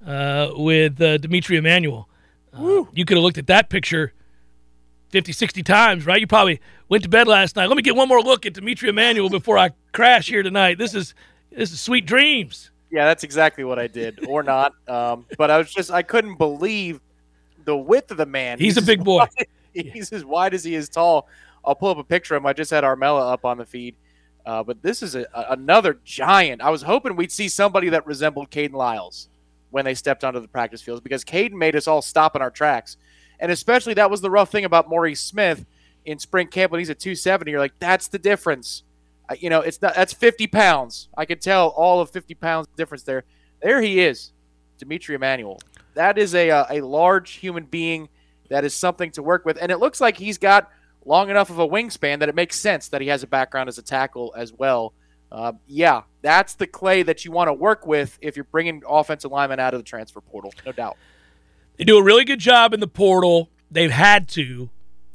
uh, 0.06 0.50
with 0.54 1.00
uh, 1.00 1.18
D'Mitri 1.18 1.56
Emmanuel. 1.56 2.08
Uh, 2.52 2.84
you 2.92 3.04
could 3.04 3.16
have 3.16 3.24
looked 3.24 3.38
at 3.38 3.46
that 3.46 3.70
picture 3.70 4.12
50, 5.10 5.32
60 5.32 5.62
times, 5.62 6.06
right? 6.06 6.20
You 6.20 6.26
probably 6.26 6.60
went 6.88 7.02
to 7.04 7.08
bed 7.08 7.28
last 7.28 7.56
night. 7.56 7.66
Let 7.66 7.76
me 7.76 7.82
get 7.82 7.94
one 7.94 8.08
more 8.08 8.20
look 8.20 8.46
at 8.46 8.54
D'Mitri 8.54 8.88
Emmanuel 8.88 9.30
before 9.30 9.58
I 9.58 9.70
crash 9.92 10.28
here 10.28 10.42
tonight. 10.42 10.78
This 10.78 10.94
is 10.94 11.14
this 11.50 11.72
is 11.72 11.80
sweet 11.80 12.06
dreams. 12.06 12.70
Yeah, 12.90 13.06
that's 13.06 13.24
exactly 13.24 13.64
what 13.64 13.78
I 13.78 13.86
did, 13.86 14.26
or 14.26 14.42
not. 14.42 14.74
Um, 14.88 15.24
but 15.38 15.50
I 15.50 15.58
was 15.58 15.72
just 15.72 15.90
I 15.90 16.02
couldn't 16.02 16.36
believe 16.36 17.00
the 17.64 17.76
width 17.76 18.10
of 18.10 18.16
the 18.16 18.26
man. 18.26 18.58
He's, 18.58 18.74
he's 18.74 18.82
a 18.82 18.86
big 18.86 19.04
boy. 19.04 19.18
Wide, 19.18 19.46
he's 19.92 20.12
as 20.12 20.24
wide 20.24 20.54
as 20.54 20.64
he 20.64 20.74
is 20.74 20.88
tall. 20.88 21.28
I'll 21.64 21.74
pull 21.74 21.90
up 21.90 21.98
a 21.98 22.04
picture 22.04 22.34
of 22.34 22.42
him. 22.42 22.46
I 22.46 22.52
just 22.52 22.70
had 22.70 22.84
Armella 22.84 23.32
up 23.32 23.44
on 23.44 23.58
the 23.58 23.66
feed. 23.66 23.96
Uh, 24.44 24.62
but 24.62 24.82
this 24.82 25.02
is 25.02 25.14
a, 25.14 25.26
another 25.50 25.98
giant. 26.04 26.60
I 26.60 26.70
was 26.70 26.82
hoping 26.82 27.14
we'd 27.14 27.30
see 27.30 27.48
somebody 27.48 27.90
that 27.90 28.06
resembled 28.06 28.50
Kayden 28.50 28.72
Lyles 28.72 29.28
when 29.70 29.84
they 29.84 29.94
stepped 29.94 30.24
onto 30.24 30.40
the 30.40 30.48
practice 30.48 30.82
fields 30.82 31.00
because 31.00 31.24
Kayden 31.24 31.52
made 31.52 31.76
us 31.76 31.86
all 31.86 32.02
stop 32.02 32.34
in 32.36 32.42
our 32.42 32.50
tracks. 32.50 32.96
And 33.38 33.50
especially 33.50 33.94
that 33.94 34.10
was 34.10 34.20
the 34.20 34.30
rough 34.30 34.50
thing 34.50 34.64
about 34.64 34.88
Maurice 34.88 35.20
Smith 35.20 35.64
in 36.04 36.18
spring 36.18 36.48
camp 36.48 36.72
when 36.72 36.80
he's 36.80 36.90
at 36.90 36.98
270. 36.98 37.50
You're 37.50 37.60
like, 37.60 37.78
that's 37.78 38.08
the 38.08 38.18
difference. 38.18 38.82
You 39.38 39.48
know, 39.48 39.60
it's 39.60 39.80
not 39.80 39.94
that's 39.94 40.12
50 40.12 40.48
pounds. 40.48 41.08
I 41.16 41.24
could 41.24 41.40
tell 41.40 41.68
all 41.68 42.00
of 42.00 42.10
50 42.10 42.34
pounds 42.34 42.68
difference 42.76 43.02
there. 43.04 43.24
There 43.62 43.80
he 43.80 44.00
is, 44.00 44.32
D'Mitri 44.78 45.14
Emmanuel. 45.14 45.60
That 45.94 46.18
is 46.18 46.34
a, 46.34 46.50
uh, 46.50 46.66
a 46.68 46.80
large 46.80 47.32
human 47.32 47.64
being. 47.64 48.08
That 48.50 48.64
is 48.64 48.74
something 48.74 49.10
to 49.12 49.22
work 49.22 49.46
with. 49.46 49.56
And 49.60 49.72
it 49.72 49.78
looks 49.78 50.00
like 50.00 50.16
he's 50.18 50.36
got 50.36 50.68
long 51.05 51.30
enough 51.30 51.50
of 51.50 51.59
a 51.59 51.66
wingspan 51.66 52.20
that 52.20 52.28
it 52.28 52.34
makes 52.34 52.59
sense 52.59 52.88
that 52.88 53.00
he 53.00 53.09
has 53.09 53.22
a 53.22 53.26
background 53.26 53.68
as 53.68 53.78
a 53.78 53.82
tackle 53.82 54.32
as 54.36 54.53
well. 54.53 54.94
Uh, 55.30 55.53
yeah, 55.66 56.03
that's 56.20 56.55
the 56.55 56.66
clay 56.66 57.03
that 57.03 57.24
you 57.24 57.32
want 57.32 57.48
to 57.48 57.55
work 57.55 57.86
with 57.86 58.18
if 58.20 58.36
you're 58.36 58.44
bringing 58.44 58.82
offensive 58.86 59.30
linemen 59.30 59.59
out 59.59 59.72
of 59.72 59.80
the 59.80 59.84
transfer 59.84 60.20
portal, 60.20 60.53
no 60.66 60.72
doubt. 60.72 60.96
They 61.76 61.84
do 61.84 61.96
a 61.96 62.03
really 62.03 62.24
good 62.24 62.38
job 62.38 62.74
in 62.74 62.80
the 62.80 62.88
portal. 62.88 63.48
They've 63.70 63.90
had 63.90 64.28
to. 64.30 64.68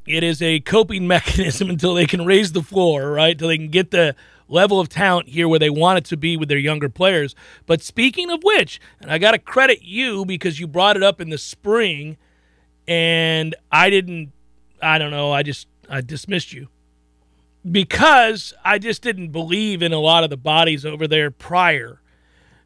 It 0.08 0.24
is 0.24 0.42
a 0.42 0.60
coping 0.62 1.08
mechanism 1.08 1.70
until 1.70 1.94
they 1.94 2.06
can 2.06 2.26
raise 2.26 2.52
the 2.52 2.64
floor, 2.64 3.12
right? 3.12 3.32
Until 3.32 3.50
they 3.50 3.58
can 3.58 3.70
get 3.70 3.92
the 3.92 4.16
level 4.48 4.80
of 4.80 4.90
talent 4.90 5.30
here 5.30 5.48
where 5.48 5.60
they 5.60 5.70
want 5.70 6.00
it 6.00 6.06
to 6.06 6.18
be 6.18 6.38
with 6.38 6.50
their 6.50 6.58
younger 6.58 6.90
players. 6.90 7.36
But 7.66 7.82
speaking 7.82 8.32
of 8.32 8.44
which, 8.44 8.80
and 9.00 9.12
I 9.12 9.18
got 9.18 9.32
to 9.32 9.40
credit 9.40 9.84
you 9.84 10.26
because 10.26 10.60
you 10.60 10.68
brought 10.68 10.96
it 10.96 11.04
up 11.04 11.22
in 11.22 11.30
the 11.30 11.38
spring, 11.38 12.18
and 12.88 13.56
I 13.72 13.90
didn't, 13.90 14.32
I 14.82 14.98
don't 14.98 15.12
know, 15.12 15.32
I 15.32 15.44
just 15.44 15.68
I 15.90 16.02
dismissed 16.02 16.54
you 16.54 16.70
because 17.70 18.54
I 18.64 18.80
just 18.80 19.02
didn't 19.02 19.30
believe 19.30 19.82
in 19.82 19.94
a 19.94 20.00
lot 20.00 20.24
of 20.24 20.30
the 20.30 20.38
bodies 20.38 20.86
over 20.86 21.08
there 21.08 21.32
prior. 21.32 22.02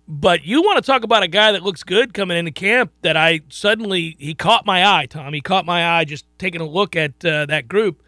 But 0.07 0.43
you 0.43 0.61
want 0.61 0.77
to 0.77 0.81
talk 0.81 1.03
about 1.03 1.23
a 1.23 1.27
guy 1.27 1.51
that 1.53 1.63
looks 1.63 1.83
good 1.83 2.13
coming 2.13 2.37
into 2.37 2.51
camp 2.51 2.91
that 3.01 3.15
I 3.15 3.41
suddenly 3.49 4.15
he 4.19 4.33
caught 4.33 4.65
my 4.65 4.85
eye, 4.85 5.05
Tom. 5.05 5.33
He 5.33 5.41
caught 5.41 5.65
my 5.65 5.97
eye 5.97 6.05
just 6.05 6.25
taking 6.37 6.59
a 6.59 6.67
look 6.67 6.95
at 6.95 7.23
uh, 7.23 7.45
that 7.45 7.67
group. 7.67 8.03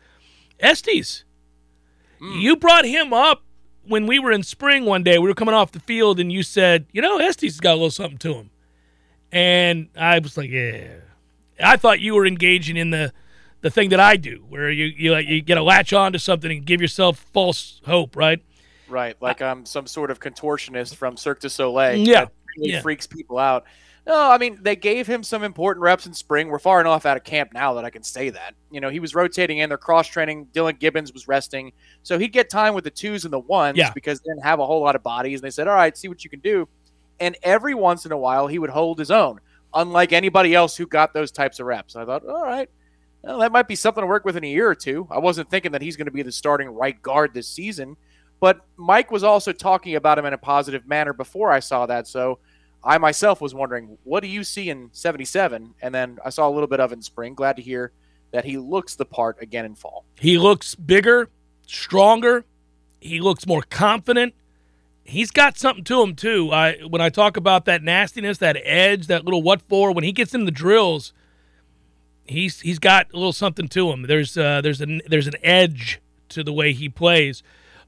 Estes, 0.59 1.23
mm. 2.19 2.41
you 2.41 2.57
brought 2.57 2.85
him 2.85 3.13
up 3.13 3.43
when 3.87 4.05
we 4.05 4.19
were 4.19 4.31
in 4.31 4.43
spring 4.43 4.85
one 4.85 5.03
day. 5.03 5.17
We 5.17 5.27
were 5.27 5.33
coming 5.33 5.55
off 5.55 5.71
the 5.71 5.79
field, 5.79 6.19
and 6.19 6.31
you 6.31 6.43
said, 6.43 6.87
"You 6.91 7.01
know, 7.01 7.19
Estes 7.19 7.53
has 7.53 7.59
got 7.59 7.71
a 7.71 7.75
little 7.75 7.91
something 7.91 8.17
to 8.19 8.33
him." 8.33 8.49
And 9.31 9.87
I 9.95 10.19
was 10.19 10.35
like, 10.35 10.49
"Yeah." 10.49 10.87
I 11.63 11.77
thought 11.77 12.01
you 12.01 12.15
were 12.15 12.25
engaging 12.25 12.75
in 12.75 12.89
the 12.89 13.13
the 13.63 13.71
thing 13.71 13.89
that 13.89 13.99
I 13.99 14.17
do, 14.17 14.43
where 14.49 14.69
you 14.69 14.85
you 14.85 15.11
like 15.13 15.27
you 15.27 15.41
get 15.41 15.57
a 15.57 15.63
latch 15.63 15.93
on 15.93 16.13
to 16.13 16.19
something 16.19 16.51
and 16.51 16.65
give 16.65 16.81
yourself 16.81 17.25
false 17.33 17.81
hope, 17.85 18.15
right? 18.15 18.43
Right, 18.89 19.15
like 19.21 19.41
I'm 19.41 19.65
some 19.65 19.87
sort 19.87 20.11
of 20.11 20.19
contortionist 20.19 20.95
from 20.95 21.17
Cirque 21.17 21.39
du 21.39 21.49
Soleil. 21.49 21.97
Yeah, 21.97 22.25
really 22.57 22.73
yeah. 22.73 22.81
freaks 22.81 23.07
people 23.07 23.39
out. 23.39 23.63
No, 24.05 24.29
I 24.29 24.37
mean 24.37 24.59
they 24.61 24.75
gave 24.75 25.07
him 25.07 25.23
some 25.23 25.43
important 25.43 25.81
reps 25.81 26.05
in 26.05 26.13
spring. 26.13 26.49
We're 26.49 26.59
far 26.59 26.81
enough 26.81 27.05
out 27.05 27.15
of 27.15 27.23
camp 27.23 27.53
now 27.53 27.73
that 27.75 27.85
I 27.85 27.89
can 27.89 28.03
say 28.03 28.29
that. 28.31 28.53
You 28.69 28.81
know, 28.81 28.89
he 28.89 28.99
was 28.99 29.15
rotating 29.15 29.59
in. 29.59 29.69
They're 29.69 29.77
cross 29.77 30.09
training. 30.09 30.47
Dillan 30.53 30.77
Gibbons 30.77 31.13
was 31.13 31.29
resting, 31.29 31.71
so 32.03 32.19
he'd 32.19 32.33
get 32.33 32.49
time 32.49 32.73
with 32.73 32.83
the 32.83 32.91
twos 32.91 33.23
and 33.23 33.31
the 33.31 33.39
ones 33.39 33.77
yeah. 33.77 33.91
because 33.93 34.19
they 34.19 34.29
didn't 34.29 34.43
have 34.43 34.59
a 34.59 34.65
whole 34.65 34.81
lot 34.81 34.97
of 34.97 35.03
bodies. 35.03 35.39
And 35.39 35.45
they 35.45 35.51
said, 35.51 35.69
"All 35.69 35.75
right, 35.75 35.97
see 35.97 36.09
what 36.09 36.25
you 36.25 36.29
can 36.29 36.41
do." 36.41 36.67
And 37.21 37.37
every 37.43 37.75
once 37.75 38.05
in 38.05 38.11
a 38.11 38.17
while, 38.17 38.47
he 38.47 38.59
would 38.59 38.71
hold 38.71 38.99
his 38.99 39.09
own, 39.09 39.39
unlike 39.73 40.11
anybody 40.11 40.53
else 40.53 40.75
who 40.75 40.85
got 40.85 41.13
those 41.13 41.31
types 41.31 41.61
of 41.61 41.67
reps. 41.67 41.95
And 41.95 42.03
I 42.03 42.05
thought, 42.05 42.25
all 42.25 42.43
right, 42.43 42.69
well, 43.23 43.39
that 43.39 43.51
might 43.51 43.67
be 43.67 43.75
something 43.75 44.01
to 44.01 44.07
work 44.07 44.25
with 44.25 44.35
in 44.35 44.43
a 44.43 44.49
year 44.49 44.69
or 44.69 44.75
two. 44.75 45.07
I 45.09 45.19
wasn't 45.19 45.49
thinking 45.49 45.71
that 45.71 45.81
he's 45.81 45.95
going 45.95 46.07
to 46.07 46.11
be 46.11 46.23
the 46.23 46.31
starting 46.31 46.69
right 46.69 47.01
guard 47.01 47.33
this 47.33 47.47
season, 47.47 47.95
but 48.39 48.65
Mike 48.75 49.11
was 49.11 49.23
also 49.23 49.53
talking 49.53 49.95
about 49.95 50.19
him 50.19 50.25
in 50.25 50.33
a 50.33 50.37
positive 50.37 50.85
manner 50.85 51.13
before 51.13 51.51
I 51.51 51.59
saw 51.59 51.85
that. 51.85 52.07
So 52.07 52.39
I 52.83 52.97
myself 52.97 53.39
was 53.39 53.55
wondering, 53.55 53.97
what 54.03 54.21
do 54.21 54.27
you 54.27 54.43
see 54.43 54.69
in 54.69 54.89
77? 54.91 55.75
And 55.81 55.95
then 55.95 56.19
I 56.25 56.29
saw 56.29 56.49
a 56.49 56.51
little 56.51 56.67
bit 56.67 56.81
of 56.81 56.91
in 56.91 57.01
spring. 57.01 57.33
Glad 57.33 57.55
to 57.55 57.61
hear 57.61 57.93
that 58.31 58.43
he 58.43 58.57
looks 58.57 58.95
the 58.95 59.05
part 59.05 59.41
again 59.41 59.63
in 59.63 59.75
fall. 59.75 60.03
He 60.19 60.37
looks 60.37 60.75
bigger, 60.75 61.29
stronger. 61.65 62.43
He 62.99 63.21
looks 63.21 63.47
more 63.47 63.61
confident. 63.61 64.33
He's 65.05 65.31
got 65.31 65.57
something 65.57 65.83
to 65.85 66.01
him 66.01 66.15
too. 66.15 66.51
I 66.51 66.79
when 66.87 67.01
I 67.01 67.09
talk 67.09 67.37
about 67.37 67.65
that 67.65 67.83
nastiness, 67.83 68.37
that 68.39 68.57
edge, 68.63 69.07
that 69.07 69.23
little 69.23 69.43
what 69.43 69.61
for, 69.61 69.93
when 69.93 70.03
he 70.03 70.11
gets 70.11 70.33
in 70.33 70.45
the 70.45 70.51
drills, 70.51 71.13
he's 72.25 72.61
he's 72.61 72.79
got 72.79 73.07
a 73.13 73.17
little 73.17 73.33
something 73.33 73.67
to 73.69 73.91
him. 73.91 74.03
There's 74.03 74.37
uh, 74.37 74.61
there's 74.61 74.81
an 74.81 75.01
there's 75.07 75.27
an 75.27 75.35
edge 75.43 76.01
to 76.29 76.43
the 76.43 76.53
way 76.53 76.73
he 76.73 76.89
plays. 76.89 77.43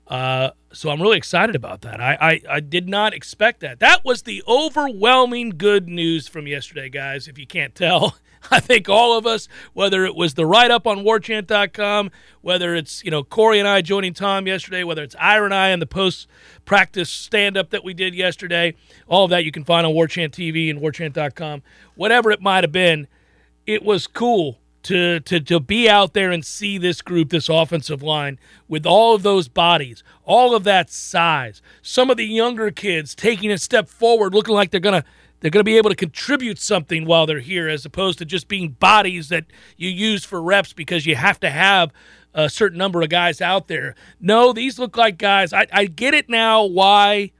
Uh, 0.07 0.51
so 0.71 0.89
I'm 0.89 1.01
really 1.01 1.17
excited 1.17 1.55
about 1.55 1.81
that. 1.81 1.99
I, 1.99 2.17
I, 2.21 2.41
I 2.57 2.59
did 2.59 2.88
not 2.88 3.13
expect 3.13 3.61
that. 3.61 3.79
That 3.79 4.05
was 4.05 4.21
the 4.21 4.43
overwhelming 4.47 5.51
good 5.51 5.88
news 5.88 6.27
from 6.27 6.45
yesterday, 6.45 6.89
guys. 6.89 7.27
If 7.27 7.39
you 7.39 7.47
can't 7.47 7.73
tell, 7.73 8.17
I 8.51 8.59
think 8.59 8.88
all 8.88 9.17
of 9.17 9.25
us, 9.25 9.47
whether 9.73 10.05
it 10.05 10.15
was 10.15 10.36
the 10.36 10.45
write 10.45 10.69
up 10.69 10.86
on 10.86 10.99
warchant.com, 10.99 12.11
whether 12.41 12.75
it's 12.75 13.03
you 13.03 13.09
know 13.09 13.23
Corey 13.23 13.57
and 13.57 13.67
I 13.67 13.81
joining 13.81 14.13
Tom 14.13 14.45
yesterday, 14.45 14.83
whether 14.83 15.01
it's 15.01 15.15
Ira 15.19 15.45
and 15.45 15.53
I 15.53 15.69
in 15.69 15.79
the 15.79 15.88
post 15.88 16.27
practice 16.65 17.09
stand 17.09 17.57
up 17.57 17.71
that 17.71 17.83
we 17.83 17.93
did 17.93 18.13
yesterday, 18.13 18.75
all 19.07 19.25
of 19.25 19.31
that 19.31 19.45
you 19.45 19.51
can 19.51 19.63
find 19.63 19.88
on 19.88 19.93
Warchant 19.93 20.31
TV 20.31 20.69
and 20.69 20.79
warchant.com. 20.79 21.63
Whatever 21.95 22.29
it 22.31 22.41
might 22.41 22.63
have 22.63 22.71
been, 22.71 23.07
it 23.66 23.84
was 23.84 24.07
cool 24.07 24.59
to, 24.84 25.20
to, 25.22 25.39
to 25.39 25.59
be 25.59 25.89
out 25.89 26.13
there 26.13 26.32
and 26.32 26.45
see 26.45 26.78
this 26.78 27.01
group, 27.01 27.30
this 27.30 27.49
offensive 27.49 28.03
line, 28.03 28.38
with 28.68 28.86
all 28.86 29.16
of 29.16 29.24
those 29.24 29.47
bodies, 29.47 30.03
all 30.26 30.55
of 30.55 30.63
that 30.63 30.91
size. 30.91 31.61
Some 31.82 32.11
of 32.11 32.18
the 32.18 32.26
younger 32.26 32.70
kids 32.70 33.16
taking 33.16 33.51
a 33.51 33.57
step 33.57 33.89
forward, 33.89 34.34
looking 34.36 34.53
like 34.53 34.70
they're 34.70 34.80
gonna 34.80 35.03
they're 35.39 35.51
gonna 35.51 35.63
be 35.63 35.78
able 35.78 35.89
to 35.89 35.95
contribute 35.95 36.59
something 36.59 37.05
while 37.05 37.26
they're 37.26 37.39
here, 37.39 37.68
as 37.68 37.84
opposed 37.86 38.20
to 38.20 38.26
just 38.26 38.47
being 38.47 38.70
bodies 38.70 39.30
that 39.30 39.45
you 39.76 39.89
use 39.89 40.24
for 40.24 40.41
reps 40.41 40.72
because 40.72 41.07
you 41.07 41.16
have 41.16 41.39
to 41.39 41.49
have 41.49 41.91
a 42.36 42.49
certain 42.49 42.78
number 42.78 43.01
of 43.01 43.09
guys 43.09 43.41
out 43.41 43.68
there. 43.68 43.95
No, 44.20 44.53
these 44.53 44.78
look 44.78 44.97
like 44.97 45.18
guys. 45.18 45.51
I, 45.51 45.66
I 45.74 45.86
get 45.86 46.13
it 46.13 46.30
now 46.30 46.63
why 46.63 47.32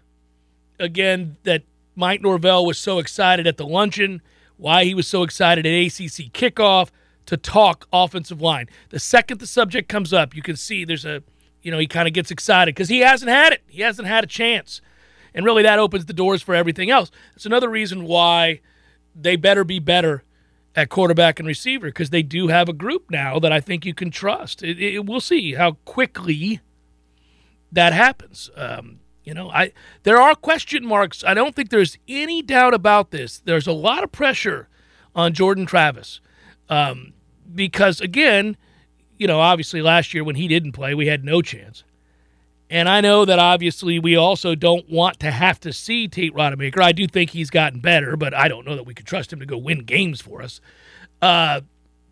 again 0.80 1.38
that 1.44 1.62
Mike 1.96 2.22
Norvell 2.22 2.66
was 2.66 2.80
so 2.80 2.98
excited 2.98 3.46
at 3.46 3.58
the 3.58 3.68
luncheon 3.68 4.22
why 4.58 4.86
he 4.86 4.94
was 4.94 5.08
so 5.08 5.24
excited 5.24 5.66
at 5.66 5.72
ACC 5.72 6.32
kickoff 6.32 6.90
to 7.26 7.38
talk 7.38 7.88
offensive 7.92 8.42
line. 8.42 8.68
The 8.90 9.00
second 9.00 9.40
the 9.40 9.48
subject 9.48 9.90
comes 9.90 10.14
up, 10.14 10.36
you 10.36 10.42
can 10.42 10.56
see 10.56 10.86
there's 10.86 11.06
a, 11.06 11.24
you 11.62 11.72
know, 11.72 11.80
he 11.80 11.88
kind 11.88 12.08
of 12.08 12.14
gets 12.14 12.32
excited 12.32 12.76
because 12.76 12.90
he 12.90 13.00
hasn't 13.00 13.30
had 13.30 13.54
it. 13.54 13.64
He 13.68 13.82
hasn't 13.82 14.08
had 14.08 14.24
a 14.24 14.28
chance. 14.28 14.82
And 15.34 15.46
really, 15.46 15.64
that 15.64 15.80
opens 15.80 16.06
the 16.06 16.14
doors 16.14 16.42
for 16.42 16.56
everything 16.56 16.90
else. 16.90 17.12
It's 17.36 17.46
another 17.46 17.70
reason 17.70 18.06
why 18.06 18.62
they 19.14 19.36
better 19.36 19.64
be 19.64 19.80
better 19.80 20.24
at 20.76 20.90
quarterback 20.90 21.40
and 21.40 21.48
receiver 21.48 21.88
because 21.88 22.10
they 22.10 22.24
do 22.24 22.48
have 22.48 22.70
a 22.70 22.74
group 22.74 23.10
now 23.10 23.40
that 23.40 23.52
I 23.52 23.60
think 23.60 23.86
you 23.86 23.94
can 23.94 24.12
trust. 24.12 24.64
It, 24.64 24.80
it, 24.80 25.06
we'll 25.06 25.22
see 25.22 25.54
how 25.54 25.74
quickly 25.86 26.62
that 27.72 27.94
happens. 27.94 28.50
Um, 28.56 29.00
you 29.26 29.34
know, 29.34 29.50
I 29.50 29.74
there 30.04 30.22
are 30.22 30.36
question 30.36 30.86
marks. 30.86 31.24
I 31.24 31.34
don't 31.34 31.56
think 31.56 31.70
there's 31.70 31.98
any 32.08 32.42
doubt 32.42 32.74
about 32.74 33.12
this. 33.12 33.40
There's 33.40 33.68
a 33.68 33.74
lot 33.74 34.04
of 34.04 34.12
pressure 34.12 34.70
on 35.16 35.34
Jordan 35.34 35.66
Travis 35.66 36.22
um, 36.70 37.14
because, 37.54 38.00
again, 38.00 38.56
you 39.18 39.28
know, 39.28 39.40
obviously 39.40 39.82
last 39.82 40.14
year 40.14 40.24
when 40.24 40.36
he 40.36 40.48
didn't 40.48 40.74
play, 40.74 40.94
we 40.94 41.08
had 41.08 41.24
no 41.24 41.42
chance. 41.42 41.84
And 42.70 42.90
I 42.90 43.02
know 43.02 43.26
that 43.26 43.40
obviously 43.40 44.00
we 44.00 44.16
also 44.16 44.56
don't 44.56 44.90
want 44.90 45.20
to 45.20 45.32
have 45.32 45.60
to 45.62 45.74
see 45.74 46.08
Tate 46.08 46.34
Rodemaker. 46.34 46.82
I 46.82 46.92
do 46.92 47.08
think 47.08 47.30
he's 47.30 47.50
gotten 47.50 47.80
better, 47.80 48.18
but 48.18 48.34
I 48.34 48.48
don't 48.48 48.66
know 48.66 48.76
that 48.76 48.86
we 48.86 48.94
could 48.94 49.06
trust 49.06 49.32
him 49.32 49.40
to 49.40 49.46
go 49.46 49.58
win 49.58 49.80
games 49.80 50.20
for 50.20 50.42
us. 50.42 50.62
Uh, 51.22 51.62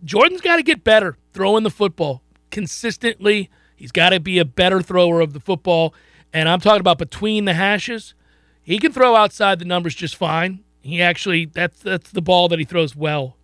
Jordan's 0.03 0.41
got 0.41 0.57
to 0.57 0.63
get 0.63 0.83
better 0.83 1.17
throwing 1.33 1.63
the 1.63 1.71
football 1.71 2.21
consistently. 2.51 3.49
He's 3.75 3.91
got 3.91 4.09
to 4.09 4.19
be 4.19 4.37
a 4.37 4.45
better 4.45 4.81
thrower 4.81 5.21
of 5.21 5.33
the 5.33 5.39
football 5.39 5.93
and 6.33 6.49
I'm 6.49 6.59
talking 6.59 6.81
about 6.81 6.97
between 6.97 7.45
the 7.45 7.53
hashes, 7.53 8.15
he 8.63 8.79
can 8.79 8.91
throw 8.91 9.15
outside 9.15 9.59
the 9.59 9.65
numbers 9.65 9.95
just 9.95 10.15
fine. 10.15 10.63
He 10.81 11.01
actually 11.01 11.45
that's 11.45 11.79
that's 11.79 12.11
the 12.11 12.21
ball 12.21 12.49
that 12.49 12.59
he 12.59 12.65
throws 12.65 12.95
well. 12.95 13.37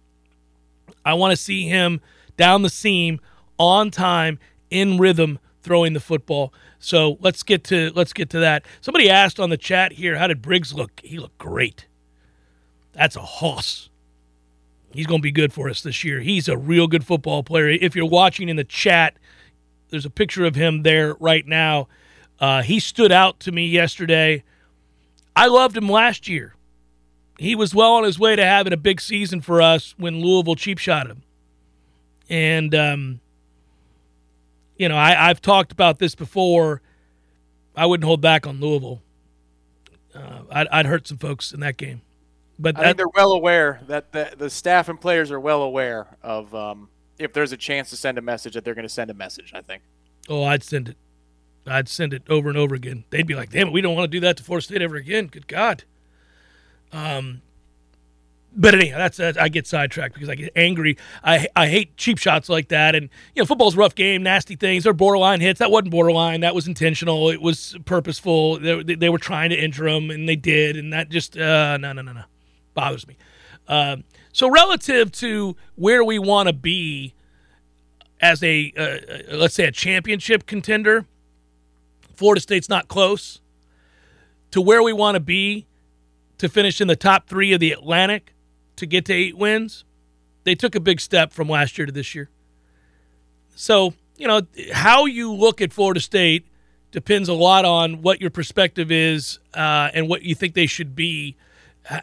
I 1.05 1.13
want 1.13 1.31
to 1.31 1.37
see 1.37 1.67
him 1.67 2.01
down 2.35 2.63
the 2.63 2.69
seam 2.69 3.19
on 3.57 3.91
time 3.91 4.39
in 4.69 4.97
rhythm 4.97 5.39
throwing 5.61 5.93
the 5.93 5.99
football. 5.99 6.53
So 6.79 7.17
let's 7.21 7.43
get 7.43 7.63
to 7.65 7.91
let's 7.95 8.13
get 8.13 8.29
to 8.31 8.39
that. 8.39 8.65
Somebody 8.81 9.09
asked 9.09 9.39
on 9.39 9.49
the 9.49 9.57
chat 9.57 9.93
here, 9.93 10.17
how 10.17 10.27
did 10.27 10.41
Briggs 10.41 10.73
look? 10.73 11.01
He 11.03 11.19
looked 11.19 11.37
great. 11.37 11.87
That's 12.93 13.15
a 13.15 13.21
hoss. 13.21 13.89
He's 14.91 15.05
going 15.05 15.19
to 15.19 15.23
be 15.23 15.31
good 15.31 15.53
for 15.53 15.69
us 15.69 15.81
this 15.81 16.03
year. 16.03 16.19
He's 16.19 16.47
a 16.47 16.57
real 16.57 16.87
good 16.87 17.05
football 17.05 17.43
player. 17.43 17.69
If 17.69 17.95
you're 17.95 18.05
watching 18.05 18.49
in 18.49 18.55
the 18.55 18.63
chat, 18.63 19.17
there's 19.89 20.05
a 20.05 20.09
picture 20.09 20.45
of 20.45 20.55
him 20.55 20.81
there 20.81 21.13
right 21.19 21.45
now. 21.45 21.87
Uh, 22.39 22.61
he 22.61 22.79
stood 22.79 23.11
out 23.11 23.39
to 23.41 23.51
me 23.51 23.67
yesterday. 23.67 24.43
I 25.35 25.47
loved 25.47 25.75
him 25.75 25.89
last 25.89 26.27
year. 26.27 26.55
He 27.37 27.55
was 27.55 27.73
well 27.73 27.93
on 27.93 28.03
his 28.03 28.19
way 28.19 28.35
to 28.35 28.45
having 28.45 28.73
a 28.73 28.77
big 28.77 28.99
season 28.99 29.41
for 29.41 29.61
us 29.61 29.95
when 29.97 30.21
Louisville 30.21 30.55
cheap 30.55 30.77
shot 30.77 31.07
him. 31.07 31.23
And 32.29 32.75
um, 32.75 33.21
you 34.79 34.89
know, 34.89 34.97
I, 34.97 35.27
have 35.27 35.41
talked 35.41 35.71
about 35.71 35.99
this 35.99 36.15
before. 36.15 36.81
I 37.75 37.85
wouldn't 37.85 38.05
hold 38.05 38.21
back 38.21 38.47
on 38.47 38.59
Louisville. 38.59 39.01
Uh, 40.15 40.41
I'd, 40.49 40.67
I'd, 40.69 40.85
hurt 40.85 41.07
some 41.07 41.17
folks 41.17 41.51
in 41.53 41.59
that 41.59 41.77
game, 41.77 42.01
but 42.57 42.77
I 42.77 42.85
think 42.85 42.97
they're 42.97 43.07
well 43.13 43.31
aware 43.31 43.81
that 43.87 44.11
the, 44.11 44.33
the 44.35 44.49
staff 44.49 44.89
and 44.89 44.99
players 44.99 45.31
are 45.31 45.39
well 45.39 45.61
aware 45.61 46.07
of 46.23 46.53
um, 46.55 46.89
if 47.19 47.31
there's 47.31 47.51
a 47.51 47.57
chance 47.57 47.91
to 47.91 47.97
send 47.97 48.17
a 48.17 48.21
message 48.21 48.53
that 48.55 48.65
they're 48.65 48.73
going 48.73 48.87
to 48.87 48.93
send 48.93 49.11
a 49.11 49.13
message. 49.13 49.51
I 49.53 49.61
think. 49.61 49.83
Oh, 50.27 50.43
I'd 50.43 50.63
send 50.63 50.89
it. 50.89 50.97
I'd 51.65 51.87
send 51.87 52.13
it 52.13 52.23
over 52.29 52.49
and 52.49 52.57
over 52.57 52.75
again. 52.75 53.05
They'd 53.09 53.27
be 53.27 53.35
like, 53.35 53.51
"Damn 53.51 53.67
it, 53.67 53.73
we 53.73 53.81
don't 53.81 53.95
want 53.95 54.11
to 54.11 54.17
do 54.17 54.21
that 54.21 54.37
to 54.37 54.43
Florida 54.43 54.65
State 54.65 54.81
ever 54.81 54.95
again." 54.95 55.27
Good 55.27 55.47
God. 55.47 55.83
Um, 56.91 57.41
but 58.55 58.73
anyhow, 58.73 58.97
that's, 58.97 59.17
that's, 59.17 59.37
I 59.37 59.47
get 59.47 59.67
sidetracked 59.67 60.15
because 60.15 60.27
I 60.27 60.35
get 60.35 60.51
angry. 60.55 60.97
I 61.23 61.47
I 61.55 61.67
hate 61.67 61.95
cheap 61.97 62.17
shots 62.17 62.49
like 62.49 62.69
that, 62.69 62.95
and 62.95 63.09
you 63.35 63.41
know, 63.41 63.45
football's 63.45 63.75
rough 63.75 63.93
game, 63.93 64.23
nasty 64.23 64.55
things. 64.55 64.83
They're 64.83 64.93
borderline 64.93 65.39
hits. 65.39 65.59
That 65.59 65.71
wasn't 65.71 65.91
borderline. 65.91 66.41
That 66.41 66.55
was 66.55 66.67
intentional. 66.67 67.29
It 67.29 67.41
was 67.41 67.77
purposeful. 67.85 68.59
They, 68.59 68.95
they 68.95 69.09
were 69.09 69.19
trying 69.19 69.51
to 69.51 69.55
injure 69.55 69.87
him, 69.87 70.09
and 70.09 70.27
they 70.27 70.35
did, 70.35 70.77
and 70.77 70.91
that 70.93 71.09
just 71.09 71.37
uh, 71.37 71.77
no 71.77 71.93
no 71.93 72.01
no 72.01 72.13
no 72.13 72.23
bothers 72.73 73.07
me. 73.07 73.17
Uh, 73.67 73.97
so 74.33 74.49
relative 74.49 75.11
to 75.11 75.55
where 75.75 76.03
we 76.03 76.17
want 76.17 76.47
to 76.47 76.53
be 76.53 77.13
as 78.19 78.43
a 78.43 78.73
uh, 78.75 78.81
uh, 78.81 79.37
let's 79.37 79.53
say 79.53 79.65
a 79.65 79.71
championship 79.71 80.45
contender, 80.45 81.05
Florida 82.19 82.41
State's 82.41 82.67
not 82.67 82.89
close. 82.89 83.39
To 84.51 84.59
where 84.61 84.83
we 84.83 84.91
want 84.91 85.15
to 85.15 85.21
be 85.21 85.67
to 86.37 86.49
finish 86.49 86.81
in 86.81 86.89
the 86.89 86.95
top 86.97 87.29
three 87.29 87.53
of 87.53 87.61
the 87.61 87.71
Atlantic 87.71 88.33
to 88.75 88.85
get 88.85 89.05
to 89.05 89.13
eight 89.13 89.37
wins, 89.37 89.85
they 90.43 90.53
took 90.53 90.75
a 90.75 90.81
big 90.81 90.99
step 90.99 91.31
from 91.31 91.47
last 91.47 91.77
year 91.77 91.85
to 91.85 91.93
this 91.93 92.13
year. 92.13 92.29
So, 93.55 93.93
you 94.17 94.27
know, 94.27 94.41
how 94.73 95.05
you 95.05 95.33
look 95.33 95.61
at 95.61 95.71
Florida 95.71 96.01
State 96.01 96.45
depends 96.91 97.29
a 97.29 97.33
lot 97.33 97.63
on 97.63 98.01
what 98.01 98.19
your 98.19 98.31
perspective 98.31 98.91
is 98.91 99.39
uh, 99.53 99.89
and 99.93 100.09
what 100.09 100.23
you 100.23 100.35
think 100.35 100.55
they 100.55 100.67
should 100.67 100.95
be 100.95 101.37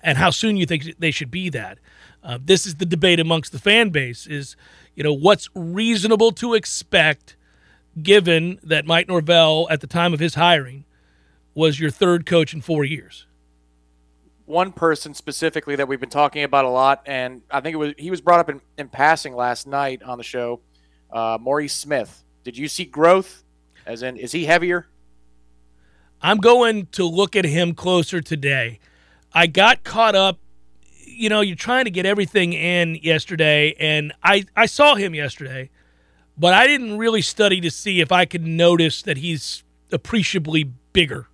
and 0.03 0.17
how 0.17 0.31
soon 0.31 0.57
you 0.57 0.65
think 0.65 0.99
they 0.99 1.11
should 1.11 1.31
be 1.31 1.51
that. 1.51 1.79
Uh, 2.25 2.39
this 2.43 2.65
is 2.65 2.77
the 2.77 2.87
debate 2.87 3.21
amongst 3.21 3.53
the 3.53 3.59
fan 3.59 3.91
base 3.91 4.27
is, 4.27 4.57
you 4.95 5.03
know, 5.03 5.13
what's 5.13 5.51
reasonable 5.55 6.33
to 6.33 6.55
expect 6.55 7.37
given 8.03 8.59
that 8.63 8.87
Mike 8.87 9.09
Norvell 9.09 9.67
at 9.71 9.81
the 9.81 9.87
time 9.87 10.13
of 10.13 10.21
his 10.21 10.35
hiring 10.35 10.85
was 11.55 11.81
your 11.81 11.91
third 11.91 12.27
coach 12.27 12.53
in 12.53 12.61
four 12.61 12.85
years 12.85 13.27
one 14.47 14.73
person 14.73 15.13
specifically 15.13 15.77
that 15.77 15.87
we've 15.87 16.01
been 16.01 16.09
talking 16.09 16.45
about 16.45 16.65
a 16.65 16.71
lot, 16.71 17.03
and 17.05 17.43
I 17.51 17.61
think 17.61 17.75
it 17.75 17.79
was 17.79 17.95
he 17.99 18.11
was 18.11 18.21
brought 18.21 18.41
up 18.41 18.49
in, 18.49 18.61
in 18.79 18.89
passing 18.89 19.35
last 19.35 19.67
night 19.67 20.03
on 20.03 20.19
the 20.19 20.25
show. 20.25 20.61
Uh, 21.13 21.37
Maurice 21.41 21.75
Smith. 21.75 22.25
Did 22.45 22.57
you 22.57 22.69
see 22.69 22.85
growth? 22.85 23.43
As 23.85 24.03
in, 24.03 24.17
is 24.17 24.33
he 24.33 24.45
heavier? 24.45 24.87
I'm 26.23 26.39
going 26.39 26.87
to 26.93 27.05
look 27.05 27.37
at 27.37 27.45
him 27.45 27.75
closer 27.75 28.21
today. 28.21 28.81
I 29.33 29.47
got 29.47 29.85
caught 29.85 30.15
up. 30.15 30.39
You 31.05 31.29
know, 31.29 31.41
you're 31.41 31.57
trying 31.57 31.85
to 31.85 31.91
get 31.91 32.07
everything 32.07 32.53
in 32.53 32.97
yesterday, 32.97 33.75
and 33.79 34.13
I 34.23 34.45
I 34.55 34.67
saw 34.67 34.95
him 34.95 35.15
yesterday, 35.15 35.71
but 36.39 36.55
I 36.55 36.67
didn't 36.67 36.99
really 36.99 37.23
study 37.23 37.61
to 37.61 37.71
see 37.71 38.01
if 38.01 38.13
I 38.13 38.25
could 38.25 38.47
notice 38.47 39.03
that 39.03 39.19
he's 39.19 39.63
appreciably 39.93 40.65
bigger 40.93 41.29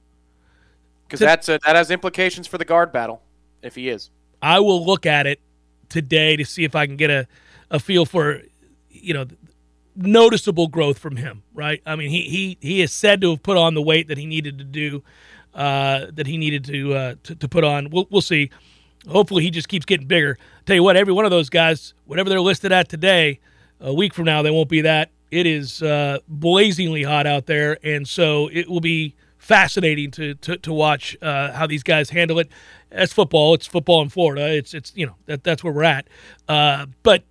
because 1.12 1.20
that's 1.20 1.48
a, 1.48 1.58
that 1.66 1.76
has 1.76 1.90
implications 1.90 2.46
for 2.46 2.56
the 2.56 2.64
guard 2.64 2.90
battle 2.90 3.22
if 3.62 3.74
he 3.74 3.88
is. 3.88 4.10
I 4.40 4.60
will 4.60 4.84
look 4.84 5.04
at 5.04 5.26
it 5.26 5.40
today 5.88 6.36
to 6.36 6.44
see 6.44 6.64
if 6.64 6.74
I 6.74 6.86
can 6.86 6.96
get 6.96 7.10
a, 7.10 7.28
a 7.70 7.78
feel 7.78 8.06
for, 8.06 8.40
you 8.88 9.12
know, 9.12 9.26
noticeable 9.94 10.68
growth 10.68 10.98
from 10.98 11.16
him. 11.16 11.42
Right? 11.52 11.82
I 11.84 11.96
mean, 11.96 12.08
he 12.08 12.22
he 12.22 12.58
he 12.60 12.80
is 12.80 12.92
said 12.92 13.20
to 13.20 13.30
have 13.30 13.42
put 13.42 13.58
on 13.58 13.74
the 13.74 13.82
weight 13.82 14.08
that 14.08 14.16
he 14.16 14.24
needed 14.24 14.58
to 14.58 14.64
do, 14.64 15.02
uh, 15.54 16.06
that 16.12 16.26
he 16.26 16.38
needed 16.38 16.64
to, 16.64 16.94
uh, 16.94 17.14
to 17.24 17.34
to 17.34 17.48
put 17.48 17.62
on. 17.62 17.90
We'll 17.90 18.06
we'll 18.10 18.22
see. 18.22 18.50
Hopefully, 19.06 19.42
he 19.42 19.50
just 19.50 19.68
keeps 19.68 19.84
getting 19.84 20.06
bigger. 20.06 20.38
Tell 20.64 20.76
you 20.76 20.82
what, 20.82 20.96
every 20.96 21.12
one 21.12 21.24
of 21.24 21.30
those 21.30 21.50
guys, 21.50 21.92
whatever 22.06 22.30
they're 22.30 22.40
listed 22.40 22.72
at 22.72 22.88
today, 22.88 23.40
a 23.82 23.92
week 23.92 24.14
from 24.14 24.24
now 24.24 24.42
they 24.42 24.50
won't 24.50 24.68
be 24.68 24.80
that. 24.82 25.10
It 25.30 25.46
is 25.46 25.82
uh, 25.82 26.18
blazingly 26.28 27.02
hot 27.02 27.26
out 27.26 27.46
there, 27.46 27.78
and 27.82 28.06
so 28.06 28.48
it 28.52 28.68
will 28.68 28.80
be 28.80 29.14
fascinating 29.38 30.10
to 30.12 30.34
to, 30.34 30.56
to 30.58 30.72
watch 30.72 31.16
uh, 31.20 31.52
how 31.52 31.66
these 31.66 31.82
guys 31.82 32.10
handle 32.10 32.38
it. 32.38 32.48
As 32.90 33.12
football, 33.12 33.54
it's 33.54 33.66
football 33.66 34.02
in 34.02 34.08
Florida. 34.08 34.52
It's 34.54 34.74
it's 34.74 34.92
you 34.94 35.06
know 35.06 35.16
that 35.26 35.42
that's 35.44 35.64
where 35.64 35.72
we're 35.72 35.84
at. 35.84 36.06
Uh, 36.48 36.86
but 37.02 37.24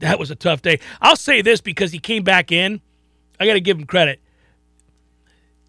that 0.00 0.18
was 0.18 0.30
a 0.30 0.34
tough 0.34 0.62
day. 0.62 0.80
I'll 1.00 1.16
say 1.16 1.42
this 1.42 1.60
because 1.60 1.92
he 1.92 1.98
came 1.98 2.22
back 2.22 2.52
in. 2.52 2.80
I 3.38 3.46
got 3.46 3.54
to 3.54 3.60
give 3.60 3.78
him 3.78 3.86
credit. 3.86 4.20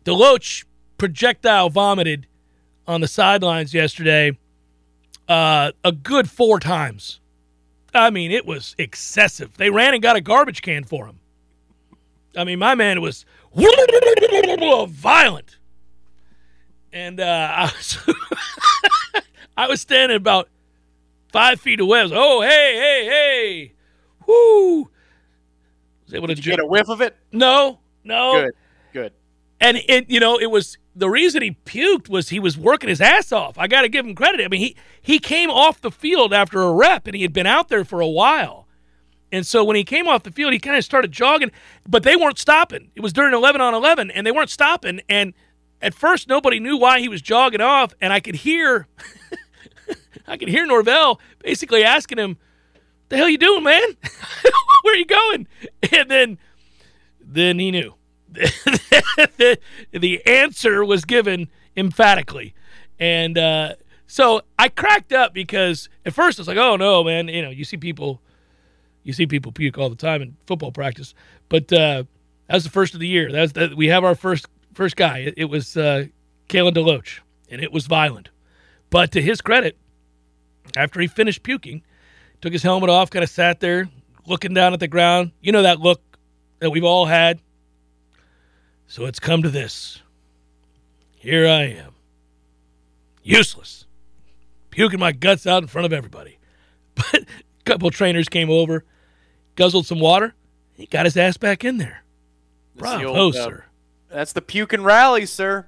DeLoach 0.03 0.65
projectile 0.97 1.69
vomited 1.69 2.27
on 2.87 3.01
the 3.01 3.07
sidelines 3.07 3.73
yesterday 3.73 4.37
uh, 5.27 5.71
a 5.83 5.91
good 5.91 6.29
four 6.29 6.59
times. 6.59 7.19
I 7.97 8.09
mean, 8.09 8.31
it 8.31 8.45
was 8.45 8.75
excessive. 8.77 9.55
They 9.57 9.69
ran 9.69 9.93
and 9.93 10.03
got 10.03 10.15
a 10.15 10.21
garbage 10.21 10.61
can 10.61 10.83
for 10.83 11.05
him. 11.05 11.19
I 12.35 12.43
mean, 12.43 12.59
my 12.59 12.75
man 12.75 13.01
was 13.01 13.25
violent 14.89 15.57
and 16.97 17.19
uh, 17.19 17.51
I 17.55 17.63
was 17.65 17.97
I 19.57 19.67
was 19.67 19.81
standing 19.81 20.17
about 20.17 20.49
five 21.31 21.59
feet 21.59 21.79
away. 21.79 21.99
I 21.99 22.03
was 22.03 22.11
oh 22.13 22.41
hey 22.41 22.73
hey 22.75 23.05
hey, 23.05 23.73
whoo! 24.25 24.89
Was 26.05 26.13
able 26.13 26.27
Did 26.27 26.37
to 26.37 26.43
you 26.43 26.51
get 26.51 26.59
a 26.59 26.65
whiff 26.65 26.89
of 26.89 27.01
it? 27.01 27.15
No, 27.31 27.79
no. 28.03 28.33
Good, 28.41 28.53
good. 28.93 29.13
And 29.59 29.77
it 29.87 30.09
you 30.09 30.19
know 30.19 30.39
it 30.39 30.47
was 30.47 30.77
the 30.97 31.09
reason 31.09 31.43
he 31.43 31.57
puked 31.65 32.09
was 32.09 32.29
he 32.29 32.39
was 32.39 32.57
working 32.57 32.89
his 32.89 32.99
ass 32.99 33.31
off. 33.31 33.57
I 33.57 33.67
got 33.67 33.83
to 33.83 33.89
give 33.89 34.05
him 34.05 34.15
credit. 34.15 34.43
I 34.43 34.47
mean 34.47 34.61
he 34.61 34.75
he 35.01 35.19
came 35.19 35.49
off 35.49 35.79
the 35.79 35.91
field 35.91 36.33
after 36.33 36.61
a 36.61 36.73
rep 36.73 37.05
and 37.05 37.15
he 37.15 37.21
had 37.21 37.33
been 37.33 37.45
out 37.45 37.69
there 37.69 37.85
for 37.85 38.01
a 38.01 38.07
while. 38.07 38.67
And 39.31 39.45
so 39.45 39.63
when 39.63 39.75
he 39.75 39.83
came 39.83 40.07
off 40.07 40.23
the 40.23 40.31
field, 40.31 40.53
he 40.53 40.59
kind 40.59 40.77
of 40.77 40.83
started 40.83 41.11
jogging, 41.11 41.51
but 41.87 42.03
they 42.03 42.15
weren't 42.15 42.39
stopping. 42.39 42.91
It 42.95 43.01
was 43.01 43.11
during 43.11 43.33
11 43.33 43.59
on 43.59 43.73
11, 43.73 44.09
and 44.09 44.25
they 44.25 44.31
weren't 44.31 44.49
stopping. 44.49 45.01
And 45.09 45.33
at 45.81 45.93
first 45.93 46.29
nobody 46.29 46.59
knew 46.61 46.77
why 46.77 47.01
he 47.01 47.09
was 47.09 47.21
jogging 47.21 47.61
off, 47.61 47.93
and 48.01 48.13
I 48.13 48.19
could 48.19 48.35
hear 48.35 48.87
I 50.27 50.37
could 50.37 50.49
hear 50.49 50.65
Norvell 50.65 51.19
basically 51.39 51.83
asking 51.83 52.17
him, 52.17 52.37
"The 53.09 53.17
hell 53.17 53.29
you 53.29 53.37
doing, 53.37 53.63
man? 53.63 53.89
Where 54.81 54.93
are 54.93 54.97
you 54.97 55.05
going?" 55.05 55.47
And 55.91 56.09
then 56.09 56.37
then 57.21 57.59
he 57.59 57.71
knew. 57.71 57.96
the, 59.91 60.21
answer 60.25 60.85
was 60.85 61.05
given 61.05 61.47
emphatically, 61.75 62.53
and 62.99 63.37
uh, 63.37 63.73
so 64.05 64.41
I 64.57 64.69
cracked 64.69 65.13
up 65.13 65.33
because 65.33 65.89
at 66.05 66.13
first 66.13 66.39
I 66.39 66.41
was 66.41 66.47
like, 66.47 66.57
"Oh 66.57 66.75
no, 66.75 67.03
man! 67.03 67.27
You 67.27 67.41
know, 67.41 67.49
you 67.49 67.63
see 67.63 67.77
people, 67.77 68.21
you 69.03 69.13
see 69.13 69.25
people 69.25 69.51
puke 69.51 69.77
all 69.77 69.89
the 69.89 69.95
time 69.95 70.21
in 70.21 70.35
football 70.45 70.71
practice." 70.71 71.13
But 71.49 71.71
uh, 71.73 72.03
that 72.47 72.53
was 72.53 72.63
the 72.63 72.69
first 72.69 72.93
of 72.93 72.99
the 72.99 73.07
year. 73.07 73.31
That's 73.31 73.53
that 73.53 73.75
we 73.75 73.87
have 73.87 74.03
our 74.03 74.15
first 74.15 74.47
first 74.73 74.95
guy. 74.95 75.19
It, 75.19 75.33
it 75.37 75.45
was 75.45 75.75
uh, 75.75 76.05
Kalen 76.49 76.73
DeLoach, 76.73 77.19
and 77.49 77.61
it 77.61 77.71
was 77.71 77.87
violent. 77.87 78.29
But 78.89 79.11
to 79.13 79.21
his 79.21 79.41
credit, 79.41 79.77
after 80.75 80.99
he 80.99 81.07
finished 81.07 81.43
puking, 81.43 81.83
took 82.41 82.53
his 82.53 82.63
helmet 82.63 82.89
off, 82.89 83.09
kind 83.09 83.23
of 83.23 83.29
sat 83.29 83.59
there 83.59 83.89
looking 84.25 84.53
down 84.53 84.73
at 84.73 84.79
the 84.79 84.87
ground. 84.87 85.31
You 85.41 85.51
know 85.51 85.63
that 85.63 85.79
look 85.79 86.01
that 86.59 86.69
we've 86.69 86.83
all 86.83 87.05
had. 87.05 87.39
So 88.87 89.05
it's 89.05 89.19
come 89.19 89.43
to 89.43 89.49
this. 89.49 90.01
Here 91.15 91.45
I 91.45 91.63
am. 91.63 91.93
Useless. 93.21 93.85
Puking 94.69 94.99
my 94.99 95.11
guts 95.11 95.45
out 95.45 95.61
in 95.61 95.67
front 95.67 95.85
of 95.85 95.93
everybody. 95.93 96.39
But 96.95 97.21
a 97.21 97.63
couple 97.63 97.91
trainers 97.91 98.27
came 98.27 98.49
over, 98.49 98.83
guzzled 99.55 99.85
some 99.85 99.99
water. 99.99 100.33
He 100.73 100.87
got 100.87 101.05
his 101.05 101.15
ass 101.15 101.37
back 101.37 101.63
in 101.63 101.77
there. 101.77 102.03
Bravo, 102.75 103.15
old, 103.15 103.35
uh, 103.35 103.45
sir. 103.45 103.65
That's 104.09 104.33
the 104.33 104.41
puke 104.41 104.73
and 104.73 104.83
rally, 104.83 105.27
sir. 105.27 105.67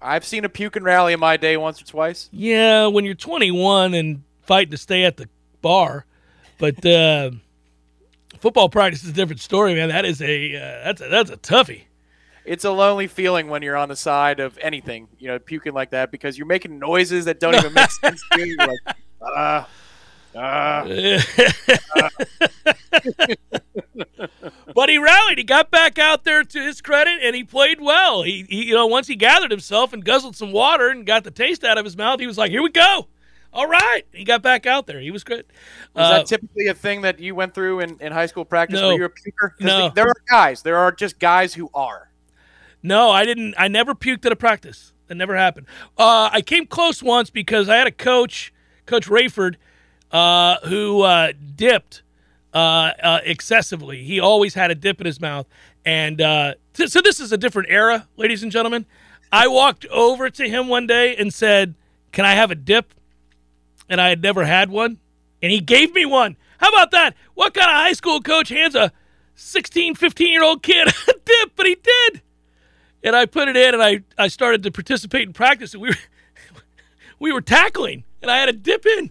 I've 0.00 0.24
seen 0.24 0.44
a 0.44 0.48
puking 0.48 0.82
rally 0.82 1.12
in 1.12 1.20
my 1.20 1.36
day 1.36 1.56
once 1.56 1.80
or 1.80 1.84
twice. 1.84 2.28
Yeah, 2.32 2.88
when 2.88 3.04
you're 3.04 3.14
21 3.14 3.94
and 3.94 4.24
fighting 4.40 4.72
to 4.72 4.76
stay 4.76 5.04
at 5.04 5.16
the 5.16 5.28
bar, 5.60 6.06
but 6.58 6.84
uh, 6.84 7.30
football 8.40 8.68
practice 8.68 9.04
is 9.04 9.10
a 9.10 9.12
different 9.12 9.40
story, 9.40 9.74
man. 9.76 9.90
That 9.90 10.04
is 10.04 10.20
a 10.20 10.56
uh, 10.56 10.84
that's 10.84 11.00
a 11.02 11.08
that's 11.08 11.30
a 11.30 11.36
toughie. 11.36 11.82
It's 12.44 12.64
a 12.64 12.70
lonely 12.70 13.06
feeling 13.06 13.48
when 13.48 13.62
you're 13.62 13.76
on 13.76 13.88
the 13.88 13.96
side 13.96 14.40
of 14.40 14.58
anything, 14.60 15.08
you 15.18 15.28
know, 15.28 15.38
puking 15.38 15.72
like 15.72 15.90
that 15.90 16.10
because 16.10 16.36
you're 16.36 16.46
making 16.46 16.78
noises 16.78 17.26
that 17.26 17.40
don't 17.40 17.54
even 17.54 17.72
make 17.72 17.90
sense 18.04 18.22
to 18.32 18.40
you. 18.40 18.56
You're 18.58 18.66
like, 18.66 18.78
ah, 19.22 19.68
ah. 20.36 20.84
but 24.74 24.88
he 24.88 24.98
rallied. 24.98 25.38
He 25.38 25.44
got 25.44 25.70
back 25.70 25.98
out 25.98 26.24
there 26.24 26.42
to 26.42 26.62
his 26.62 26.80
credit, 26.80 27.18
and 27.22 27.36
he 27.36 27.44
played 27.44 27.80
well. 27.80 28.22
He, 28.22 28.44
he, 28.48 28.64
you 28.66 28.74
know, 28.74 28.86
once 28.86 29.06
he 29.06 29.16
gathered 29.16 29.50
himself 29.50 29.92
and 29.92 30.04
guzzled 30.04 30.36
some 30.36 30.52
water 30.52 30.88
and 30.88 31.06
got 31.06 31.24
the 31.24 31.30
taste 31.30 31.64
out 31.64 31.78
of 31.78 31.84
his 31.84 31.96
mouth, 31.96 32.20
he 32.20 32.26
was 32.26 32.38
like, 32.38 32.50
"Here 32.50 32.62
we 32.62 32.70
go." 32.70 33.06
All 33.54 33.66
right, 33.66 34.02
he 34.12 34.24
got 34.24 34.40
back 34.40 34.66
out 34.66 34.86
there. 34.86 34.98
He 34.98 35.10
was 35.10 35.24
good. 35.24 35.44
Was 35.94 36.06
uh, 36.06 36.10
that 36.10 36.26
typically 36.26 36.68
a 36.68 36.74
thing 36.74 37.02
that 37.02 37.20
you 37.20 37.34
went 37.34 37.52
through 37.52 37.80
in, 37.80 37.98
in 38.00 38.10
high 38.10 38.26
school 38.26 38.46
practice? 38.46 38.80
No, 38.80 38.88
were 38.88 38.94
you 38.94 39.04
a 39.04 39.10
puker? 39.10 39.50
No, 39.60 39.90
there 39.90 40.06
are 40.06 40.14
guys. 40.28 40.62
There 40.62 40.78
are 40.78 40.90
just 40.90 41.18
guys 41.18 41.52
who 41.52 41.68
are. 41.74 42.08
No, 42.82 43.10
I 43.10 43.24
didn't. 43.24 43.54
I 43.56 43.68
never 43.68 43.94
puked 43.94 44.26
at 44.26 44.32
a 44.32 44.36
practice. 44.36 44.92
That 45.08 45.16
never 45.16 45.36
happened. 45.36 45.66
Uh, 45.98 46.30
I 46.32 46.40
came 46.40 46.66
close 46.66 47.02
once 47.02 47.28
because 47.30 47.68
I 47.68 47.76
had 47.76 47.86
a 47.86 47.92
coach, 47.92 48.52
Coach 48.86 49.08
Rayford, 49.08 49.56
uh, 50.10 50.56
who 50.64 51.02
uh, 51.02 51.32
dipped 51.54 52.02
uh, 52.54 52.92
uh, 53.02 53.20
excessively. 53.24 54.02
He 54.04 54.20
always 54.20 54.54
had 54.54 54.70
a 54.70 54.74
dip 54.74 55.00
in 55.00 55.06
his 55.06 55.20
mouth. 55.20 55.46
And 55.84 56.20
uh, 56.20 56.54
th- 56.74 56.90
so 56.90 57.00
this 57.00 57.20
is 57.20 57.32
a 57.32 57.36
different 57.36 57.68
era, 57.70 58.08
ladies 58.16 58.42
and 58.42 58.52
gentlemen. 58.52 58.86
I 59.30 59.48
walked 59.48 59.86
over 59.86 60.30
to 60.30 60.48
him 60.48 60.68
one 60.68 60.86
day 60.86 61.16
and 61.16 61.32
said, 61.32 61.74
Can 62.12 62.24
I 62.24 62.34
have 62.34 62.50
a 62.50 62.54
dip? 62.54 62.94
And 63.88 64.00
I 64.00 64.08
had 64.08 64.22
never 64.22 64.44
had 64.44 64.70
one. 64.70 64.98
And 65.42 65.50
he 65.50 65.60
gave 65.60 65.94
me 65.94 66.06
one. 66.06 66.36
How 66.58 66.68
about 66.68 66.92
that? 66.92 67.16
What 67.34 67.54
kind 67.54 67.68
of 67.68 67.74
high 67.76 67.94
school 67.94 68.20
coach 68.20 68.50
hands 68.50 68.74
a 68.74 68.92
16, 69.34 69.94
15 69.96 70.28
year 70.28 70.44
old 70.44 70.62
kid 70.62 70.88
a 71.08 71.12
dip? 71.24 71.52
But 71.56 71.66
he 71.66 71.74
did. 71.74 72.22
And 73.04 73.16
I 73.16 73.26
put 73.26 73.48
it 73.48 73.56
in 73.56 73.74
and 73.74 73.82
I, 73.82 74.02
I 74.16 74.28
started 74.28 74.62
to 74.62 74.70
participate 74.70 75.22
in 75.22 75.32
practice. 75.32 75.74
And 75.74 75.82
we 75.82 75.88
were, 75.88 75.96
we 77.18 77.32
were 77.32 77.40
tackling 77.40 78.04
and 78.20 78.30
I 78.30 78.38
had 78.38 78.48
a 78.48 78.52
dip 78.52 78.86
in. 78.86 79.10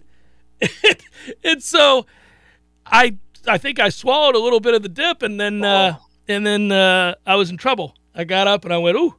and 1.44 1.62
so 1.62 2.06
I 2.86 3.16
I 3.46 3.58
think 3.58 3.80
I 3.80 3.88
swallowed 3.88 4.34
a 4.34 4.38
little 4.38 4.60
bit 4.60 4.74
of 4.74 4.82
the 4.82 4.88
dip, 4.88 5.22
and 5.22 5.40
then 5.40 5.64
uh, 5.64 5.96
and 6.28 6.46
then 6.46 6.70
uh, 6.70 7.14
I 7.26 7.36
was 7.36 7.50
in 7.50 7.56
trouble. 7.56 7.96
I 8.14 8.24
got 8.24 8.46
up 8.46 8.64
and 8.64 8.72
I 8.72 8.78
went, 8.78 8.96
"Ooh, 8.96 9.14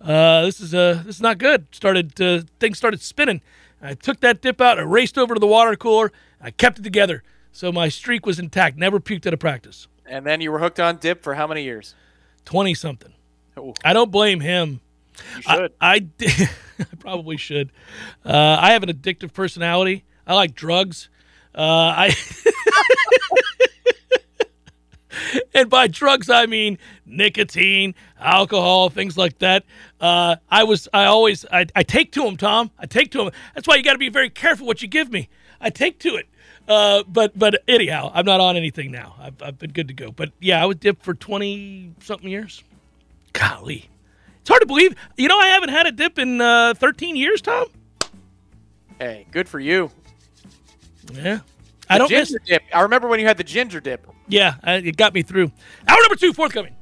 uh, 0.00 0.42
this 0.42 0.60
is 0.60 0.74
uh, 0.74 1.02
this 1.04 1.16
is 1.16 1.22
not 1.22 1.38
good." 1.38 1.66
Started 1.72 2.20
uh, 2.20 2.42
things 2.58 2.78
started 2.78 3.00
spinning. 3.00 3.42
I 3.82 3.94
took 3.94 4.20
that 4.20 4.40
dip 4.40 4.60
out. 4.60 4.78
I 4.78 4.82
raced 4.82 5.18
over 5.18 5.34
to 5.34 5.40
the 5.40 5.46
water 5.46 5.76
cooler. 5.76 6.12
I 6.40 6.50
kept 6.50 6.78
it 6.78 6.82
together, 6.82 7.22
so 7.52 7.70
my 7.72 7.88
streak 7.88 8.24
was 8.24 8.38
intact. 8.38 8.76
Never 8.78 9.00
puked 9.00 9.26
at 9.26 9.34
a 9.34 9.38
practice. 9.38 9.88
And 10.06 10.26
then 10.26 10.40
you 10.40 10.50
were 10.50 10.58
hooked 10.58 10.80
on 10.80 10.96
dip 10.96 11.22
for 11.22 11.34
how 11.34 11.46
many 11.46 11.62
years? 11.62 11.94
Twenty 12.44 12.74
something. 12.74 13.12
I 13.84 13.92
don't 13.92 14.10
blame 14.10 14.40
him. 14.40 14.80
You 15.36 15.42
should. 15.42 15.72
I, 15.80 15.94
I, 15.94 16.08
I 16.78 16.96
probably 16.98 17.36
should. 17.36 17.72
Uh, 18.24 18.56
I 18.60 18.72
have 18.72 18.82
an 18.82 18.88
addictive 18.88 19.32
personality. 19.32 20.04
I 20.26 20.34
like 20.34 20.54
drugs. 20.54 21.08
Uh, 21.54 21.62
I 21.62 22.16
and 25.54 25.68
by 25.68 25.88
drugs 25.88 26.30
I 26.30 26.46
mean 26.46 26.78
nicotine, 27.04 27.94
alcohol, 28.18 28.88
things 28.90 29.18
like 29.18 29.38
that. 29.40 29.64
Uh, 30.00 30.36
I 30.48 30.64
was 30.64 30.88
I 30.92 31.06
always 31.06 31.44
I, 31.52 31.66
I 31.74 31.82
take 31.82 32.12
to 32.12 32.22
them, 32.22 32.36
Tom. 32.36 32.70
I 32.78 32.86
take 32.86 33.10
to 33.12 33.18
them. 33.18 33.30
That's 33.54 33.66
why 33.66 33.76
you 33.76 33.82
got 33.82 33.92
to 33.92 33.98
be 33.98 34.08
very 34.08 34.30
careful 34.30 34.66
what 34.66 34.82
you 34.82 34.88
give 34.88 35.10
me. 35.10 35.28
I 35.60 35.70
take 35.70 35.98
to 36.00 36.16
it. 36.16 36.28
Uh, 36.68 37.02
but 37.08 37.36
but 37.38 37.62
anyhow, 37.66 38.10
I'm 38.14 38.24
not 38.24 38.40
on 38.40 38.56
anything 38.56 38.92
now. 38.92 39.16
I've, 39.18 39.42
I've 39.42 39.58
been 39.58 39.72
good 39.72 39.88
to 39.88 39.94
go. 39.94 40.12
But 40.12 40.30
yeah, 40.40 40.62
I 40.62 40.66
was 40.66 40.76
dipped 40.76 41.04
for 41.04 41.14
twenty 41.14 41.94
something 42.00 42.28
years. 42.28 42.62
Golly, 43.32 43.88
it's 44.40 44.48
hard 44.48 44.60
to 44.60 44.66
believe. 44.66 44.94
You 45.16 45.28
know, 45.28 45.38
I 45.38 45.46
haven't 45.48 45.70
had 45.70 45.86
a 45.86 45.92
dip 45.92 46.18
in 46.18 46.40
uh, 46.40 46.74
13 46.74 47.16
years, 47.16 47.40
Tom. 47.40 47.66
Hey, 48.98 49.26
good 49.30 49.48
for 49.48 49.58
you. 49.60 49.90
Yeah. 51.12 51.38
The 51.88 51.94
I 51.94 51.98
don't 51.98 52.08
ginger 52.08 52.34
miss- 52.40 52.48
dip. 52.48 52.62
I 52.74 52.82
remember 52.82 53.08
when 53.08 53.18
you 53.20 53.26
had 53.26 53.36
the 53.36 53.44
ginger 53.44 53.80
dip. 53.80 54.06
Yeah, 54.28 54.54
it 54.64 54.96
got 54.96 55.12
me 55.14 55.22
through. 55.22 55.50
Hour 55.88 55.98
number 56.02 56.14
two, 56.16 56.32
forthcoming. 56.32 56.74